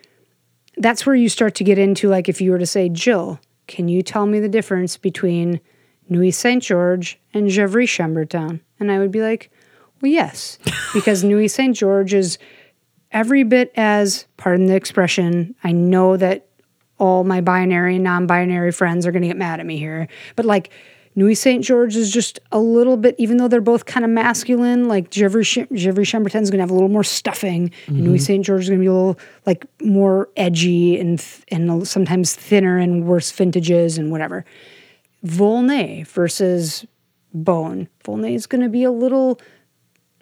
that's 0.78 1.05
where 1.05 1.15
you 1.15 1.28
start 1.28 1.55
to 1.55 1.63
get 1.65 1.78
into 1.78 2.07
like 2.07 2.30
if 2.30 2.39
you 2.39 2.51
were 2.51 2.59
to 2.59 2.65
say, 2.65 2.88
Jill, 2.88 3.39
can 3.67 3.89
you 3.89 4.01
tell 4.01 4.26
me 4.26 4.39
the 4.39 4.47
difference 4.47 4.95
between 4.95 5.59
Nuits 6.07 6.38
Saint 6.38 6.63
Georges 6.63 7.17
and 7.34 7.49
Gevrey 7.49 7.88
Chambertin? 7.88 8.61
And 8.80 8.91
I 8.91 8.99
would 8.99 9.11
be 9.11 9.21
like, 9.21 9.51
well, 10.01 10.11
yes, 10.11 10.59
because 10.93 11.26
Nuits 11.26 11.53
Saint 11.53 11.76
Georges 11.76 12.26
is 12.26 12.38
every 13.11 13.43
bit 13.43 13.73
as, 13.76 14.28
pardon 14.38 14.67
the 14.67 14.76
expression, 14.76 15.55
I 15.63 15.73
know 15.73 16.15
that 16.17 16.47
all 16.98 17.24
my 17.24 17.41
binary 17.41 17.96
and 17.96 18.04
non 18.04 18.28
binary 18.28 18.72
friends 18.72 19.06
are 19.06 19.12
going 19.12 19.22
to 19.22 19.28
get 19.28 19.38
mad 19.38 19.60
at 19.60 19.66
me 19.66 19.78
here, 19.78 20.08
but 20.36 20.46
like, 20.46 20.72
Nuits 21.18 21.39
Saint 21.39 21.64
Georges 21.64 21.96
is 21.96 22.12
just 22.12 22.39
a 22.52 22.60
little 22.60 22.98
bit, 22.98 23.16
even 23.18 23.38
though 23.38 23.48
they're 23.48 23.62
both 23.62 23.86
kind 23.86 24.04
of 24.04 24.12
masculine, 24.12 24.89
like 24.89 25.10
Gevrey 25.12 25.43
Chambertin 25.46 26.41
is 26.41 26.50
going 26.50 26.58
to 26.58 26.64
have 26.64 26.70
a 26.70 26.74
little 26.74 26.89
more 26.89 27.06
stuffing, 27.06 27.72
and 27.88 28.02
Nuits 28.02 28.24
mm-hmm. 28.24 28.26
Saint 28.26 28.46
Georges 28.46 28.66
is 28.66 28.70
going 28.70 28.82
to 28.82 28.84
be 28.84 28.88
a 28.88 28.93
little 28.93 29.18
like 29.46 29.66
more 29.82 30.28
edgy 30.36 31.00
and 31.00 31.20
th- 31.20 31.43
and 31.50 31.88
sometimes 31.88 32.36
thinner 32.36 32.78
and 32.78 33.06
worse 33.06 33.32
vintages 33.32 33.98
and 33.98 34.12
whatever. 34.12 34.43
Volnay 35.24 36.04
versus 36.04 36.86
Beaune. 37.34 37.88
Volnay 38.04 38.36
is 38.36 38.46
going 38.46 38.62
to 38.62 38.70
be 38.70 38.84
a 38.84 38.91
little 38.91 39.39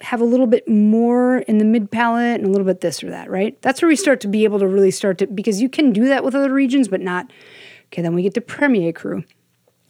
have 0.00 0.20
a 0.20 0.24
little 0.24 0.46
bit 0.46 0.68
more 0.68 1.38
in 1.38 1.58
the 1.58 1.64
mid 1.64 1.90
palate 1.90 2.40
and 2.40 2.46
a 2.46 2.50
little 2.50 2.66
bit 2.66 2.80
this 2.80 3.02
or 3.02 3.10
that, 3.10 3.30
right? 3.30 3.60
That's 3.62 3.80
where 3.80 3.88
we 3.88 3.96
start 3.96 4.20
to 4.22 4.28
be 4.28 4.44
able 4.44 4.58
to 4.58 4.66
really 4.66 4.90
start 4.90 5.18
to 5.18 5.26
because 5.26 5.60
you 5.60 5.68
can 5.68 5.92
do 5.92 6.06
that 6.06 6.24
with 6.24 6.34
other 6.34 6.52
regions, 6.52 6.88
but 6.88 7.00
not. 7.00 7.30
Okay, 7.86 8.02
then 8.02 8.14
we 8.14 8.22
get 8.22 8.34
to 8.34 8.40
Premier 8.40 8.92
Cru. 8.92 9.24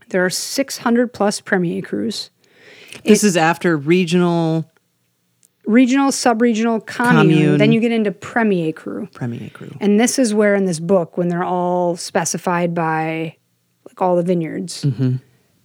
There 0.09 0.25
are 0.25 0.31
600 0.31 1.13
plus 1.13 1.41
Premier 1.41 1.83
Crus. 1.83 2.31
This 3.05 3.25
is 3.25 3.37
after 3.37 3.77
regional 3.77 4.71
Regional, 5.67 6.13
sub-regional, 6.13 6.81
commune, 6.81 7.17
Commune. 7.17 7.59
then 7.59 7.73
you 7.73 7.81
get 7.81 7.91
into 7.91 8.13
Premier 8.13 8.71
Cru. 8.71 9.07
Premier 9.15 9.49
Cru. 9.49 9.75
And 9.81 9.99
this 9.99 10.19
is 10.19 10.35
where 10.35 10.55
in 10.55 10.67
this 10.67 10.79
book, 10.79 11.17
when 11.17 11.29
they're 11.29 11.43
all 11.43 11.97
specified 11.97 12.75
by 12.75 13.37
like 13.87 14.03
all 14.03 14.15
the 14.15 14.23
vineyards, 14.23 14.85
mm-hmm. 14.85 15.17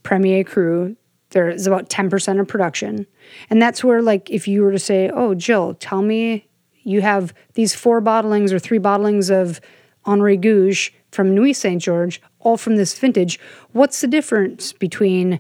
Premier 0.04 0.46
Cru, 0.46 0.96
there 1.32 1.50
is 1.50 1.68
about 1.68 1.90
10% 1.90 2.40
of 2.40 2.48
production. 2.48 3.06
And 3.50 3.62
that's 3.62 3.84
where, 3.84 4.02
like, 4.02 4.30
if 4.30 4.48
you 4.48 4.64
were 4.64 4.72
to 4.72 4.80
say, 4.80 5.10
Oh, 5.10 5.36
Jill, 5.36 5.76
tell 5.76 6.02
me 6.02 6.48
you 6.84 7.02
have 7.02 7.34
these 7.54 7.76
four 7.76 8.02
bottlings 8.02 8.52
or 8.52 8.60
three 8.60 8.80
bottlings 8.80 9.30
of 9.30 9.62
Henri 10.06 10.38
Gouge 10.38 10.92
from 11.12 11.36
Nuits 11.36 11.60
Saint 11.60 11.82
Georges, 11.82 12.20
all 12.40 12.58
from 12.58 12.78
this 12.78 12.98
vintage. 12.98 13.40
What's 13.74 14.02
the 14.02 14.08
difference 14.08 14.74
between 14.74 15.40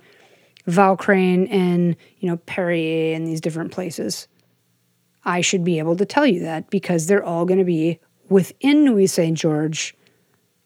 Vaucrains 0.67 1.47
and, 1.49 1.95
you 2.19 2.29
know, 2.29 2.37
Perrier 2.37 3.15
and 3.15 3.25
these 3.25 3.41
different 3.41 3.71
places? 3.71 4.27
I 5.25 5.41
should 5.41 5.63
be 5.63 5.79
able 5.79 5.95
to 5.97 6.05
tell 6.05 6.25
you 6.25 6.41
that 6.41 6.69
because 6.69 7.07
they're 7.07 7.23
all 7.23 7.45
going 7.45 7.59
to 7.59 7.65
be 7.65 7.99
within 8.29 8.83
Nuits 8.85 9.13
Saint 9.13 9.37
Georges, 9.37 9.93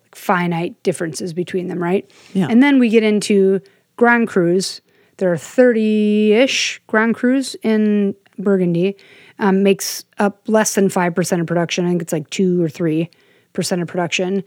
like 0.01 0.15
finite 0.15 0.81
differences 0.83 1.33
between 1.33 1.67
them, 1.67 1.81
right? 1.81 2.09
Yeah. 2.33 2.47
And 2.49 2.61
then 2.61 2.79
we 2.79 2.89
get 2.89 3.03
into 3.03 3.61
Grand 3.95 4.27
Crus. 4.27 4.81
There 5.17 5.31
are 5.31 5.37
30 5.37 6.33
ish 6.33 6.81
Grand 6.87 7.15
Crus 7.15 7.55
in 7.63 8.15
Burgundy, 8.37 8.95
um, 9.39 9.63
makes 9.63 10.05
up 10.17 10.41
less 10.47 10.75
than 10.75 10.89
5% 10.89 11.41
of 11.41 11.47
production. 11.47 11.85
I 11.85 11.89
think 11.89 12.01
it's 12.01 12.13
like 12.13 12.29
2 12.29 12.63
or 12.63 12.67
3% 12.67 13.09
of 13.81 13.87
production. 13.87 14.43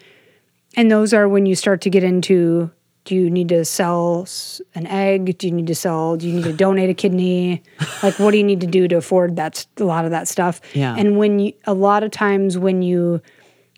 And 0.77 0.91
those 0.91 1.15
are 1.15 1.29
when 1.29 1.47
you 1.47 1.55
start 1.55 1.81
to 1.83 1.91
get 1.91 2.05
into 2.05 2.71
do 3.07 3.15
you 3.15 3.31
need 3.31 3.49
to 3.51 3.65
sell 3.65 4.27
an 4.75 4.87
egg? 4.89 5.39
Do 5.39 5.47
you 5.47 5.53
need 5.53 5.69
to 5.69 5.77
sell, 5.77 6.17
do 6.17 6.29
you 6.29 6.35
need 6.35 6.45
to 6.45 6.53
donate 6.53 6.91
a 6.91 6.95
kidney? 6.95 7.63
Like, 8.03 8.19
what 8.19 8.33
do 8.33 8.37
you 8.37 8.45
need 8.45 8.61
to 8.61 8.67
do 8.67 8.89
to 8.89 8.97
afford 8.97 9.37
that, 9.37 9.65
A 9.79 9.85
lot 9.85 10.05
of 10.05 10.11
that 10.11 10.27
stuff? 10.27 10.61
Yeah. 10.75 10.95
And 10.99 11.17
when 11.17 11.39
you, 11.39 11.53
a 11.65 11.73
lot 11.73 12.03
of 12.03 12.11
times 12.11 12.59
when 12.59 12.83
you, 12.83 13.23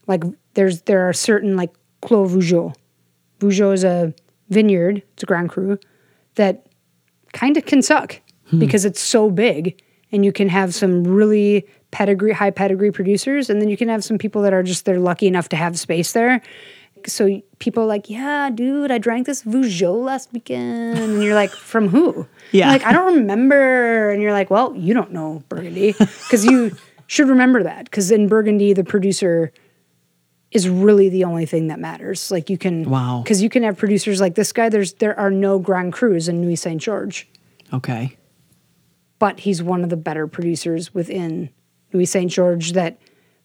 like, 0.07 0.24
there's, 0.55 0.80
there 0.82 1.07
are 1.09 1.12
certain, 1.12 1.57
like, 1.57 1.74
Clos 2.01 2.32
Vougeot. 2.32 2.74
Vougeot 3.39 3.74
is 3.74 3.84
a 3.84 4.14
vineyard, 4.49 5.03
it's 5.12 5.24
a 5.24 5.26
Grand 5.26 5.51
Cru, 5.51 5.78
that 6.36 6.66
kind 7.32 7.56
of 7.56 7.66
can 7.66 7.82
suck 7.82 8.20
hmm. 8.48 8.58
because 8.58 8.84
it's 8.84 9.00
so 9.00 9.30
big 9.30 9.80
and 10.12 10.24
you 10.24 10.32
can 10.32 10.48
have 10.48 10.74
some 10.74 11.04
really 11.04 11.66
pedigree 11.90 12.32
high 12.32 12.50
pedigree 12.50 12.90
producers 12.90 13.48
and 13.48 13.60
then 13.60 13.68
you 13.68 13.76
can 13.76 13.88
have 13.88 14.04
some 14.04 14.18
people 14.18 14.42
that 14.42 14.52
are 14.52 14.62
just 14.62 14.84
they're 14.84 14.98
lucky 14.98 15.26
enough 15.26 15.48
to 15.48 15.56
have 15.56 15.78
space 15.78 16.12
there. 16.12 16.42
So 17.06 17.40
people 17.58 17.84
are 17.84 17.86
like 17.86 18.10
yeah 18.10 18.50
dude 18.50 18.90
i 18.90 18.98
drank 18.98 19.26
this 19.26 19.42
Vougeot 19.42 20.04
last 20.04 20.32
weekend. 20.32 20.98
And 20.98 21.22
you're 21.22 21.34
like 21.34 21.50
from 21.50 21.88
who? 21.88 22.26
Yeah. 22.50 22.70
like 22.70 22.84
i 22.84 22.92
don't 22.92 23.14
remember. 23.14 24.10
And 24.10 24.22
you're 24.22 24.32
like 24.32 24.50
well 24.50 24.74
you 24.76 24.94
don't 24.94 25.12
know 25.12 25.42
burgundy. 25.48 25.92
Because 25.92 26.44
you 26.44 26.76
should 27.06 27.28
remember 27.28 27.62
that 27.62 27.84
because 27.84 28.10
in 28.10 28.28
burgundy 28.28 28.72
the 28.72 28.84
producer 28.84 29.52
is 30.51 30.68
really 30.68 31.09
the 31.09 31.24
only 31.24 31.44
thing 31.46 31.66
that 31.68 31.78
matters 31.78 32.30
like 32.30 32.49
you 32.51 32.57
can 32.59 32.88
Wow. 32.88 33.20
because 33.22 33.42
you 33.42 33.49
can 33.51 33.62
have 33.64 33.76
producers 33.76 34.20
like 34.20 34.34
this 34.34 34.53
guy 34.53 34.68
there's 34.68 34.94
there 34.94 35.18
are 35.18 35.30
no 35.30 35.59
grand 35.59 35.92
crus 35.92 36.28
in 36.28 36.40
nuits 36.40 36.62
saint 36.62 36.80
georges 36.80 37.26
Okay. 37.72 38.16
but 39.18 39.40
he's 39.40 39.62
one 39.62 39.84
of 39.84 39.90
the 39.90 39.96
better 39.96 40.26
producers 40.26 40.94
within 40.94 41.51
Nuits 41.92 42.11
St. 42.12 42.30
Georges 42.30 42.72
that 42.74 42.99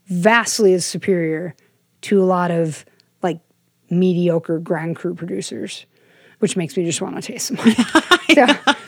vastly 0.07 0.73
is 0.73 0.85
superior 0.85 1.55
to 2.01 2.21
a 2.21 2.25
lot 2.25 2.51
of 2.51 2.83
like 3.21 3.39
mediocre 3.89 4.59
Grand 4.59 4.97
Cru 4.97 5.15
producers, 5.15 5.85
which 6.39 6.57
makes 6.57 6.75
me 6.75 6.83
just 6.83 7.01
want 7.01 7.15
to 7.15 7.21
taste 7.21 7.47
some. 7.47 7.57
so, 8.33 8.45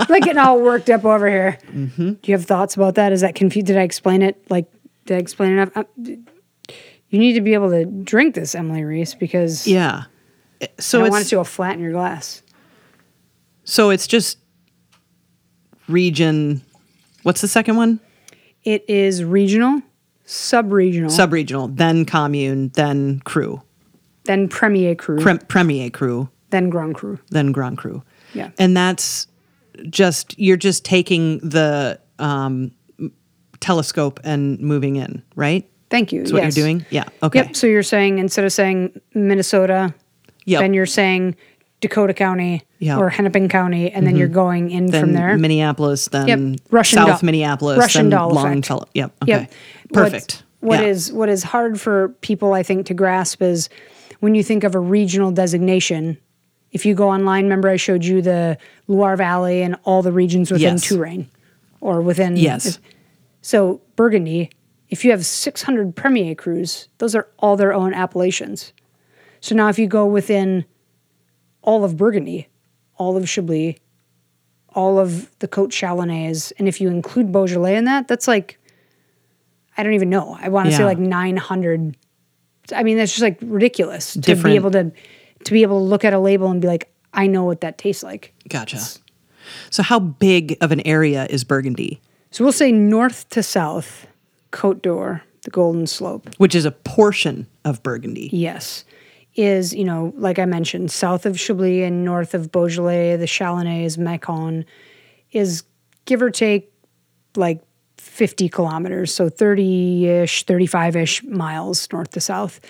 like 0.09 0.23
getting 0.23 0.37
all 0.37 0.59
worked 0.61 0.89
up 0.89 1.05
over 1.05 1.29
here. 1.29 1.57
Mm-hmm. 1.71 2.13
Do 2.13 2.19
you 2.31 2.33
have 2.37 2.43
thoughts 2.45 2.75
about 2.75 2.95
that? 2.95 3.13
Is 3.13 3.21
that 3.21 3.33
confused? 3.33 3.67
Did 3.67 3.77
I 3.77 3.83
explain 3.83 4.21
it? 4.21 4.43
Like, 4.49 4.65
did 5.05 5.15
I 5.15 5.19
explain 5.19 5.53
enough? 5.53 5.69
Uh, 5.75 5.83
d- 6.01 6.19
you 7.09 7.19
need 7.19 7.33
to 7.33 7.41
be 7.41 7.53
able 7.53 7.69
to 7.69 7.85
drink 7.85 8.35
this, 8.35 8.55
Emily 8.55 8.83
Reese, 8.83 9.13
because 9.15 9.67
Yeah. 9.67 10.03
I 10.61 10.67
So 10.79 11.03
it's 11.03 11.11
want 11.11 11.25
it 11.25 11.29
to 11.29 11.35
go 11.35 11.43
flat 11.43 11.73
in 11.75 11.79
your 11.81 11.91
glass. 11.91 12.41
so 13.63 13.89
it's 13.89 14.07
just 14.07 14.37
region. 15.87 16.61
What's 17.23 17.41
the 17.41 17.47
second 17.47 17.75
one? 17.77 17.99
It 18.63 18.83
is 18.89 19.23
regional, 19.23 19.81
sub-regional, 20.25 21.09
Sub-regional, 21.09 21.67
then 21.67 22.05
commune, 22.05 22.69
then 22.73 23.21
cru, 23.25 23.61
then 24.23 24.47
Premier 24.47 24.95
cru, 24.95 25.19
Prem- 25.19 25.39
premier 25.39 25.89
cru. 25.89 26.29
Then 26.51 26.69
Grand 26.69 26.95
cru, 26.95 27.19
then 27.31 27.51
Grand 27.51 27.77
cru. 27.77 28.01
Yeah. 28.33 28.49
And 28.57 28.75
that's 28.77 29.27
just 29.89 30.37
you're 30.39 30.57
just 30.57 30.85
taking 30.85 31.39
the 31.39 31.99
um, 32.17 32.71
telescope 33.59 34.19
and 34.23 34.59
moving 34.59 34.95
in, 34.95 35.21
right? 35.35 35.69
Thank 35.89 36.11
you. 36.11 36.21
That's 36.21 36.33
what 36.33 36.41
you're 36.43 36.51
doing? 36.51 36.85
Yeah. 36.89 37.05
Okay. 37.21 37.39
Yep. 37.39 37.55
So 37.55 37.67
you're 37.67 37.83
saying 37.83 38.17
instead 38.19 38.45
of 38.45 38.51
saying 38.51 38.99
Minnesota, 39.13 39.93
Yep. 40.45 40.61
then 40.61 40.73
you're 40.73 40.85
saying 40.85 41.35
Dakota 41.81 42.13
County 42.13 42.63
Yep. 42.79 42.97
or 42.99 43.09
Hennepin 43.09 43.49
County, 43.49 43.91
and 43.91 44.05
then 44.07 44.15
you're 44.15 44.27
mm-hmm. 44.27 44.33
going 44.33 44.71
in 44.71 44.87
then 44.87 45.01
from 45.01 45.13
there. 45.13 45.37
Minneapolis, 45.37 46.07
then 46.07 46.27
Yep. 46.53 46.59
Russian 46.71 46.97
South 46.97 47.07
doll- 47.07 47.19
Minneapolis, 47.23 47.77
Russian 47.77 48.09
then 48.09 48.17
doll 48.17 48.37
effect. 48.37 48.69
Yep. 48.93 49.11
Okay. 49.23 49.31
Yep. 49.31 49.51
Perfect. 49.93 50.13
What's- 50.13 50.43
What 50.61 50.79
Yeah. 50.81 50.87
is- 50.87 51.13
what 51.13 51.29
is 51.29 51.43
hard 51.43 51.79
for 51.79 52.09
people, 52.21 52.53
I 52.53 52.63
think, 52.63 52.87
to 52.87 52.93
grasp 52.95 53.41
is 53.43 53.69
when 54.19 54.33
you 54.33 54.41
think 54.41 54.63
of 54.63 54.73
a 54.73 54.79
regional 54.79 55.29
designation. 55.29 56.17
If 56.71 56.85
you 56.85 56.95
go 56.95 57.09
online, 57.09 57.43
remember 57.43 57.69
I 57.69 57.75
showed 57.75 58.03
you 58.03 58.21
the 58.23 58.57
Loire 58.87 59.15
Valley 59.15 59.61
and 59.61 59.75
all 59.83 60.01
the 60.01 60.11
regions 60.11 60.49
within 60.51 60.73
Yes. 60.73 60.85
Touraine, 60.87 61.27
or 61.81 62.01
within 62.01 62.35
Yes. 62.35 62.79
So 63.41 63.79
Burgundy, 63.95 64.49
if 64.89 65.03
you 65.03 65.11
have 65.11 65.25
600 65.25 65.95
Premier 65.95 66.35
Crus, 66.35 66.87
those 66.99 67.15
are 67.15 67.27
all 67.39 67.57
their 67.57 67.73
own 67.73 67.93
appellations. 67.93 68.73
So 69.41 69.55
now 69.55 69.69
if 69.69 69.79
you 69.79 69.87
go 69.87 70.05
within 70.05 70.65
all 71.61 71.83
of 71.83 71.97
Burgundy, 71.97 72.47
all 72.97 73.17
of 73.17 73.27
Chablis, 73.27 73.75
all 74.69 74.99
of 74.99 75.37
the 75.39 75.47
Côte 75.47 75.69
Chalonnaise, 75.69 76.51
and 76.59 76.67
if 76.67 76.79
you 76.81 76.89
include 76.89 77.31
Beaujolais 77.31 77.75
in 77.75 77.85
that, 77.85 78.07
that's 78.07 78.27
like, 78.27 78.59
I 79.77 79.83
don't 79.83 79.93
even 79.93 80.09
know. 80.09 80.37
I 80.39 80.49
want 80.49 80.69
to 80.69 80.75
say 80.75 80.85
like 80.85 80.99
900. 80.99 81.97
I 82.75 82.83
mean, 82.83 82.97
that's 82.97 83.11
just 83.11 83.21
like 83.21 83.37
ridiculous 83.41 84.13
to 84.13 84.19
Different- 84.19 84.53
be 84.53 84.55
able 84.55 84.71
to 84.71 84.91
to 85.43 85.53
be 85.53 85.61
able 85.61 85.79
to 85.79 85.83
look 85.83 86.03
at 86.03 86.11
a 86.13 86.17
label 86.19 86.49
and 86.49 86.59
be 86.59 86.67
like, 86.67 86.91
I 87.13 87.27
know 87.27 87.43
what 87.43 87.61
that 87.61 87.77
tastes 87.77 88.01
like. 88.01 88.33
Gotcha. 88.49 88.79
So 89.69 89.83
how 89.83 89.99
big 89.99 90.57
of 90.59 90.71
an 90.71 90.81
area 90.87 91.27
is 91.29 91.43
Burgundy? 91.43 92.01
So 92.31 92.43
we'll 92.43 92.51
say 92.53 92.71
north 92.71 93.29
to 93.29 93.43
south, 93.43 94.07
Côte 94.55 94.81
d'Or, 94.81 95.21
the 95.43 95.51
Golden 95.51 95.85
Slope. 95.85 96.29
Which 96.37 96.55
is 96.55 96.65
a 96.65 96.71
portion 96.71 97.45
of 97.65 97.83
Burgundy. 97.83 98.29
Yes. 98.31 98.85
Is, 99.35 99.73
you 99.73 99.83
know, 99.83 100.13
like 100.15 100.39
I 100.39 100.45
mentioned, 100.45 100.91
south 100.91 101.25
of 101.25 101.37
Chablis 101.37 101.85
and 101.85 102.05
north 102.05 102.33
of 102.33 102.51
Beaujolais, 102.51 103.17
the 103.17 103.25
Chalonnais, 103.25 103.97
Macon, 103.97 104.65
is 105.31 105.63
give 106.05 106.21
or 106.21 106.31
take 106.31 106.71
like 107.35 107.61
50 107.97 108.47
kilometers, 108.47 109.13
so 109.13 109.27
30 109.27 110.07
ish, 110.07 110.43
35 110.43 110.95
ish 110.95 111.23
miles 111.23 111.87
north 111.91 112.11
to 112.11 112.21
south. 112.21 112.61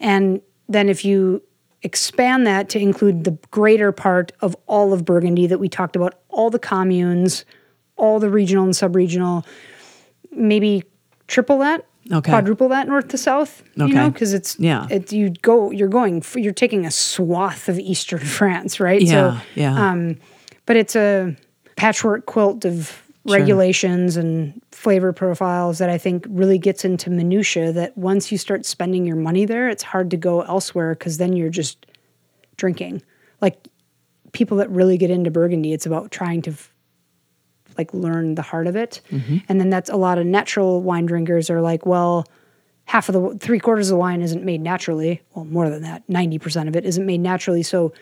And 0.00 0.40
then 0.70 0.88
if 0.88 1.04
you 1.04 1.42
expand 1.82 2.46
that 2.46 2.70
to 2.70 2.78
include 2.78 3.24
the 3.24 3.36
greater 3.50 3.92
part 3.92 4.32
of 4.40 4.56
all 4.66 4.94
of 4.94 5.04
Burgundy 5.04 5.46
that 5.46 5.58
we 5.58 5.68
talked 5.68 5.96
about, 5.96 6.14
all 6.30 6.48
the 6.48 6.58
communes, 6.58 7.44
all 7.96 8.18
the 8.20 8.30
regional 8.30 8.64
and 8.64 8.74
sub 8.74 8.96
regional, 8.96 9.44
maybe 10.32 10.82
triple 11.26 11.58
that, 11.58 11.84
Okay. 12.12 12.30
quadruple 12.30 12.68
that 12.68 12.86
north 12.86 13.08
to 13.08 13.18
south. 13.18 13.62
You 13.74 13.88
know, 13.88 14.10
because 14.10 14.32
it's 14.32 14.58
Yeah. 14.60 14.86
it, 14.90 15.12
you 15.12 15.30
go 15.42 15.70
you're 15.72 15.88
going 15.88 16.22
you're 16.36 16.52
taking 16.52 16.86
a 16.86 16.90
swath 16.90 17.68
of 17.68 17.78
eastern 17.78 18.18
France, 18.38 18.78
right? 18.80 19.02
Yeah, 19.02 19.40
so, 19.40 19.44
yeah. 19.54 19.90
Um, 19.90 20.16
but 20.66 20.76
it's 20.76 20.94
a 20.96 21.34
patchwork 21.76 22.26
quilt 22.26 22.64
of 22.64 23.02
regulations 23.24 24.16
and 24.16 24.60
flavor 24.70 25.12
profiles 25.12 25.78
that 25.78 25.90
I 25.90 25.98
think 25.98 26.24
really 26.28 26.58
gets 26.58 26.84
into 26.84 27.10
minutia. 27.10 27.72
That 27.72 27.98
once 27.98 28.30
you 28.30 28.38
start 28.38 28.64
spending 28.64 29.04
your 29.04 29.16
money 29.16 29.44
there, 29.44 29.68
it's 29.68 29.82
hard 29.82 30.10
to 30.12 30.16
go 30.16 30.42
elsewhere 30.42 30.94
because 30.94 31.18
then 31.18 31.32
you're 31.34 31.50
just 31.50 31.86
drinking. 32.56 33.02
Like 33.40 33.66
people 34.32 34.56
that 34.58 34.70
really 34.70 34.96
get 34.96 35.10
into 35.10 35.30
Burgundy, 35.32 35.72
it's 35.72 35.86
about 35.86 36.12
trying 36.12 36.40
to 36.42 36.52
f- 36.52 36.72
like 37.78 37.92
learn 37.94 38.34
the 38.34 38.42
heart 38.42 38.66
of 38.66 38.76
it. 38.76 39.00
And 39.48 39.60
then 39.60 39.70
that's 39.70 39.90
a 39.90 39.96
lot 39.96 40.18
of 40.18 40.26
natural 40.26 40.82
wine 40.82 41.06
drinkers 41.06 41.50
are 41.50 41.60
like, 41.60 41.86
well, 41.86 42.26
half 42.86 43.08
of 43.08 43.12
the 43.14 43.38
three 43.38 43.58
quarters 43.58 43.88
of 43.90 43.94
the 43.94 43.98
wine 43.98 44.22
isn't 44.22 44.44
made 44.44 44.60
naturally. 44.60 45.20
Well, 45.34 45.44
more 45.44 45.68
than 45.68 45.82
that, 45.82 46.06
90% 46.08 46.68
of 46.68 46.76
it 46.76 46.84
isn't 46.84 47.04
made 47.04 47.20
naturally. 47.20 47.62
So 47.62 47.92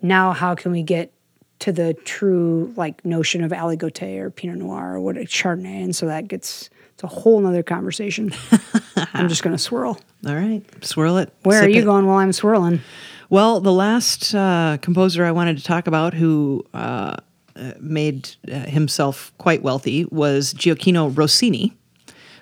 now 0.00 0.32
how 0.32 0.54
can 0.54 0.72
we 0.72 0.82
get 0.82 1.12
to 1.58 1.72
the 1.72 1.94
true 2.04 2.72
like 2.76 3.04
notion 3.04 3.42
of 3.42 3.50
aligoté 3.50 4.18
or 4.18 4.30
Pinot 4.30 4.58
Noir 4.58 4.94
or 4.94 5.00
what 5.00 5.16
a 5.16 5.20
Chardonnay? 5.20 5.82
And 5.82 5.94
so 5.94 6.06
that 6.06 6.28
gets, 6.28 6.70
it's 6.94 7.02
a 7.02 7.08
whole 7.08 7.40
nother 7.40 7.62
conversation. 7.62 8.32
I'm 9.14 9.28
just 9.28 9.42
going 9.42 9.56
to 9.56 9.62
swirl. 9.62 9.98
All 10.26 10.34
right. 10.34 10.62
Swirl 10.84 11.18
it. 11.18 11.32
Where 11.42 11.62
are 11.62 11.68
you 11.68 11.82
it. 11.82 11.84
going 11.84 12.06
while 12.06 12.18
I'm 12.18 12.32
swirling? 12.32 12.80
Well, 13.28 13.60
the 13.60 13.72
last 13.72 14.34
uh, 14.34 14.78
composer 14.80 15.24
I 15.24 15.32
wanted 15.32 15.58
to 15.58 15.64
talk 15.64 15.88
about 15.88 16.14
who 16.14 16.64
uh, 16.72 17.16
uh, 17.56 17.72
made 17.80 18.30
uh, 18.50 18.60
himself 18.60 19.32
quite 19.38 19.62
wealthy 19.62 20.04
was 20.06 20.54
Gioacchino 20.54 21.16
Rossini, 21.16 21.72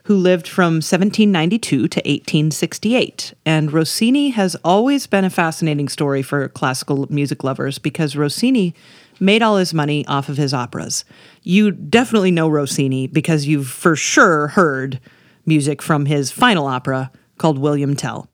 who 0.04 0.16
lived 0.16 0.46
from 0.46 0.74
1792 0.74 1.88
to 1.88 1.98
1868. 2.00 3.34
And 3.46 3.72
Rossini 3.72 4.30
has 4.30 4.56
always 4.64 5.06
been 5.06 5.24
a 5.24 5.30
fascinating 5.30 5.88
story 5.88 6.22
for 6.22 6.48
classical 6.48 7.06
music 7.10 7.42
lovers 7.44 7.78
because 7.78 8.16
Rossini 8.16 8.74
made 9.20 9.42
all 9.42 9.56
his 9.56 9.72
money 9.72 10.06
off 10.06 10.28
of 10.28 10.36
his 10.36 10.52
operas. 10.52 11.04
You 11.42 11.70
definitely 11.70 12.30
know 12.30 12.48
Rossini 12.48 13.06
because 13.06 13.46
you've 13.46 13.68
for 13.68 13.96
sure 13.96 14.48
heard 14.48 15.00
music 15.46 15.80
from 15.80 16.06
his 16.06 16.30
final 16.30 16.66
opera 16.66 17.10
called 17.38 17.58
William 17.58 17.96
Tell. 17.96 18.28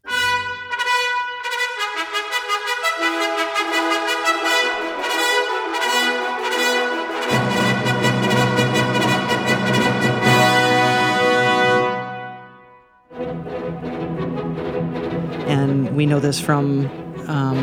And 15.61 15.95
we 15.95 16.07
know 16.07 16.21
this 16.21 16.41
from 16.41 16.87
um, 17.29 17.57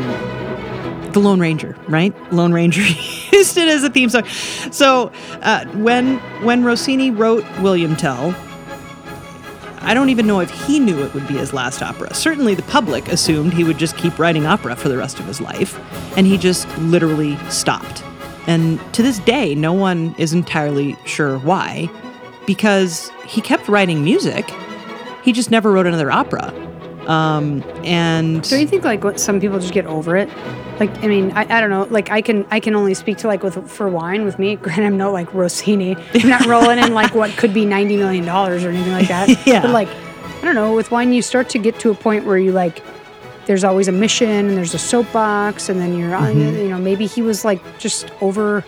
the 1.12 1.20
Lone 1.20 1.40
Ranger, 1.40 1.76
right? 1.88 2.14
Lone 2.32 2.52
Ranger 2.52 2.82
used 3.32 3.56
it 3.56 3.68
as 3.68 3.82
a 3.82 3.90
theme 3.90 4.08
song. 4.08 4.24
So 4.70 5.12
uh, 5.42 5.66
when 5.76 6.18
when 6.44 6.64
Rossini 6.64 7.10
wrote 7.10 7.44
William 7.60 7.96
Tell, 7.96 8.34
I 9.80 9.94
don't 9.94 10.10
even 10.10 10.26
know 10.26 10.40
if 10.40 10.50
he 10.66 10.78
knew 10.78 11.02
it 11.02 11.14
would 11.14 11.26
be 11.26 11.36
his 11.36 11.52
last 11.52 11.82
opera. 11.82 12.14
Certainly, 12.14 12.54
the 12.54 12.62
public 12.64 13.08
assumed 13.08 13.52
he 13.52 13.64
would 13.64 13.78
just 13.78 13.96
keep 13.96 14.18
writing 14.18 14.46
opera 14.46 14.76
for 14.76 14.88
the 14.88 14.96
rest 14.96 15.18
of 15.18 15.26
his 15.26 15.40
life, 15.40 15.78
and 16.16 16.26
he 16.26 16.38
just 16.38 16.68
literally 16.78 17.36
stopped. 17.48 18.04
And 18.46 18.80
to 18.94 19.02
this 19.02 19.18
day, 19.20 19.54
no 19.54 19.72
one 19.72 20.14
is 20.18 20.32
entirely 20.32 20.96
sure 21.04 21.38
why, 21.38 21.90
because 22.46 23.10
he 23.26 23.40
kept 23.40 23.68
writing 23.68 24.02
music. 24.02 24.48
He 25.22 25.32
just 25.32 25.50
never 25.50 25.70
wrote 25.70 25.86
another 25.86 26.10
opera. 26.10 26.52
Um, 27.08 27.62
and 27.84 28.48
Don't 28.48 28.60
you 28.60 28.66
think 28.66 28.84
like 28.84 29.02
what 29.02 29.18
some 29.18 29.40
people 29.40 29.58
just 29.58 29.72
get 29.72 29.86
over 29.86 30.14
it? 30.16 30.28
Like 30.78 30.90
I 31.02 31.08
mean, 31.08 31.32
I, 31.32 31.56
I 31.56 31.60
don't 31.60 31.70
know. 31.70 31.84
Like 31.84 32.10
I 32.10 32.20
can 32.20 32.46
I 32.50 32.60
can 32.60 32.76
only 32.76 32.92
speak 32.92 33.16
to 33.18 33.26
like 33.26 33.42
with 33.42 33.68
for 33.68 33.88
wine 33.88 34.24
with 34.24 34.38
me. 34.38 34.56
Granted, 34.62 34.84
I'm 34.84 34.98
no 34.98 35.10
like 35.10 35.32
Rossini. 35.32 35.96
I'm 36.14 36.28
not 36.28 36.44
rolling 36.46 36.78
in 36.78 36.92
like 36.92 37.14
what 37.14 37.30
could 37.30 37.54
be 37.54 37.64
ninety 37.64 37.96
million 37.96 38.26
dollars 38.26 38.62
or 38.62 38.68
anything 38.68 38.92
like 38.92 39.08
that. 39.08 39.28
Yeah. 39.46 39.62
But 39.62 39.70
like 39.70 39.88
I 39.88 40.42
don't 40.42 40.54
know. 40.54 40.74
With 40.74 40.90
wine, 40.90 41.12
you 41.12 41.22
start 41.22 41.48
to 41.50 41.58
get 41.58 41.80
to 41.80 41.90
a 41.90 41.94
point 41.94 42.26
where 42.26 42.38
you 42.38 42.52
like. 42.52 42.82
There's 43.46 43.64
always 43.64 43.88
a 43.88 43.92
mission, 43.92 44.28
and 44.28 44.58
there's 44.58 44.74
a 44.74 44.78
soapbox, 44.78 45.70
and 45.70 45.80
then 45.80 45.96
you're 45.96 46.14
on. 46.14 46.34
Mm-hmm. 46.34 46.56
You 46.58 46.68
know, 46.68 46.78
maybe 46.78 47.06
he 47.06 47.22
was 47.22 47.46
like 47.46 47.62
just 47.78 48.10
over 48.20 48.62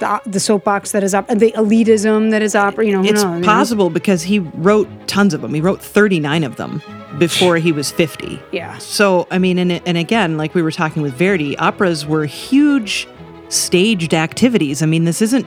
the, 0.00 0.20
the 0.26 0.40
soapbox 0.40 0.92
that 0.92 1.02
is 1.02 1.14
up, 1.14 1.28
the 1.28 1.52
elitism 1.52 2.30
that 2.30 2.42
is 2.42 2.54
opera. 2.54 2.86
You 2.86 2.92
know, 2.92 3.02
it's 3.02 3.22
knows? 3.22 3.24
I 3.24 3.34
mean, 3.34 3.44
possible 3.44 3.90
because 3.90 4.22
he 4.22 4.38
wrote 4.40 4.88
tons 5.06 5.34
of 5.34 5.40
them. 5.40 5.54
He 5.54 5.60
wrote 5.60 5.82
39 5.82 6.44
of 6.44 6.56
them 6.56 6.82
before 7.18 7.56
he 7.56 7.72
was 7.72 7.90
50. 7.90 8.40
Yeah. 8.52 8.76
So, 8.78 9.26
I 9.30 9.38
mean, 9.38 9.58
and, 9.58 9.72
and 9.72 9.96
again, 9.96 10.36
like 10.36 10.54
we 10.54 10.62
were 10.62 10.72
talking 10.72 11.02
with 11.02 11.14
Verdi, 11.14 11.56
operas 11.58 12.06
were 12.06 12.26
huge 12.26 13.08
staged 13.48 14.12
activities. 14.12 14.82
I 14.82 14.86
mean, 14.86 15.04
this 15.04 15.22
isn't, 15.22 15.46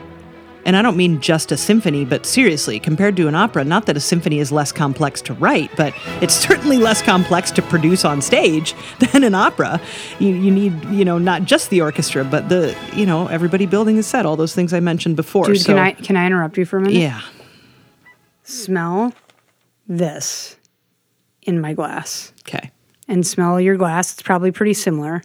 and 0.64 0.76
I 0.76 0.82
don't 0.82 0.96
mean 0.96 1.20
just 1.20 1.52
a 1.52 1.56
symphony, 1.56 2.04
but 2.04 2.26
seriously, 2.26 2.78
compared 2.78 3.16
to 3.16 3.28
an 3.28 3.34
opera, 3.34 3.64
not 3.64 3.86
that 3.86 3.96
a 3.96 4.00
symphony 4.00 4.38
is 4.38 4.52
less 4.52 4.72
complex 4.72 5.20
to 5.22 5.34
write, 5.34 5.70
but 5.76 5.94
it's 6.20 6.34
certainly 6.48 6.78
less 6.78 7.02
complex 7.02 7.50
to 7.52 7.62
produce 7.62 8.04
on 8.04 8.20
stage 8.22 8.74
than 8.98 9.24
an 9.24 9.34
opera. 9.34 9.80
You, 10.18 10.28
you 10.28 10.50
need, 10.50 10.84
you 10.86 11.04
know, 11.04 11.18
not 11.18 11.44
just 11.44 11.70
the 11.70 11.80
orchestra, 11.80 12.24
but 12.24 12.48
the, 12.48 12.76
you 12.94 13.06
know, 13.06 13.26
everybody 13.28 13.66
building 13.66 13.96
the 13.96 14.02
set, 14.02 14.26
all 14.26 14.36
those 14.36 14.54
things 14.54 14.72
I 14.72 14.80
mentioned 14.80 15.16
before. 15.16 15.46
Dude, 15.46 15.60
so, 15.60 15.74
can 15.74 15.78
I 15.78 15.92
can 15.92 16.16
I 16.16 16.26
interrupt 16.26 16.56
you 16.58 16.64
for 16.64 16.78
a 16.78 16.80
minute? 16.80 16.96
Yeah. 16.96 17.20
Smell 18.42 19.12
this 19.88 20.56
in 21.42 21.60
my 21.60 21.72
glass. 21.72 22.32
Okay. 22.48 22.70
and 23.08 23.26
smell 23.26 23.60
your 23.60 23.76
glass. 23.76 24.12
It's 24.12 24.22
probably 24.22 24.50
pretty 24.52 24.74
similar. 24.74 25.22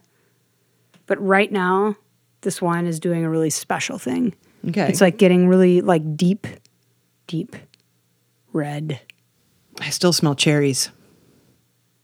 But 1.07 1.21
right 1.21 1.51
now, 1.51 1.95
this 2.41 2.61
wine 2.61 2.87
is 2.87 2.99
doing 2.99 3.23
a 3.23 3.29
really 3.29 3.49
special 3.49 3.97
thing. 3.99 4.33
Okay. 4.69 4.87
It's 4.87 5.01
like 5.01 5.17
getting 5.17 5.47
really 5.47 5.81
like 5.81 6.15
deep, 6.15 6.47
deep 7.27 7.55
red. 8.53 8.99
I 9.79 9.89
still 9.89 10.13
smell 10.13 10.35
cherries. 10.35 10.89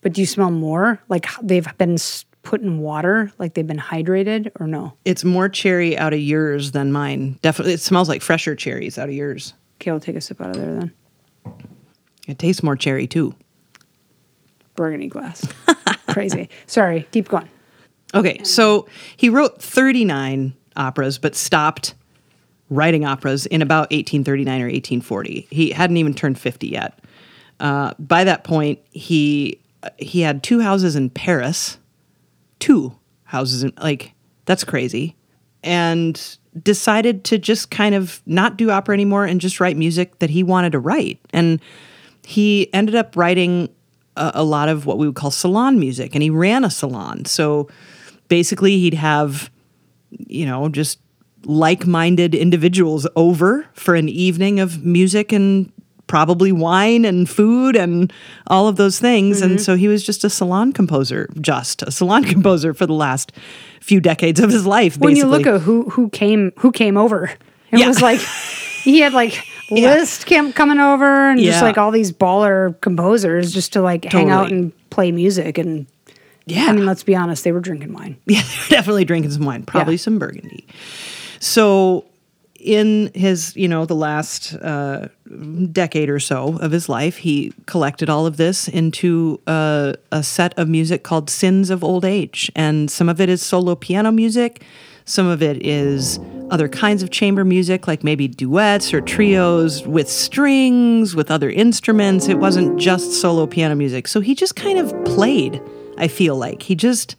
But 0.02 0.14
do 0.14 0.22
you 0.22 0.28
smell 0.28 0.52
more? 0.52 1.02
Like 1.10 1.28
they've 1.42 1.68
been 1.78 1.98
put 2.44 2.62
in 2.62 2.80
water, 2.80 3.32
like 3.38 3.54
they've 3.54 3.68
been 3.68 3.78
hydrated, 3.78 4.52
or 4.60 4.68
no? 4.68 4.94
It's 5.06 5.24
more 5.24 5.48
cherry 5.48 5.98
out 5.98 6.14
of 6.14 6.20
yours 6.20 6.72
than 6.72 6.92
mine. 6.92 7.40
Definitely, 7.42 7.74
it 7.74 7.82
smells 7.82 8.10
like 8.10 8.22
fresher 8.22 8.56
cherries 8.56 8.98
out 8.98 9.10
of 9.10 9.16
yours. 9.16 9.54
Okay, 9.78 9.92
I'll 9.92 10.00
take 10.00 10.16
a 10.16 10.22
sip 10.22 10.42
out 10.42 10.56
of 10.56 10.58
there 10.58 10.74
then. 10.74 10.94
It 12.28 12.40
tastes 12.40 12.64
more 12.64 12.76
cherry 12.76 13.08
too. 13.08 13.36
Burgundy 14.76 15.08
glass. 15.08 15.48
Crazy. 16.08 16.50
Sorry, 16.66 17.08
keep 17.12 17.30
going. 17.30 17.50
Okay, 18.14 18.44
so 18.44 18.88
he 19.16 19.30
wrote 19.30 19.62
39 19.62 20.54
operas, 20.76 21.18
but 21.18 21.36
stopped 21.36 21.94
writing 22.72 23.06
operas 23.06 23.46
in 23.46 23.62
about 23.62 23.92
1839 23.92 24.62
or 24.62 24.66
1840. 24.66 25.48
He 25.52 25.72
hadn't 25.72 25.98
even 25.98 26.16
turned 26.16 26.40
50 26.40 26.68
yet. 26.68 26.98
Uh, 27.60 27.94
by 28.00 28.24
that 28.24 28.44
point, 28.44 28.80
he 28.90 29.60
he 29.98 30.22
had 30.22 30.42
two 30.42 30.62
houses 30.62 30.96
in 30.96 31.10
Paris, 31.10 31.78
two 32.60 32.96
houses 33.26 33.64
in 33.64 33.74
like 33.80 34.14
that's 34.46 34.64
crazy, 34.64 35.16
and 35.64 36.38
decided 36.64 37.24
to 37.26 37.38
just 37.38 37.70
kind 37.70 37.94
of 37.94 38.22
not 38.26 38.58
do 38.58 38.72
opera 38.72 38.94
anymore 38.94 39.26
and 39.26 39.40
just 39.40 39.60
write 39.60 39.78
music 39.78 40.18
that 40.20 40.30
he 40.30 40.42
wanted 40.42 40.72
to 40.72 40.80
write. 40.80 41.20
And 41.32 41.62
he 42.26 42.74
ended 42.74 42.96
up 42.96 43.16
writing 43.16 43.70
a, 44.16 44.32
a 44.36 44.44
lot 44.44 44.68
of 44.70 44.86
what 44.86 44.98
we 44.98 45.06
would 45.06 45.16
call 45.16 45.32
salon 45.32 45.80
music, 45.80 46.16
and 46.16 46.24
he 46.24 46.30
ran 46.30 46.64
a 46.64 46.70
salon. 46.72 47.26
So 47.26 47.70
basically, 48.28 48.78
he'd 48.78 48.96
have 48.96 49.52
you 50.10 50.46
know 50.46 50.70
just 50.70 51.00
like-minded 51.46 52.36
individuals 52.36 53.08
over 53.16 53.66
for 53.74 53.96
an 53.96 54.08
evening 54.10 54.60
of 54.60 54.84
music 54.86 55.32
and 55.32 55.72
probably 56.08 56.52
wine 56.52 57.06
and 57.06 57.30
food 57.30 57.76
and 57.76 58.12
all 58.48 58.68
of 58.68 58.76
those 58.76 59.00
things 59.00 59.38
Mm-hmm. 59.42 59.52
and 59.52 59.62
so 59.62 59.76
he 59.76 59.88
was 59.88 60.04
just 60.04 60.24
a 60.26 60.30
salon 60.30 60.74
composer 60.74 61.30
just 61.40 61.84
a 61.84 61.92
salon 61.92 62.24
composer 62.34 62.74
for 62.74 62.86
the 62.86 62.94
last 62.94 63.32
few 63.80 64.00
decades 64.02 64.40
of 64.40 64.50
his 64.50 64.66
life 64.66 64.98
When 64.98 65.16
you 65.16 65.26
look 65.26 65.48
at 65.48 65.62
who 65.62 65.90
who 65.90 66.10
came 66.10 66.52
who 66.58 66.72
came 66.72 66.98
over, 66.98 67.26
it 67.72 67.80
Yeah. 67.80 67.88
was 67.88 68.02
like 68.02 68.20
he 68.84 69.00
had 69.00 69.14
like 69.14 69.42
Yeah. 69.70 69.94
Liszt 69.96 70.26
came, 70.26 70.52
coming 70.52 70.80
over 70.80 71.30
and 71.30 71.40
just 71.40 71.62
like 71.62 71.78
all 71.78 71.92
these 71.92 72.12
baller 72.12 72.80
composers 72.82 73.54
just 73.54 73.72
to 73.74 73.82
like 73.82 74.04
hang 74.04 74.30
out 74.30 74.52
and 74.52 74.74
play 74.90 75.12
music 75.14 75.58
and 75.58 75.86
yeah 76.46 76.66
I 76.68 76.74
mean 76.74 76.86
let's 76.86 77.04
be 77.04 77.16
honest, 77.16 77.46
they 77.46 77.54
were 77.54 77.62
drinking 77.62 77.94
wine. 77.94 78.18
Yeah, 78.28 78.42
definitely 78.68 79.06
drinking 79.06 79.32
some 79.32 79.46
wine, 79.46 79.64
probably 79.64 79.94
Yeah. 79.94 80.00
some 80.06 80.20
Burgundy. 80.20 80.68
So, 81.42 82.06
in 82.60 83.10
his, 83.16 83.56
you 83.56 83.68
know, 83.68 83.86
the 83.86 83.96
last 83.96 84.54
uh, 84.54 85.08
decade 85.72 86.08
or 86.12 86.20
so 86.20 86.60
of 86.60 86.72
his 86.72 86.88
life, 86.88 87.18
he 87.18 87.52
collected 87.66 88.08
all 88.12 88.28
of 88.28 88.38
this 88.38 88.68
into 88.68 89.42
uh, 89.48 89.94
a 90.12 90.22
set 90.22 90.58
of 90.60 90.70
music 90.70 91.02
called 91.02 91.32
Sins 91.32 91.72
of 91.72 91.84
Old 91.84 92.06
Age. 92.06 92.52
And 92.56 92.92
some 92.92 93.10
of 93.10 93.20
it 93.20 93.28
is 93.28 93.42
solo 93.42 93.74
piano 93.74 94.12
music, 94.12 94.64
some 95.06 95.26
of 95.26 95.42
it 95.42 95.66
is 95.66 96.20
other 96.52 96.70
kinds 96.70 97.02
of 97.02 97.10
chamber 97.10 97.44
music, 97.44 97.88
like 97.88 98.04
maybe 98.04 98.28
duets 98.28 98.94
or 98.94 99.02
trios 99.02 99.86
with 99.88 100.08
strings, 100.08 101.16
with 101.16 101.32
other 101.32 101.50
instruments. 101.50 102.30
It 102.30 102.38
wasn't 102.38 102.80
just 102.80 103.14
solo 103.20 103.48
piano 103.48 103.74
music. 103.74 104.08
So 104.08 104.20
he 104.20 104.36
just 104.36 104.56
kind 104.56 104.78
of 104.78 104.94
played, 105.06 105.60
I 105.98 106.08
feel 106.08 106.36
like. 106.36 106.62
He 106.62 106.76
just 106.76 107.16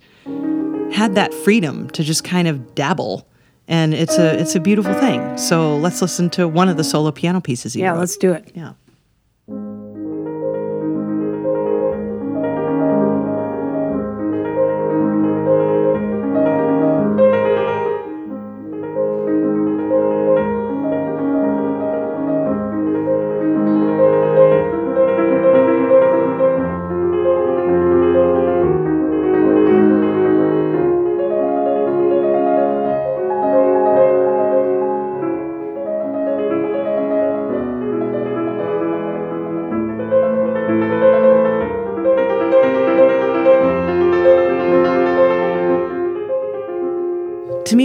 had 0.93 1.16
that 1.16 1.35
freedom 1.35 1.91
to 1.91 2.05
just 2.05 2.23
kind 2.23 2.47
of 2.47 2.77
dabble 2.77 3.27
and 3.68 3.94
it's 3.94 4.18
a 4.18 4.38
it's 4.40 4.54
a 4.54 4.60
beautiful 4.60 4.92
thing 4.94 5.36
so 5.38 5.76
let's 5.76 6.02
listen 6.02 6.28
to 6.30 6.46
one 6.48 6.68
of 6.68 6.76
the 6.76 6.84
solo 6.84 7.10
piano 7.12 7.40
pieces 7.40 7.74
Yeah, 7.76 7.90
wrote. 7.92 8.00
let's 8.00 8.16
do 8.16 8.32
it. 8.32 8.50
yeah 8.54 8.72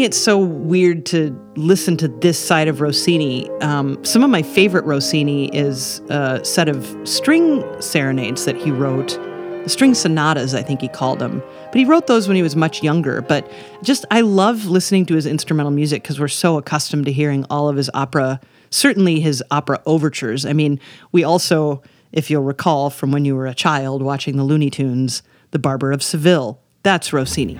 it's 0.07 0.17
so 0.17 0.37
weird 0.37 1.05
to 1.05 1.37
listen 1.57 1.97
to 1.97 2.07
this 2.07 2.39
side 2.39 2.69
of 2.69 2.79
rossini. 2.79 3.49
Um, 3.59 4.01
some 4.05 4.23
of 4.23 4.29
my 4.29 4.41
favorite 4.41 4.85
rossini 4.85 5.53
is 5.53 5.99
a 6.07 6.39
set 6.45 6.69
of 6.69 6.97
string 7.03 7.61
serenades 7.81 8.45
that 8.45 8.55
he 8.55 8.71
wrote 8.71 9.19
the 9.63 9.69
string 9.69 9.93
sonatas 9.93 10.55
i 10.55 10.61
think 10.61 10.79
he 10.79 10.87
called 10.87 11.19
them. 11.19 11.43
But 11.65 11.75
he 11.75 11.83
wrote 11.83 12.07
those 12.07 12.25
when 12.25 12.37
he 12.37 12.41
was 12.41 12.55
much 12.55 12.81
younger. 12.81 13.21
But 13.21 13.51
just 13.83 14.05
i 14.09 14.21
love 14.21 14.67
listening 14.67 15.05
to 15.07 15.15
his 15.15 15.25
instrumental 15.25 15.73
music 15.73 16.03
because 16.03 16.21
we're 16.21 16.29
so 16.29 16.57
accustomed 16.57 17.03
to 17.07 17.11
hearing 17.11 17.45
all 17.49 17.67
of 17.67 17.75
his 17.75 17.89
opera 17.93 18.39
certainly 18.69 19.19
his 19.19 19.43
opera 19.51 19.81
overtures. 19.85 20.45
I 20.45 20.53
mean 20.53 20.79
we 21.11 21.25
also 21.25 21.83
if 22.13 22.29
you'll 22.29 22.43
recall 22.43 22.89
from 22.89 23.11
when 23.11 23.25
you 23.25 23.35
were 23.35 23.47
a 23.47 23.53
child 23.53 24.01
watching 24.01 24.37
the 24.37 24.45
looney 24.45 24.69
tunes 24.69 25.21
the 25.51 25.59
barber 25.59 25.91
of 25.91 26.01
seville. 26.01 26.61
That's 26.81 27.11
rossini 27.11 27.59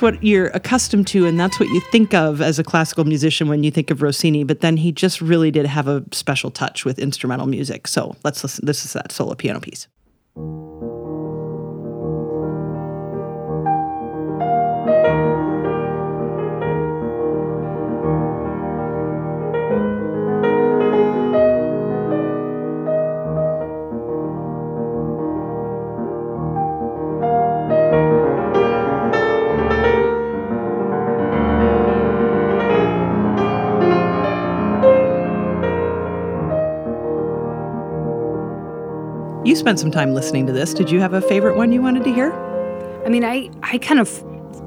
what 0.00 0.22
you're 0.22 0.48
accustomed 0.48 1.06
to 1.08 1.26
and 1.26 1.38
that's 1.38 1.58
what 1.60 1.68
you 1.68 1.80
think 1.92 2.14
of 2.14 2.40
as 2.40 2.58
a 2.58 2.64
classical 2.64 3.04
musician 3.04 3.48
when 3.48 3.62
you 3.62 3.70
think 3.70 3.90
of 3.90 4.02
Rossini 4.02 4.44
but 4.44 4.60
then 4.60 4.76
he 4.76 4.92
just 4.92 5.20
really 5.20 5.50
did 5.50 5.66
have 5.66 5.88
a 5.88 6.04
special 6.12 6.50
touch 6.50 6.84
with 6.84 6.98
instrumental 6.98 7.46
music. 7.46 7.86
So 7.86 8.16
let's 8.24 8.42
listen 8.42 8.66
this 8.66 8.84
is 8.84 8.92
that 8.92 9.12
solo 9.12 9.34
piano 9.34 9.60
piece 9.60 9.88
you 39.50 39.56
spent 39.56 39.78
some 39.78 39.90
time 39.90 40.14
listening 40.14 40.46
to 40.46 40.52
this 40.52 40.72
did 40.72 40.90
you 40.90 41.00
have 41.00 41.12
a 41.12 41.20
favorite 41.20 41.56
one 41.56 41.72
you 41.72 41.82
wanted 41.82 42.04
to 42.04 42.12
hear 42.12 42.32
I 43.04 43.08
mean, 43.08 43.24
I 43.24 43.50
I 43.62 43.78
kind 43.78 44.00
of 44.00 44.22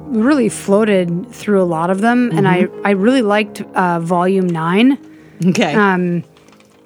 really 0.07 0.49
floated 0.49 1.29
through 1.31 1.61
a 1.61 1.65
lot 1.65 1.89
of 1.89 2.01
them, 2.01 2.31
and 2.31 2.47
I 2.47 2.67
I 2.83 2.91
really 2.91 3.21
liked 3.21 3.61
uh, 3.61 3.99
Volume 3.99 4.47
Nine. 4.47 4.97
okay 5.45 5.73
Um, 5.73 6.23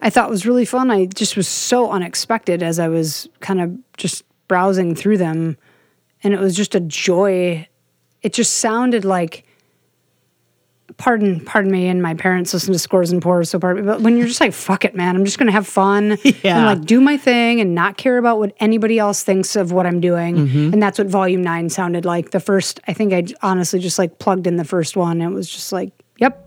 I 0.02 0.10
thought 0.10 0.30
was 0.30 0.46
really 0.46 0.66
fun. 0.66 0.92
I 0.92 1.06
just 1.06 1.36
was 1.36 1.48
so 1.48 1.92
unexpected 1.92 2.62
as 2.62 2.80
I 2.80 2.88
was 2.88 3.28
kind 3.40 3.62
of 3.62 3.76
just 3.98 4.24
browsing 4.48 4.96
through 4.96 5.18
them, 5.18 5.58
and 6.24 6.34
it 6.34 6.40
was 6.40 6.56
just 6.56 6.76
a 6.76 6.80
joy. 6.80 7.68
It 8.22 8.34
just 8.34 8.56
sounded 8.56 9.06
like. 9.06 9.46
Pardon, 10.98 11.40
pardon 11.42 11.72
me, 11.72 11.88
and 11.88 12.02
my 12.02 12.16
parents 12.16 12.54
listen 12.56 12.74
to 12.74 12.80
Scores 12.80 13.12
and 13.12 13.22
Pours, 13.22 13.52
so 13.52 13.60
pardon 13.60 13.86
me. 13.86 13.92
But 13.92 14.02
when 14.02 14.18
you're 14.18 14.26
just 14.28 14.42
like, 14.42 14.52
"Fuck 14.52 14.84
it, 14.84 14.96
man, 14.96 15.16
I'm 15.16 15.26
just 15.26 15.38
gonna 15.38 15.52
have 15.52 15.68
fun 15.68 16.18
Yeah. 16.44 16.58
and 16.58 16.66
like 16.66 16.86
do 16.86 17.00
my 17.00 17.18
thing 17.18 17.62
and 17.62 17.76
not 17.76 17.98
care 17.98 18.18
about 18.18 18.40
what 18.40 18.54
anybody 18.60 18.98
else 18.98 19.22
thinks 19.22 19.56
of 19.56 19.72
what 19.72 19.86
I'm 19.86 20.00
doing," 20.02 20.36
mm-hmm. 20.36 20.74
and 20.74 20.82
that's 20.82 20.98
what 20.98 21.08
Volume 21.08 21.44
Nine 21.44 21.70
sounded 21.70 22.04
like. 22.04 22.32
The 22.32 22.40
first, 22.40 22.80
I 22.88 22.94
think, 22.94 23.14
I 23.14 23.26
honestly 23.44 23.80
just 23.80 24.00
like 24.00 24.18
plugged 24.18 24.48
in 24.48 24.56
the 24.58 24.66
first 24.66 24.98
one, 24.98 25.22
and 25.22 25.32
it 25.32 25.36
was 25.36 25.48
just 25.48 25.72
like, 25.72 25.92
"Yep, 26.18 26.47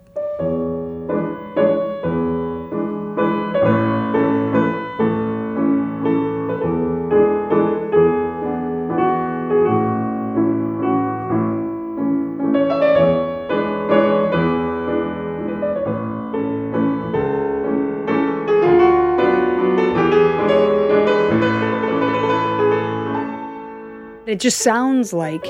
It 24.30 24.38
just 24.38 24.60
sounds 24.60 25.12
like 25.12 25.42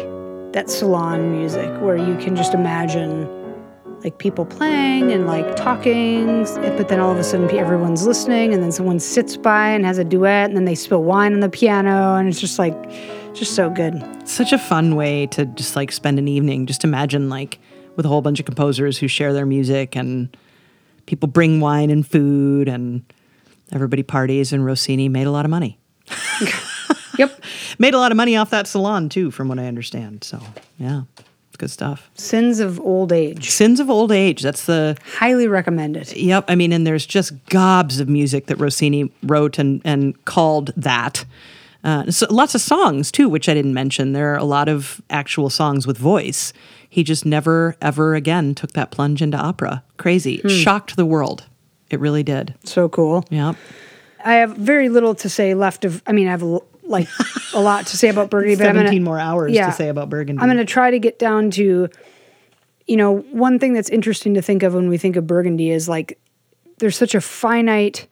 that 0.55 0.70
salon 0.70 1.33
music 1.33 1.68
where 1.83 1.99
you 1.99 2.16
can 2.16 2.35
just 2.35 2.55
imagine 2.55 3.28
like 4.03 4.16
people 4.16 4.47
playing 4.47 5.12
and 5.12 5.26
like 5.26 5.55
talking, 5.55 6.45
but 6.45 6.89
then 6.89 6.99
all 6.99 7.12
of 7.12 7.18
a 7.18 7.22
sudden 7.22 7.55
everyone's 7.59 8.07
listening, 8.07 8.55
and 8.55 8.62
then 8.62 8.72
someone 8.72 8.99
sits 8.99 9.37
by 9.37 9.68
and 9.68 9.85
has 9.85 9.99
a 9.99 10.05
duet, 10.05 10.49
and 10.49 10.57
then 10.57 10.64
they 10.64 10.74
spill 10.74 11.05
wine 11.05 11.35
on 11.35 11.41
the 11.41 11.51
piano, 11.51 12.14
and 12.14 12.26
it's 12.26 12.41
just 12.41 12.59
like, 12.59 12.74
just 13.35 13.55
so 13.55 13.68
good. 13.68 14.03
Such 14.26 14.51
a 14.55 14.59
fun 14.59 14.97
way 14.97 15.26
to 15.26 15.45
just 15.45 15.76
like 15.76 15.93
spend 15.93 16.18
an 16.18 16.26
evening. 16.26 16.64
Just 16.64 16.83
imagine 16.83 17.28
like 17.28 17.59
with 17.97 18.07
a 18.07 18.09
whole 18.09 18.22
bunch 18.22 18.41
of 18.41 18.47
composers 18.47 18.97
who 18.97 19.09
share 19.09 19.35
their 19.35 19.45
music 19.45 19.95
and 19.95 20.35
people 21.05 21.28
bring 21.28 21.61
wine 21.61 21.91
and 21.91 22.07
food 22.07 22.66
and 22.66 23.05
everybody 23.72 24.03
parties 24.03 24.55
and 24.55 24.64
Rossini 24.64 25.11
made 25.11 25.26
a 25.26 25.31
lot 25.31 25.45
of 25.45 25.51
money. 25.51 25.78
Yep. 27.20 27.44
Made 27.78 27.94
a 27.94 27.98
lot 27.98 28.10
of 28.10 28.16
money 28.16 28.36
off 28.36 28.50
that 28.50 28.66
salon 28.66 29.08
too, 29.08 29.30
from 29.30 29.48
what 29.48 29.58
I 29.58 29.66
understand. 29.66 30.24
So 30.24 30.40
yeah, 30.78 31.02
good 31.58 31.70
stuff. 31.70 32.10
Sins 32.14 32.58
of 32.58 32.80
Old 32.80 33.12
Age. 33.12 33.50
Sins 33.50 33.80
of 33.80 33.90
Old 33.90 34.10
Age. 34.10 34.42
That's 34.42 34.64
the 34.64 34.96
Highly 35.16 35.46
recommended. 35.46 36.12
Yep. 36.16 36.46
I 36.48 36.54
mean, 36.54 36.72
and 36.72 36.86
there's 36.86 37.06
just 37.06 37.32
gobs 37.46 38.00
of 38.00 38.08
music 38.08 38.46
that 38.46 38.56
Rossini 38.56 39.12
wrote 39.22 39.58
and, 39.58 39.82
and 39.84 40.24
called 40.24 40.72
that. 40.76 41.24
Uh, 41.84 42.10
so 42.10 42.26
lots 42.30 42.54
of 42.54 42.60
songs 42.60 43.12
too, 43.12 43.28
which 43.28 43.48
I 43.48 43.54
didn't 43.54 43.74
mention. 43.74 44.12
There 44.12 44.32
are 44.32 44.38
a 44.38 44.44
lot 44.44 44.68
of 44.68 45.00
actual 45.10 45.50
songs 45.50 45.86
with 45.86 45.98
voice. 45.98 46.52
He 46.88 47.04
just 47.04 47.24
never, 47.24 47.76
ever 47.80 48.14
again 48.14 48.54
took 48.54 48.72
that 48.72 48.90
plunge 48.90 49.22
into 49.22 49.36
opera. 49.36 49.82
Crazy. 49.96 50.38
Shocked 50.48 50.96
the 50.96 51.06
world. 51.06 51.44
It 51.90 52.00
really 52.00 52.22
did. 52.22 52.54
So 52.64 52.88
cool. 52.88 53.24
Yep. 53.30 53.56
I 54.24 54.34
have 54.34 54.56
very 54.56 54.88
little 54.88 55.14
to 55.16 55.28
say 55.28 55.54
left 55.54 55.84
of. 55.84 56.02
I 56.06 56.12
mean, 56.12 56.28
I 56.28 56.32
have 56.32 56.42
like 56.91 57.09
a 57.55 57.61
lot 57.61 57.86
to 57.86 57.97
say 57.97 58.09
about 58.09 58.30
Burgundy, 58.30 58.57
but 58.57 58.66
I'm 58.66 58.74
17 58.74 58.99
gonna, 58.99 59.05
more 59.05 59.18
hours 59.18 59.53
yeah. 59.53 59.66
to 59.66 59.72
say 59.72 59.88
about 59.88 60.11
Burgundy. 60.11 60.43
I'm 60.43 60.49
going 60.49 60.59
to 60.59 60.64
try 60.64 60.91
to 60.91 60.99
get 60.99 61.18
down 61.18 61.51
to, 61.53 61.88
you 62.86 62.97
know, 62.97 63.18
one 63.18 63.59
thing 63.59 63.72
that's 63.72 63.88
interesting 63.88 64.34
to 64.34 64.43
think 64.43 64.62
of 64.62 64.74
when 64.74 64.88
we 64.88 64.99
think 64.99 65.16
of 65.16 65.26
Burgundy 65.26 65.70
is 65.70 65.88
like 65.88 66.18
there's 66.78 66.97
such 66.97 67.14
a 67.14 67.20
finite 67.20 68.09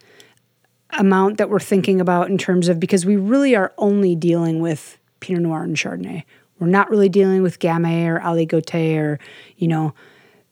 amount 0.93 1.39
that 1.39 1.51
we're 1.51 1.59
thinking 1.59 2.01
about 2.01 2.31
in 2.31 2.39
terms 2.39 2.69
of 2.69 2.81
because 2.81 3.05
we 3.05 3.17
really 3.17 3.55
are 3.55 3.75
only 3.77 4.15
dealing 4.15 4.61
with 4.61 4.99
Pinot 5.21 5.43
Noir 5.43 5.65
and 5.65 5.77
Chardonnay. 5.77 6.23
We're 6.59 6.69
not 6.69 6.91
really 6.91 7.09
dealing 7.09 7.43
with 7.43 7.59
Gamay 7.59 8.07
or 8.07 8.21
Aligoté 8.21 8.97
or, 8.97 9.19
you 9.57 9.69
know, 9.69 9.95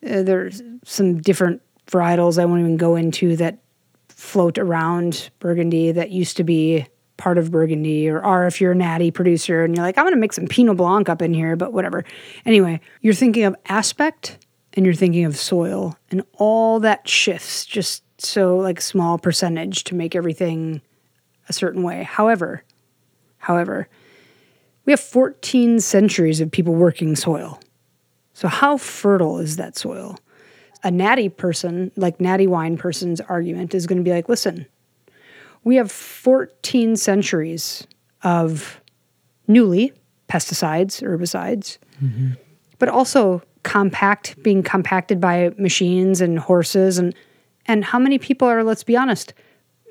uh, 0.04 0.22
there's 0.22 0.62
some 0.84 1.20
different 1.20 1.62
varietals 1.86 2.38
I 2.40 2.44
won't 2.44 2.60
even 2.60 2.76
go 2.76 2.96
into 2.96 3.36
that 3.36 3.58
float 4.08 4.58
around 4.58 5.30
Burgundy 5.38 5.92
that 5.92 6.10
used 6.10 6.36
to 6.38 6.44
be 6.44 6.86
part 7.16 7.38
of 7.38 7.50
Burgundy 7.50 8.08
or 8.08 8.20
are 8.20 8.46
if 8.46 8.60
you're 8.60 8.72
a 8.72 8.76
natty 8.76 9.10
producer 9.10 9.64
and 9.64 9.74
you're 9.74 9.84
like, 9.84 9.96
I'm 9.96 10.04
going 10.04 10.14
to 10.14 10.20
make 10.20 10.32
some 10.32 10.46
Pinot 10.46 10.76
Blanc 10.76 11.08
up 11.08 11.22
in 11.22 11.32
here, 11.32 11.56
but 11.56 11.72
whatever. 11.72 12.04
Anyway, 12.44 12.80
you're 13.00 13.14
thinking 13.14 13.44
of 13.44 13.56
aspect 13.66 14.38
and 14.74 14.84
you're 14.84 14.94
thinking 14.94 15.24
of 15.24 15.36
soil 15.36 15.96
and 16.10 16.22
all 16.34 16.80
that 16.80 17.08
shifts 17.08 17.64
just 17.64 18.02
so 18.18 18.56
like 18.58 18.80
small 18.80 19.18
percentage 19.18 19.84
to 19.84 19.94
make 19.94 20.14
everything 20.14 20.80
a 21.48 21.52
certain 21.52 21.82
way. 21.82 22.02
However, 22.02 22.64
however, 23.38 23.88
we 24.84 24.92
have 24.92 25.00
14 25.00 25.80
centuries 25.80 26.40
of 26.40 26.50
people 26.50 26.74
working 26.74 27.16
soil. 27.16 27.60
So 28.34 28.48
how 28.48 28.76
fertile 28.76 29.38
is 29.38 29.56
that 29.56 29.76
soil? 29.76 30.18
A 30.84 30.90
natty 30.90 31.28
person, 31.28 31.90
like 31.96 32.20
natty 32.20 32.46
wine 32.46 32.76
person's 32.76 33.20
argument 33.22 33.74
is 33.74 33.86
going 33.86 33.98
to 33.98 34.04
be 34.04 34.12
like, 34.12 34.28
listen, 34.28 34.66
we 35.66 35.74
have 35.74 35.90
14 35.90 36.94
centuries 36.96 37.86
of 38.22 38.80
newly 39.48 39.92
pesticides, 40.28 41.02
herbicides, 41.02 41.78
but 42.78 42.88
also 42.88 43.42
compact 43.64 44.40
being 44.44 44.62
compacted 44.62 45.20
by 45.20 45.50
machines 45.58 46.20
and 46.20 46.38
horses 46.38 46.98
and 46.98 47.12
and 47.66 47.84
how 47.84 47.98
many 47.98 48.16
people 48.16 48.46
are 48.46 48.62
let's 48.62 48.84
be 48.84 48.96
honest 48.96 49.34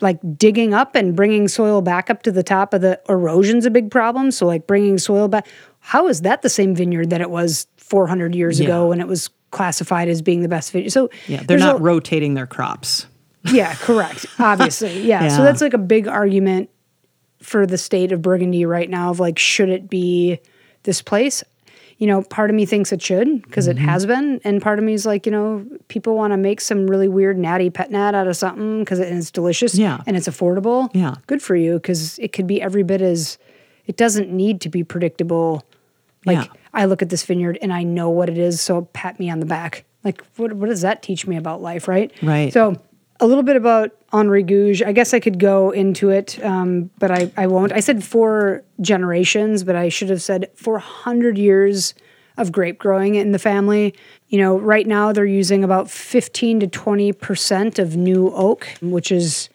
like 0.01 0.17
digging 0.37 0.73
up 0.73 0.95
and 0.95 1.13
bringing 1.13 1.45
soil 1.49 1.81
back 1.81 2.09
up 2.09 2.23
to 2.23 2.31
the 2.31 2.41
top 2.43 2.73
of 2.73 2.79
the 2.79 2.97
erosion's 3.09 3.65
a 3.65 3.69
big 3.69 3.91
problem 3.91 4.31
so 4.31 4.45
like 4.45 4.65
bringing 4.65 4.97
soil 4.97 5.27
back 5.27 5.45
how 5.81 6.07
is 6.07 6.21
that 6.21 6.41
the 6.41 6.47
same 6.49 6.73
vineyard 6.73 7.09
that 7.09 7.19
it 7.19 7.29
was 7.29 7.67
400 7.75 8.33
years 8.33 8.61
Yeah. 8.61 8.65
ago 8.67 8.87
when 8.87 9.01
it 9.01 9.07
was 9.09 9.29
classified 9.51 10.07
as 10.07 10.21
being 10.21 10.39
the 10.41 10.47
best 10.47 10.71
vineyard 10.71 10.91
so 10.91 11.09
yeah, 11.27 11.43
they're 11.43 11.57
not 11.57 11.75
a- 11.75 11.83
rotating 11.83 12.33
their 12.33 12.47
crops. 12.47 13.07
Yeah, 13.51 13.75
correct. 13.75 14.25
Obviously. 14.39 15.01
Yeah. 15.03 15.27
So 15.29 15.43
that's 15.43 15.61
like 15.61 15.73
a 15.73 15.77
big 15.79 16.07
argument 16.07 16.69
for 17.41 17.65
the 17.65 17.77
state 17.77 18.11
of 18.11 18.21
Burgundy 18.21 18.65
right 18.65 18.89
now 18.89 19.11
of 19.11 19.19
like, 19.19 19.37
should 19.37 19.69
it 19.69 19.89
be 19.89 20.39
this 20.83 21.01
place? 21.01 21.43
You 21.97 22.07
know, 22.07 22.23
part 22.23 22.49
of 22.49 22.55
me 22.55 22.65
thinks 22.65 22.91
it 22.91 23.01
should 23.01 23.41
because 23.43 23.67
Mm-hmm. 23.67 23.77
it 23.77 23.81
has 23.81 24.05
been. 24.05 24.41
And 24.43 24.61
part 24.61 24.79
of 24.79 24.85
me 24.85 24.93
is 24.93 25.05
like, 25.05 25.25
you 25.25 25.31
know, 25.31 25.65
people 25.87 26.15
want 26.15 26.31
to 26.33 26.37
make 26.37 26.59
some 26.59 26.87
really 26.87 27.07
weird 27.07 27.37
natty 27.37 27.69
pet 27.69 27.89
nat 27.91 28.13
out 28.15 28.27
of 28.27 28.35
something 28.35 28.79
because 28.79 28.99
it's 28.99 29.31
delicious 29.31 29.75
Yeah. 29.75 30.01
and 30.05 30.17
it's 30.17 30.27
affordable. 30.27 30.89
Yeah. 30.93 31.15
Good 31.27 31.41
for 31.41 31.55
you 31.55 31.75
because 31.75 32.19
it 32.19 32.33
could 32.33 32.47
be 32.47 32.61
every 32.61 32.83
bit 32.83 33.01
as, 33.01 33.37
it 33.85 33.95
doesn't 33.95 34.29
need 34.29 34.59
to 34.61 34.69
be 34.69 34.83
predictable. 34.83 35.63
Like, 36.25 36.37
Yeah. 36.45 36.51
I 36.73 36.85
look 36.85 37.01
at 37.01 37.07
this 37.09 37.23
vineyard 37.23 37.57
and 37.61 37.71
I 37.71 37.83
know 37.83 38.09
what 38.09 38.29
it 38.29 38.37
is. 38.37 38.59
So 38.59 38.81
pat 38.91 39.17
me 39.19 39.29
on 39.29 39.39
the 39.39 39.45
back. 39.45 39.85
Like, 40.03 40.21
what, 40.35 40.51
what 40.53 40.67
does 40.67 40.81
that 40.81 41.01
teach 41.01 41.25
me 41.25 41.37
about 41.37 41.61
life? 41.61 41.87
Right. 41.87 42.11
Right. 42.21 42.51
So, 42.51 42.75
a 43.19 43.27
little 43.27 43.43
bit 43.43 43.55
about 43.55 43.91
Henri 44.11 44.43
Gouge. 44.43 44.81
I 44.81 44.91
guess 44.91 45.13
I 45.13 45.19
could 45.19 45.39
go 45.39 45.71
into 45.71 46.09
it, 46.09 46.43
um, 46.43 46.89
but 46.99 47.11
I, 47.11 47.31
I 47.37 47.47
won't. 47.47 47.71
I 47.71 47.79
said 47.79 48.03
four 48.03 48.63
generations, 48.81 49.63
but 49.63 49.75
I 49.75 49.89
should 49.89 50.09
have 50.09 50.21
said 50.21 50.49
400 50.55 51.37
years 51.37 51.93
of 52.37 52.51
grape 52.51 52.77
growing 52.77 53.15
in 53.15 53.31
the 53.31 53.39
family. 53.39 53.93
You 54.27 54.39
know, 54.39 54.57
right 54.57 54.85
now 54.85 55.13
they're 55.13 55.25
using 55.25 55.63
about 55.63 55.89
15 55.89 56.61
to 56.61 56.67
20% 56.67 57.79
of 57.79 57.95
new 57.95 58.31
oak, 58.31 58.67
which 58.81 59.11
is 59.11 59.49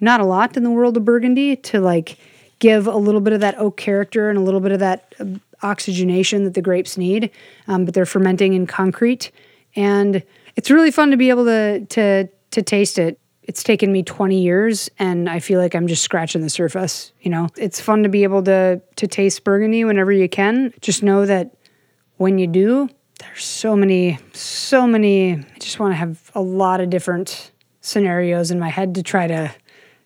not 0.00 0.20
a 0.20 0.24
lot 0.24 0.56
in 0.56 0.62
the 0.62 0.70
world 0.70 0.96
of 0.96 1.04
Burgundy 1.04 1.56
to 1.56 1.80
like 1.80 2.18
give 2.58 2.86
a 2.86 2.96
little 2.96 3.20
bit 3.20 3.32
of 3.32 3.40
that 3.40 3.58
oak 3.58 3.76
character 3.76 4.28
and 4.28 4.38
a 4.38 4.42
little 4.42 4.60
bit 4.60 4.72
of 4.72 4.80
that 4.80 5.14
uh, 5.18 5.24
oxygenation 5.62 6.44
that 6.44 6.54
the 6.54 6.62
grapes 6.62 6.98
need. 6.98 7.30
Um, 7.66 7.84
but 7.84 7.94
they're 7.94 8.06
fermenting 8.06 8.52
in 8.52 8.66
concrete, 8.66 9.30
and 9.74 10.22
it's 10.56 10.70
really 10.70 10.90
fun 10.90 11.10
to 11.10 11.16
be 11.16 11.30
able 11.30 11.44
to 11.46 11.84
to 11.86 12.28
to 12.54 12.62
taste 12.62 12.98
it. 12.98 13.20
It's 13.42 13.62
taken 13.62 13.92
me 13.92 14.02
20 14.02 14.40
years, 14.40 14.90
and 14.98 15.28
I 15.28 15.38
feel 15.38 15.60
like 15.60 15.74
I'm 15.74 15.86
just 15.86 16.02
scratching 16.02 16.40
the 16.40 16.48
surface. 16.48 17.12
You 17.20 17.30
know, 17.30 17.48
it's 17.56 17.78
fun 17.78 18.02
to 18.04 18.08
be 18.08 18.22
able 18.22 18.42
to 18.44 18.80
to 18.96 19.06
taste 19.06 19.44
Burgundy 19.44 19.84
whenever 19.84 20.12
you 20.12 20.28
can. 20.28 20.72
Just 20.80 21.02
know 21.02 21.26
that 21.26 21.54
when 22.16 22.38
you 22.38 22.46
do, 22.46 22.88
there's 23.18 23.44
so 23.44 23.76
many, 23.76 24.18
so 24.32 24.86
many. 24.86 25.34
I 25.34 25.58
just 25.58 25.78
want 25.78 25.92
to 25.92 25.96
have 25.96 26.30
a 26.34 26.40
lot 26.40 26.80
of 26.80 26.88
different 26.88 27.52
scenarios 27.80 28.50
in 28.50 28.58
my 28.58 28.70
head 28.70 28.94
to 28.94 29.02
try 29.02 29.26
to 29.26 29.54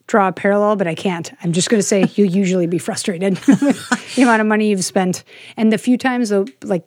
draw 0.09 0.29
a 0.29 0.33
parallel, 0.33 0.75
but 0.77 0.89
I 0.89 0.95
can't. 0.95 1.31
I'm 1.45 1.53
just 1.53 1.71
going 1.71 1.79
to 1.79 1.87
say 1.87 2.07
you'll 2.15 2.31
usually 2.31 2.67
be 2.67 2.79
frustrated 2.79 3.37
the 3.37 4.23
amount 4.23 4.41
of 4.41 4.47
money 4.47 4.71
you've 4.71 4.85
spent. 4.85 5.23
And 5.57 5.73
the 5.73 5.79
few 5.79 5.97
times, 5.97 6.31
though, 6.31 6.47
like 6.65 6.85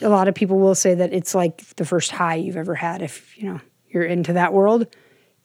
a 0.00 0.08
lot 0.08 0.28
of 0.28 0.34
people 0.34 0.58
will 0.58 0.74
say 0.74 0.94
that 0.94 1.12
it's 1.12 1.34
like 1.34 1.64
the 1.76 1.84
first 1.84 2.12
high 2.12 2.36
you've 2.36 2.56
ever 2.56 2.74
had 2.74 3.02
if, 3.02 3.36
you 3.36 3.50
know, 3.50 3.60
you're 3.96 4.04
into 4.04 4.34
that 4.34 4.52
world. 4.52 4.86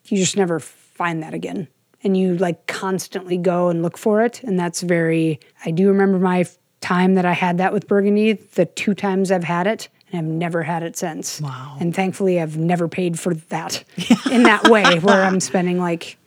You 0.06 0.18
just 0.18 0.36
never 0.36 0.60
find 0.60 1.24
that 1.24 1.34
again. 1.34 1.70
And 2.04 2.18
you 2.18 2.36
like 2.36 2.68
constantly 2.68 3.38
go 3.38 3.70
and 3.70 3.82
look 3.82 3.97
for 3.97 4.24
it. 4.24 4.43
And 4.43 4.60
that's 4.60 4.82
very, 4.82 5.39
I 5.66 5.72
do 5.72 5.88
remember 5.88 6.20
my 6.20 6.45
time 6.82 7.16
that 7.16 7.26
I 7.26 7.34
had 7.34 7.60
that 7.60 7.72
with 7.72 7.88
Burgundy, 7.88 8.34
the 8.34 8.66
two 8.66 8.93
times 8.93 9.32
I've 9.32 9.43
had 9.43 9.68
it, 9.68 9.88
and 10.12 10.20
I've 10.20 10.34
never 10.34 10.64
had 10.64 10.84
it 10.84 10.97
since. 10.97 11.39
Wow. 11.39 11.78
And 11.80 11.95
thankfully, 11.95 12.41
I've 12.41 12.58
never 12.58 12.88
paid 12.89 13.18
for 13.18 13.36
that 13.36 13.84
in 14.32 14.43
that 14.43 14.68
way 14.68 14.99
where 14.99 15.24
I'm 15.24 15.39
spending 15.39 15.80
like 15.80 16.18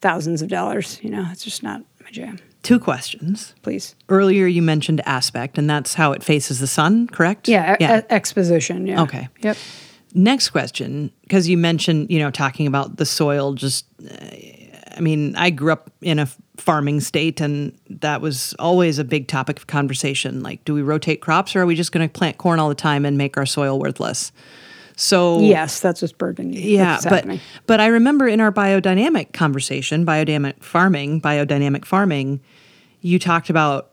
thousands 0.00 0.40
of 0.40 0.48
dollars. 0.48 0.98
You 1.02 1.10
know, 1.10 1.26
it's 1.30 1.44
just 1.44 1.62
not 1.62 1.82
my 2.02 2.10
jam. 2.10 2.38
Two 2.62 2.78
questions. 2.78 3.54
Please. 3.62 3.94
Earlier, 4.08 4.46
you 4.46 4.62
mentioned 4.62 5.00
aspect, 5.06 5.58
and 5.58 5.68
that's 5.68 5.94
how 5.94 6.12
it 6.12 6.22
faces 6.22 6.60
the 6.60 6.66
sun, 6.66 7.08
correct? 7.08 7.48
Yeah, 7.48 7.76
e- 7.80 8.06
exposition. 8.10 8.86
Yeah. 8.86 9.02
Okay. 9.02 9.28
Yep. 9.40 9.56
Next 10.14 10.50
question, 10.50 11.12
because 11.22 11.48
you 11.48 11.56
mentioned, 11.56 12.10
you 12.10 12.18
know, 12.18 12.30
talking 12.30 12.66
about 12.66 12.96
the 12.96 13.06
soil, 13.06 13.52
just, 13.54 13.86
I 14.96 15.00
mean, 15.00 15.36
I 15.36 15.50
grew 15.50 15.72
up 15.72 15.90
in 16.02 16.18
a 16.18 16.26
farming 16.56 17.00
state, 17.00 17.40
and 17.40 17.76
that 17.88 18.20
was 18.20 18.54
always 18.58 18.98
a 18.98 19.04
big 19.04 19.28
topic 19.28 19.58
of 19.58 19.66
conversation. 19.68 20.42
Like, 20.42 20.64
do 20.64 20.74
we 20.74 20.82
rotate 20.82 21.20
crops, 21.20 21.54
or 21.54 21.62
are 21.62 21.66
we 21.66 21.76
just 21.76 21.92
going 21.92 22.06
to 22.08 22.12
plant 22.12 22.38
corn 22.38 22.58
all 22.58 22.68
the 22.68 22.74
time 22.74 23.04
and 23.04 23.16
make 23.16 23.36
our 23.36 23.46
soil 23.46 23.78
worthless? 23.78 24.32
So, 24.96 25.40
Yes, 25.40 25.80
that's 25.80 26.02
what's 26.02 26.12
Burgundy. 26.12 26.60
yeah, 26.60 26.98
but 27.04 27.12
happening. 27.12 27.40
but 27.66 27.80
I 27.80 27.86
remember 27.86 28.28
in 28.28 28.40
our 28.40 28.52
biodynamic 28.52 29.32
conversation, 29.32 30.04
biodynamic 30.04 30.62
farming, 30.62 31.22
biodynamic 31.22 31.84
farming, 31.86 32.40
you 33.00 33.18
talked 33.18 33.48
about 33.48 33.89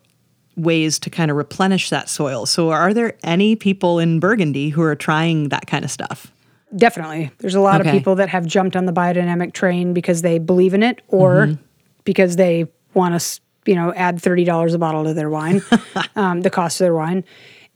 ways 0.58 0.99
to 0.99 1.10
kind 1.10 1.32
of 1.32 1.38
replenish 1.38 1.89
that 1.91 2.10
soil. 2.10 2.45
So 2.45 2.72
are 2.72 2.93
there 2.93 3.16
any 3.24 3.55
people 3.55 3.99
in 3.99 4.20
Burgundy 4.20 4.70
who 4.70 4.82
are 4.82 4.95
trying 4.95 5.49
that 5.49 5.68
kind 5.68 5.86
of 5.86 5.91
stuff? 5.91 6.34
Definitely. 6.76 7.32
There's 7.38 7.55
a 7.55 7.62
lot 7.62 7.80
Okay. 7.80 7.89
of 7.89 7.93
people 7.93 8.16
that 8.16 8.28
have 8.30 8.45
jumped 8.45 8.76
on 8.76 8.86
the 8.86 8.91
biodynamic 8.91 9.53
train 9.53 9.93
because 9.93 10.22
they 10.24 10.38
believe 10.39 10.74
in 10.74 10.84
it 10.84 11.01
or 11.08 11.45
Mm-hmm. 11.47 11.62
because 12.03 12.36
they 12.36 12.66
want 12.93 13.20
to 13.22 13.39
you 13.66 13.76
know, 13.76 13.93
add 13.93 14.22
thirty 14.22 14.43
dollars 14.45 14.74
a 14.74 14.80
bottle 14.80 15.03
to 15.03 15.14
their 15.14 15.30
wine, 15.30 15.62
um, 16.16 16.41
the 16.41 16.49
cost 16.49 16.80
of 16.82 16.86
their 16.86 16.93
wine, 16.95 17.24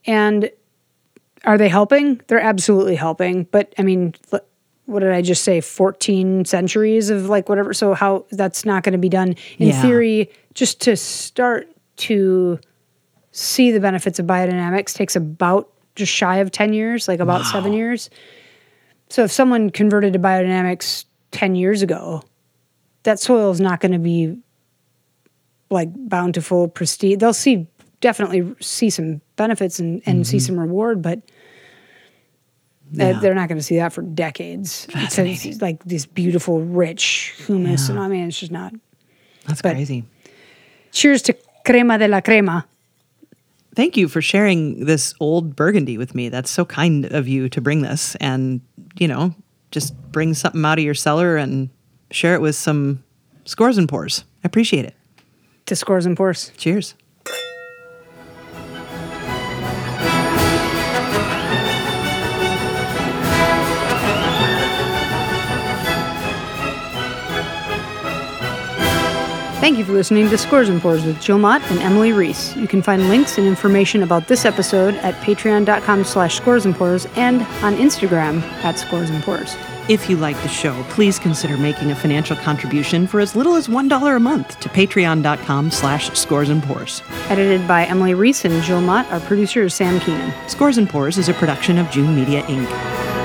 and 0.05 0.49
are 1.43 1.57
they 1.57 1.67
helping? 1.69 2.21
They're 2.27 2.39
absolutely 2.39 2.95
helping. 2.95 3.43
But 3.51 3.73
I 3.77 3.83
mean, 3.83 4.13
what 4.85 4.99
did 5.01 5.11
I 5.11 5.21
just 5.21 5.43
say? 5.43 5.59
Fourteen 5.59 6.45
centuries 6.45 7.09
of 7.09 7.27
like 7.27 7.49
whatever. 7.49 7.73
So 7.73 7.93
how 7.93 8.25
that's 8.31 8.63
not 8.65 8.83
going 8.83 8.93
to 8.93 8.99
be 8.99 9.09
done 9.09 9.35
in 9.57 9.67
Yeah. 9.67 9.81
theory. 9.81 10.29
Just 10.53 10.79
to 10.81 10.95
start 10.95 11.67
to 11.97 12.57
see 13.31 13.71
the 13.71 13.79
benefits 13.79 14.19
of 14.19 14.25
biodynamics 14.25 14.93
takes 14.93 15.15
about 15.15 15.69
just 15.95 16.11
shy 16.11 16.37
of 16.37 16.51
10 16.51 16.73
years, 16.73 17.07
like 17.07 17.19
about 17.19 17.45
seven 17.45 17.73
years. 17.73 18.09
So 19.09 19.23
if 19.23 19.31
someone 19.31 19.69
converted 19.69 20.13
to 20.13 20.19
biodynamics 20.19 21.05
10 21.31 21.55
years 21.55 21.81
ago, 21.81 22.23
that 23.03 23.19
soil 23.19 23.51
is 23.51 23.59
not 23.59 23.79
going 23.79 23.91
to 23.93 23.99
be 23.99 24.37
like 25.69 25.89
bountiful, 26.09 26.67
pristine. 26.67 27.17
They'll 27.17 27.33
see 27.33 27.67
definitely 28.01 28.55
see 28.59 28.89
some 28.89 29.21
benefits 29.35 29.79
and, 29.79 30.01
and 30.05 30.25
see 30.25 30.39
some 30.39 30.59
reward, 30.59 31.01
but 31.01 31.19
uh, 32.99 33.19
they're 33.19 33.35
not 33.35 33.47
going 33.47 33.57
to 33.59 33.63
see 33.63 33.77
that 33.77 33.93
for 33.93 34.01
decades. 34.01 34.85
Because 34.87 35.61
like 35.61 35.83
this 35.85 36.05
beautiful, 36.05 36.61
rich 36.61 37.33
humus, 37.45 37.89
and 37.89 37.99
I 37.99 38.07
mean, 38.07 38.27
it's 38.27 38.39
just 38.39 38.51
not. 38.51 38.73
That's 39.45 39.61
But- 39.61 39.73
crazy. 39.73 40.03
Cheers 40.91 41.21
to 41.23 41.37
crema 41.65 41.97
de 41.97 42.07
la 42.09 42.19
crema. 42.19 42.65
Thank 43.75 43.95
you 43.95 44.07
for 44.07 44.21
sharing 44.21 44.85
this 44.85 45.13
old 45.19 45.55
Burgundy 45.55 45.97
with 45.97 46.13
me. 46.13 46.29
That's 46.29 46.49
so 46.49 46.65
kind 46.65 47.05
of 47.05 47.27
you 47.27 47.47
to 47.49 47.61
bring 47.61 47.81
this 47.81 48.15
and, 48.15 48.61
you 48.99 49.07
know, 49.07 49.33
just 49.71 49.95
bring 50.11 50.33
something 50.33 50.63
out 50.65 50.77
of 50.77 50.83
your 50.83 50.93
cellar 50.93 51.37
and 51.37 51.69
share 52.11 52.35
it 52.35 52.41
with 52.41 52.55
some 52.55 53.03
scores 53.45 53.77
and 53.77 53.87
pours. 53.87 54.25
I 54.43 54.47
appreciate 54.47 54.85
it. 54.85 54.95
To 55.67 55.75
scores 55.75 56.05
and 56.05 56.17
pours. 56.17 56.51
Cheers. 56.57 56.95
Thank 69.61 69.77
you 69.77 69.85
for 69.85 69.91
listening 69.91 70.27
to 70.27 70.39
Scores 70.39 70.69
and 70.69 70.81
Pours 70.81 71.05
with 71.05 71.21
Jill 71.21 71.37
Mott 71.37 71.61
and 71.69 71.79
Emily 71.81 72.13
Reese. 72.13 72.55
You 72.55 72.67
can 72.67 72.81
find 72.81 73.09
links 73.09 73.37
and 73.37 73.45
information 73.45 74.01
about 74.01 74.27
this 74.27 74.43
episode 74.43 74.95
at 74.95 75.13
patreon.com 75.21 76.03
slash 76.03 76.35
scores 76.35 76.65
and 76.65 76.75
pours 76.75 77.05
and 77.15 77.43
on 77.63 77.75
Instagram 77.75 78.41
at 78.63 78.79
scores 78.79 79.11
and 79.11 79.21
pours. 79.21 79.55
If 79.87 80.09
you 80.09 80.17
like 80.17 80.35
the 80.41 80.47
show, 80.47 80.81
please 80.89 81.19
consider 81.19 81.57
making 81.57 81.91
a 81.91 81.95
financial 81.95 82.35
contribution 82.37 83.05
for 83.05 83.19
as 83.19 83.35
little 83.35 83.53
as 83.53 83.67
$1 83.67 84.15
a 84.15 84.19
month 84.19 84.59
to 84.61 84.69
patreon.com 84.69 85.69
slash 85.69 86.09
scores 86.17 86.49
and 86.49 86.63
pours. 86.63 87.03
Edited 87.29 87.67
by 87.67 87.85
Emily 87.85 88.15
Reese 88.15 88.43
and 88.45 88.63
Jill 88.63 88.81
Mott. 88.81 89.05
Our 89.11 89.19
producer 89.19 89.61
is 89.61 89.75
Sam 89.75 89.99
Keenan. 89.99 90.33
Scores 90.49 90.79
and 90.79 90.89
Pours 90.89 91.19
is 91.19 91.29
a 91.29 91.35
production 91.35 91.77
of 91.77 91.87
June 91.91 92.15
Media 92.15 92.41
Inc. 92.43 93.20